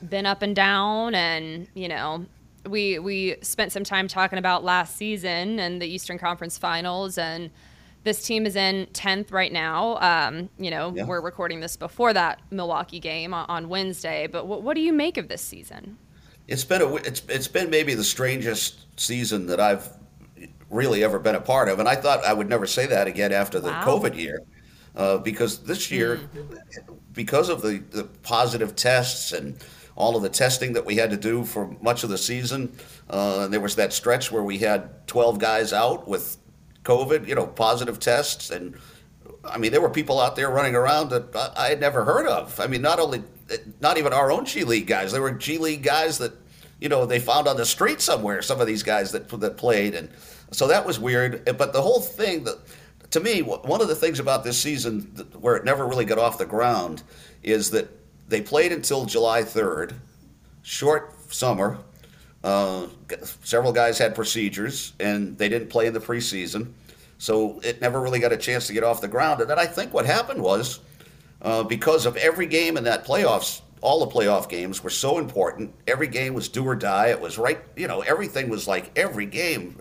been 0.06 0.26
up 0.26 0.42
and 0.42 0.54
down, 0.54 1.14
and 1.14 1.68
you 1.74 1.88
know 1.88 2.26
we 2.68 2.98
we 2.98 3.36
spent 3.42 3.72
some 3.72 3.84
time 3.84 4.08
talking 4.08 4.38
about 4.38 4.62
last 4.64 4.96
season 4.96 5.58
and 5.58 5.80
the 5.80 5.86
Eastern 5.86 6.18
Conference 6.18 6.58
Finals, 6.58 7.16
and 7.16 7.50
this 8.04 8.24
team 8.26 8.46
is 8.46 8.56
in 8.56 8.86
tenth 8.92 9.30
right 9.32 9.52
now. 9.52 9.96
Um, 9.98 10.50
you 10.58 10.70
know 10.70 10.92
Yeah. 10.94 11.04
we're 11.04 11.20
recording 11.22 11.60
this 11.60 11.76
before 11.76 12.12
that 12.12 12.40
Milwaukee 12.50 13.00
game 13.00 13.32
on, 13.32 13.46
on 13.48 13.68
Wednesday, 13.68 14.26
but 14.26 14.46
what 14.46 14.62
what 14.62 14.74
do 14.74 14.82
you 14.82 14.92
make 14.92 15.16
of 15.16 15.28
this 15.28 15.40
season? 15.42 15.96
It's 16.48 16.64
been 16.64 16.82
a 16.82 16.94
it's 16.96 17.22
it's 17.28 17.48
been 17.48 17.70
maybe 17.70 17.94
the 17.94 18.04
strangest 18.04 18.86
season 19.00 19.46
that 19.46 19.60
I've 19.60 19.88
really 20.70 21.02
ever 21.04 21.18
been 21.18 21.34
a 21.34 21.40
part 21.40 21.68
of, 21.68 21.78
and 21.80 21.88
I 21.88 21.96
thought 21.96 22.24
I 22.24 22.32
would 22.32 22.48
never 22.48 22.66
say 22.66 22.86
that 22.86 23.06
again 23.06 23.32
after 23.32 23.60
the 23.60 23.68
Wow. 23.68 23.84
COVID 23.84 24.16
year, 24.16 24.42
uh, 24.96 25.18
because 25.18 25.58
this 25.64 25.90
year, 25.90 26.20
because 27.12 27.48
of 27.48 27.62
the 27.62 27.82
the 27.90 28.04
positive 28.22 28.76
tests 28.76 29.32
and 29.32 29.56
all 29.96 30.16
of 30.16 30.22
the 30.22 30.28
testing 30.30 30.72
that 30.72 30.86
we 30.86 30.96
had 30.96 31.10
to 31.10 31.16
do 31.16 31.44
for 31.44 31.76
much 31.82 32.04
of 32.04 32.10
the 32.10 32.16
season, 32.18 32.72
uh, 33.10 33.40
and 33.42 33.52
there 33.52 33.60
was 33.60 33.74
that 33.76 33.92
stretch 33.92 34.32
where 34.32 34.42
we 34.42 34.58
had 34.58 35.06
12 35.06 35.38
guys 35.38 35.72
out 35.72 36.08
with 36.08 36.38
COVID, 36.84 37.28
you 37.28 37.34
know, 37.34 37.46
positive 37.46 37.98
tests, 37.98 38.50
and 38.50 38.74
I 39.44 39.58
mean, 39.58 39.72
there 39.72 39.80
were 39.80 39.90
people 39.90 40.20
out 40.20 40.36
there 40.36 40.50
running 40.50 40.74
around 40.74 41.10
that 41.10 41.34
I 41.34 41.66
I 41.66 41.68
had 41.70 41.80
never 41.80 42.04
heard 42.04 42.26
of. 42.26 42.58
I 42.60 42.66
mean, 42.66 42.82
not 42.82 42.98
only, 43.00 43.22
not 43.80 43.98
even 43.98 44.12
our 44.12 44.30
own 44.30 44.44
G 44.44 44.64
League 44.64 44.86
guys. 44.86 45.12
There 45.12 45.22
were 45.22 45.32
G 45.32 45.58
League 45.58 45.82
guys 45.82 46.18
that, 46.18 46.32
you 46.80 46.88
know, 46.88 47.04
they 47.06 47.18
found 47.18 47.48
on 47.48 47.56
the 47.56 47.66
street 47.66 48.00
somewhere. 48.00 48.42
Some 48.42 48.60
of 48.60 48.66
these 48.66 48.82
guys 48.82 49.12
that 49.12 49.28
that 49.40 49.56
played, 49.56 49.94
and 49.94 50.08
so 50.50 50.68
that 50.68 50.86
was 50.86 50.98
weird. 50.98 51.44
But 51.56 51.72
the 51.72 51.82
whole 51.82 52.00
thing, 52.00 52.44
that, 52.44 52.58
to 53.10 53.20
me, 53.20 53.42
one 53.42 53.80
of 53.80 53.88
the 53.88 53.94
things 53.94 54.20
about 54.20 54.44
this 54.44 54.58
season 54.58 55.02
where 55.40 55.56
it 55.56 55.64
never 55.64 55.86
really 55.86 56.04
got 56.04 56.18
off 56.18 56.38
the 56.38 56.46
ground 56.46 57.02
is 57.42 57.70
that 57.70 57.88
they 58.28 58.40
played 58.40 58.72
until 58.72 59.04
July 59.04 59.42
third, 59.42 59.94
short 60.62 61.14
summer. 61.32 61.78
Uh, 62.42 62.86
several 63.42 63.72
guys 63.72 63.98
had 63.98 64.14
procedures, 64.14 64.94
and 64.98 65.36
they 65.36 65.48
didn't 65.48 65.68
play 65.68 65.86
in 65.86 65.92
the 65.92 66.00
preseason. 66.00 66.72
So 67.18 67.60
it 67.62 67.82
never 67.82 68.00
really 68.00 68.18
got 68.18 68.32
a 68.32 68.36
chance 68.36 68.66
to 68.68 68.72
get 68.72 68.82
off 68.82 69.02
the 69.02 69.08
ground. 69.08 69.42
And 69.42 69.50
then 69.50 69.58
I 69.58 69.66
think 69.66 69.92
what 69.92 70.06
happened 70.06 70.42
was 70.42 70.80
uh, 71.42 71.62
because 71.62 72.06
of 72.06 72.16
every 72.16 72.46
game 72.46 72.78
in 72.78 72.84
that 72.84 73.04
playoffs, 73.04 73.60
all 73.82 74.04
the 74.04 74.12
playoff 74.12 74.48
games 74.48 74.82
were 74.82 74.90
so 74.90 75.18
important. 75.18 75.74
Every 75.86 76.06
game 76.06 76.32
was 76.32 76.48
do 76.48 76.64
or 76.66 76.74
die. 76.74 77.08
It 77.08 77.20
was 77.20 77.36
right, 77.36 77.58
you 77.76 77.88
know, 77.88 78.00
everything 78.00 78.48
was 78.48 78.66
like 78.66 78.90
every 78.96 79.26
game, 79.26 79.78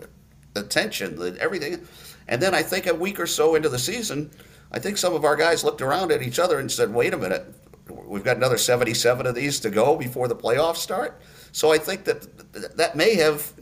the 0.54 0.62
tension, 0.62 1.16
the 1.16 1.36
everything. 1.40 1.86
And 2.28 2.40
then 2.40 2.54
I 2.54 2.62
think 2.62 2.86
a 2.86 2.94
week 2.94 3.18
or 3.18 3.26
so 3.26 3.54
into 3.54 3.68
the 3.68 3.78
season, 3.78 4.30
I 4.72 4.78
think 4.78 4.98
some 4.98 5.14
of 5.14 5.24
our 5.24 5.36
guys 5.36 5.64
looked 5.64 5.82
around 5.82 6.12
at 6.12 6.22
each 6.22 6.38
other 6.38 6.58
and 6.58 6.70
said, 6.70 6.92
wait 6.94 7.12
a 7.12 7.18
minute, 7.18 7.52
we've 7.88 8.24
got 8.24 8.36
another 8.36 8.58
77 8.58 9.26
of 9.26 9.34
these 9.34 9.60
to 9.60 9.70
go 9.70 9.96
before 9.96 10.28
the 10.28 10.36
playoffs 10.36 10.76
start. 10.76 11.20
So 11.52 11.72
I 11.72 11.78
think 11.78 12.04
that 12.04 12.76
that 12.76 12.96
may 12.96 13.16
have, 13.16 13.52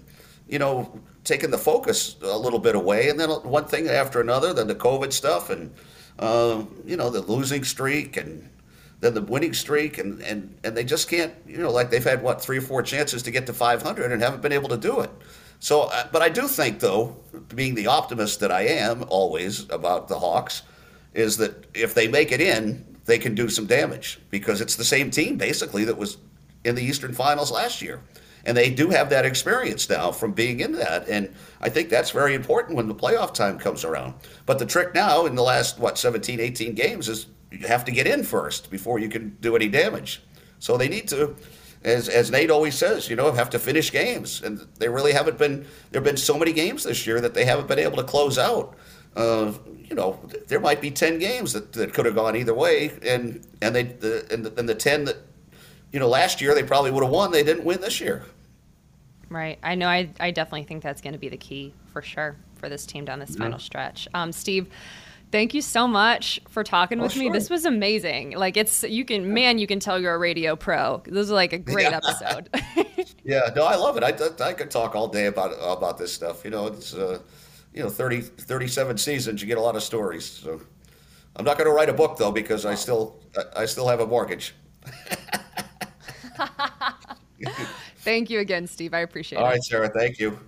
you 0.49 0.59
know, 0.59 1.01
taken 1.25 1.51
the 1.51 1.59
focus 1.59 2.17
a 2.23 2.39
little 2.39 2.59
bit 2.59 2.75
away. 2.75 3.09
And 3.09 3.19
then 3.19 3.31
one 3.31 3.65
thing 3.65 3.89
after 3.89 4.21
another, 4.21 4.53
then 4.53 4.67
the 4.67 4.75
COVID 4.75 5.13
stuff 5.13 5.51
and, 5.51 5.73
uh, 6.19 6.65
you 6.85 6.97
know, 6.97 7.11
the 7.11 7.21
losing 7.23 7.65
streak 7.65 8.17
and 8.17 8.49
then 9.01 9.15
the 9.15 9.23
winning 9.23 9.55
streak. 9.55 9.99
And, 9.99 10.21
and, 10.23 10.55
and 10.65 10.77
they 10.77 10.85
just 10.85 11.09
can't, 11.09 11.33
you 11.47 11.59
know, 11.59 11.71
like 11.71 11.91
they've 11.91 12.05
had, 12.05 12.23
what, 12.23 12.41
three 12.41 12.59
or 12.59 12.63
four 12.63 12.83
chances 12.83 13.23
to 13.23 13.31
get 13.31 13.47
to 13.47 13.53
500 13.53 14.13
and 14.13 14.23
haven't 14.23 14.43
been 14.43 14.53
able 14.53 14.69
to 14.71 14.77
do 14.77 15.01
it. 15.01 15.11
So, 15.61 15.83
uh, 15.83 16.09
but 16.13 16.23
I 16.23 16.29
do 16.29 16.47
think, 16.47 16.81
though, 16.81 17.17
being 17.55 17.75
the 17.75 17.89
optimist 17.89 18.41
that 18.41 18.53
I 18.53 18.63
am 18.63 19.05
always 19.09 19.69
about 19.71 20.09
the 20.09 20.19
Hawks, 20.19 20.63
is 21.15 21.37
that 21.39 21.67
if 21.75 21.95
they 21.95 22.07
make 22.09 22.33
it 22.33 22.41
in, 22.41 22.85
they 23.07 23.19
can 23.19 23.35
do 23.35 23.49
some 23.49 23.67
damage 23.67 24.21
because 24.31 24.61
it's 24.61 24.77
the 24.77 24.85
same 24.85 25.11
team 25.11 25.37
basically 25.37 25.85
that 25.85 25.97
was 25.97 26.19
in 26.65 26.75
the 26.75 26.83
Eastern 26.83 27.13
Finals 27.13 27.51
last 27.51 27.81
year. 27.83 28.03
And 28.45 28.57
they 28.57 28.71
do 28.71 28.89
have 28.91 29.11
that 29.11 29.25
experience 29.25 29.89
now 29.91 30.13
from 30.13 30.33
being 30.33 30.61
in 30.61 30.73
that. 30.73 31.09
And 31.09 31.35
I 31.61 31.69
think 31.69 31.89
that's 31.89 32.11
very 32.11 32.35
important 32.35 32.77
when 32.77 32.87
the 32.87 32.95
playoff 32.95 33.35
time 33.35 33.59
comes 33.59 33.85
around. 33.85 34.15
But 34.47 34.59
the 34.59 34.67
trick 34.67 34.95
now 34.95 35.27
in 35.27 35.35
the 35.35 35.43
last, 35.43 35.79
what, 35.79 35.99
17, 35.99 36.39
18 36.39 36.75
games 36.75 37.09
is 37.09 37.27
you 37.51 37.67
have 37.67 37.85
to 37.87 37.93
get 37.93 38.07
in 38.07 38.23
first 38.23 38.71
before 38.71 38.99
you 38.99 39.09
can 39.09 39.37
do 39.41 39.57
any 39.57 39.69
damage. 39.69 40.23
So 40.61 40.77
they 40.77 40.89
need 40.89 41.09
to, 41.09 41.35
as, 41.85 42.09
as 42.09 42.31
Nate 42.31 42.51
always 42.51 42.75
says, 42.75 43.09
you 43.09 43.17
know, 43.17 43.31
have 43.33 43.51
to 43.51 43.59
finish 43.59 43.93
games. 43.93 44.43
And 44.43 44.67
they 44.79 44.89
really 44.89 45.13
haven't 45.13 45.39
been, 45.39 45.63
there 45.91 46.01
have 46.01 46.05
been 46.05 46.17
so 46.17 46.39
many 46.39 46.53
games 46.53 46.85
this 46.85 47.07
year 47.07 47.21
that 47.21 47.35
they 47.35 47.45
haven't 47.45 47.69
been 47.69 47.79
able 47.79 47.97
to 47.99 48.05
close 48.05 48.39
out. 48.39 48.77
Uh, 49.17 49.53
you 49.89 49.97
know, 49.97 50.21
there 50.49 50.61
might 50.61 50.81
be 50.81 50.91
10 50.91 51.19
games 51.19 51.53
that, 51.53 51.73
that 51.73 51.95
could 51.95 52.05
have 52.07 52.15
gone 52.15 52.37
either 52.37 52.55
way. 52.55 52.93
And, 53.03 53.47
and, 53.63 53.75
they, 53.75 53.85
the, 53.85 54.27
and, 54.31 54.45
the, 54.45 54.59
and 54.59 54.69
the 54.69 54.75
10 54.75 55.05
that, 55.05 55.17
you 55.93 55.99
know, 55.99 56.09
last 56.09 56.41
year 56.41 56.55
they 56.55 56.63
probably 56.63 56.91
would 56.91 57.03
have 57.03 57.13
won. 57.13 57.31
They 57.33 57.43
didn't 57.43 57.65
win 57.65 57.81
this 57.81 58.01
year. 58.01 58.25
Right. 59.31 59.59
I 59.63 59.75
know. 59.75 59.89
I, 59.89 60.11
I 60.21 60.31
definitely 60.31 60.65
think 60.65 60.83
that's 60.83 61.01
going 61.01 61.13
to 61.13 61.19
be 61.19 61.29
the 61.29 61.37
key 61.37 61.75
for 61.93 62.03
sure 62.03 62.37
for 62.57 62.69
this 62.69 62.87
team 62.87 63.05
down 63.05 63.19
this 63.19 63.31
Yeah. 63.31 63.39
final 63.45 63.59
stretch. 63.59 64.09
Um, 64.15 64.33
Steve, 64.33 64.69
thank 65.31 65.55
you 65.55 65.63
so 65.63 65.87
much 65.87 66.41
for 66.49 66.65
talking 66.65 67.01
Oh, 67.01 67.05
with 67.05 67.17
me. 67.17 67.29
This 67.29 67.51
was 67.51 67.65
amazing. 67.65 68.33
Like 68.33 68.57
it's 68.57 68.83
you 68.83 69.05
can 69.05 69.33
man, 69.35 69.59
you 69.59 69.67
can 69.67 69.81
tell 69.81 70.01
you're 70.01 70.15
a 70.15 70.19
radio 70.19 70.57
pro. 70.57 71.03
This 71.07 71.27
is 71.27 71.31
like 71.31 71.53
a 71.53 71.59
great 71.59 71.91
Yeah. 71.91 72.01
episode. 72.05 72.49
Yeah, 73.25 73.51
no, 73.55 73.67
I 73.67 73.77
love 73.77 73.99
it. 73.99 74.03
I, 74.03 74.15
I 74.43 74.55
could 74.55 74.71
talk 74.71 74.95
all 74.95 75.07
day 75.07 75.27
about 75.27 75.53
about 75.61 75.99
this 75.99 76.13
stuff. 76.13 76.45
You 76.45 76.51
know, 76.51 76.69
it's 76.69 76.95
uh, 76.95 77.19
you 77.75 77.83
know 77.83 77.91
30, 77.91 78.23
37 78.23 78.97
seasons. 78.97 79.43
You 79.43 79.47
get 79.47 79.59
a 79.59 79.61
lot 79.61 79.77
of 79.77 79.83
stories. 79.83 80.25
So 80.25 80.63
I'm 81.37 81.45
not 81.45 81.59
going 81.59 81.69
to 81.69 81.75
write 81.75 81.91
a 81.91 81.93
book 81.93 82.17
though 82.17 82.33
because 82.33 82.65
I 82.65 82.75
still 82.75 83.21
I, 83.55 83.67
still 83.67 83.87
have 83.87 84.01
a 84.01 84.07
mortgage. 84.07 84.55
thank 87.99 88.31
you 88.31 88.41
again, 88.41 88.67
Steve. 88.67 88.95
I 88.95 89.01
appreciate 89.01 89.39
All 89.39 89.47
it. 89.47 89.51
right, 89.51 89.63
Sarah. 89.63 89.91
Thank 89.91 90.19
you. 90.19 90.39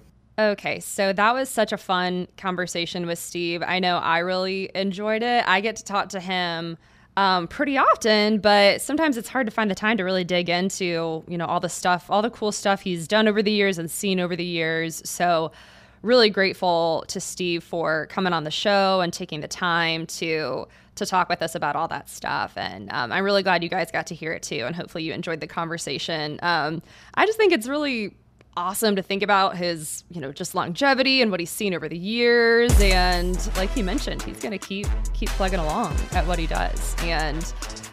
Okay, 0.40 0.80
so 0.80 1.12
that 1.12 1.34
was 1.34 1.50
such 1.50 1.70
a 1.70 1.76
fun 1.76 2.26
conversation 2.38 3.06
with 3.06 3.18
Steve. 3.18 3.62
I 3.62 3.78
know 3.78 3.98
I 3.98 4.20
really 4.20 4.70
enjoyed 4.74 5.22
it. 5.22 5.44
I 5.46 5.60
get 5.60 5.76
to 5.76 5.84
talk 5.84 6.08
to 6.10 6.20
him 6.20 6.78
um, 7.18 7.46
pretty 7.46 7.76
often, 7.76 8.38
but 8.38 8.80
sometimes 8.80 9.18
it's 9.18 9.28
hard 9.28 9.46
to 9.46 9.50
find 9.50 9.70
the 9.70 9.74
time 9.74 9.98
to 9.98 10.02
really 10.02 10.24
dig 10.24 10.48
into, 10.48 11.22
you 11.28 11.36
know, 11.36 11.44
all 11.44 11.60
the 11.60 11.68
stuff, 11.68 12.06
all 12.08 12.22
the 12.22 12.30
cool 12.30 12.52
stuff 12.52 12.80
he's 12.80 13.06
done 13.06 13.28
over 13.28 13.42
the 13.42 13.50
years 13.50 13.76
and 13.76 13.90
seen 13.90 14.18
over 14.18 14.34
the 14.34 14.44
years. 14.44 15.02
So, 15.04 15.52
really 16.00 16.30
grateful 16.30 17.04
to 17.08 17.20
Steve 17.20 17.62
for 17.62 18.06
coming 18.06 18.32
on 18.32 18.44
the 18.44 18.50
show 18.50 19.02
and 19.02 19.12
taking 19.12 19.42
the 19.42 19.48
time 19.48 20.06
to 20.06 20.66
to 20.94 21.04
talk 21.04 21.28
with 21.28 21.42
us 21.42 21.54
about 21.54 21.76
all 21.76 21.88
that 21.88 22.08
stuff. 22.08 22.54
And 22.56 22.90
um, 22.92 23.12
I'm 23.12 23.24
really 23.24 23.42
glad 23.42 23.62
you 23.62 23.68
guys 23.68 23.90
got 23.90 24.06
to 24.06 24.14
hear 24.14 24.32
it 24.32 24.42
too. 24.42 24.64
And 24.64 24.74
hopefully 24.74 25.04
you 25.04 25.12
enjoyed 25.12 25.40
the 25.40 25.46
conversation. 25.46 26.38
Um, 26.42 26.82
I 27.14 27.26
just 27.26 27.36
think 27.36 27.52
it's 27.52 27.68
really 27.68 28.16
awesome 28.56 28.96
to 28.96 29.02
think 29.02 29.22
about 29.22 29.56
his, 29.56 30.04
you 30.10 30.20
know, 30.20 30.32
just 30.32 30.54
longevity 30.54 31.22
and 31.22 31.30
what 31.30 31.40
he's 31.40 31.50
seen 31.50 31.74
over 31.74 31.88
the 31.88 31.96
years. 31.96 32.78
And 32.80 33.36
like 33.56 33.70
he 33.70 33.82
mentioned, 33.82 34.22
he's 34.22 34.38
to 34.40 34.58
keep 34.58 34.86
keep 35.14 35.28
plugging 35.30 35.60
along 35.60 35.96
at 36.12 36.26
what 36.26 36.38
he 36.38 36.46
does. 36.46 36.96
And 37.00 37.52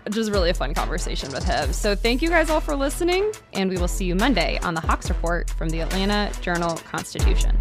just 0.10 0.32
really 0.32 0.50
a 0.50 0.54
fun 0.54 0.74
conversation 0.74 1.32
with 1.32 1.44
him. 1.44 1.74
So 1.74 1.96
thank 1.96 2.22
you 2.22 2.30
guys 2.30 2.50
all 2.50 2.62
for 2.62 2.76
listening, 2.76 3.32
and 3.54 3.70
we 3.70 3.78
will 3.78 3.88
see 3.88 4.06
you 4.06 4.16
Monday 4.16 4.58
on 4.64 4.74
the 4.74 4.82
Hawks 4.82 5.10
Report 5.10 5.50
from 5.52 5.70
the 5.70 5.82
Atlanta 5.82 6.32
Journal 6.42 6.78
Constitution. 6.78 7.58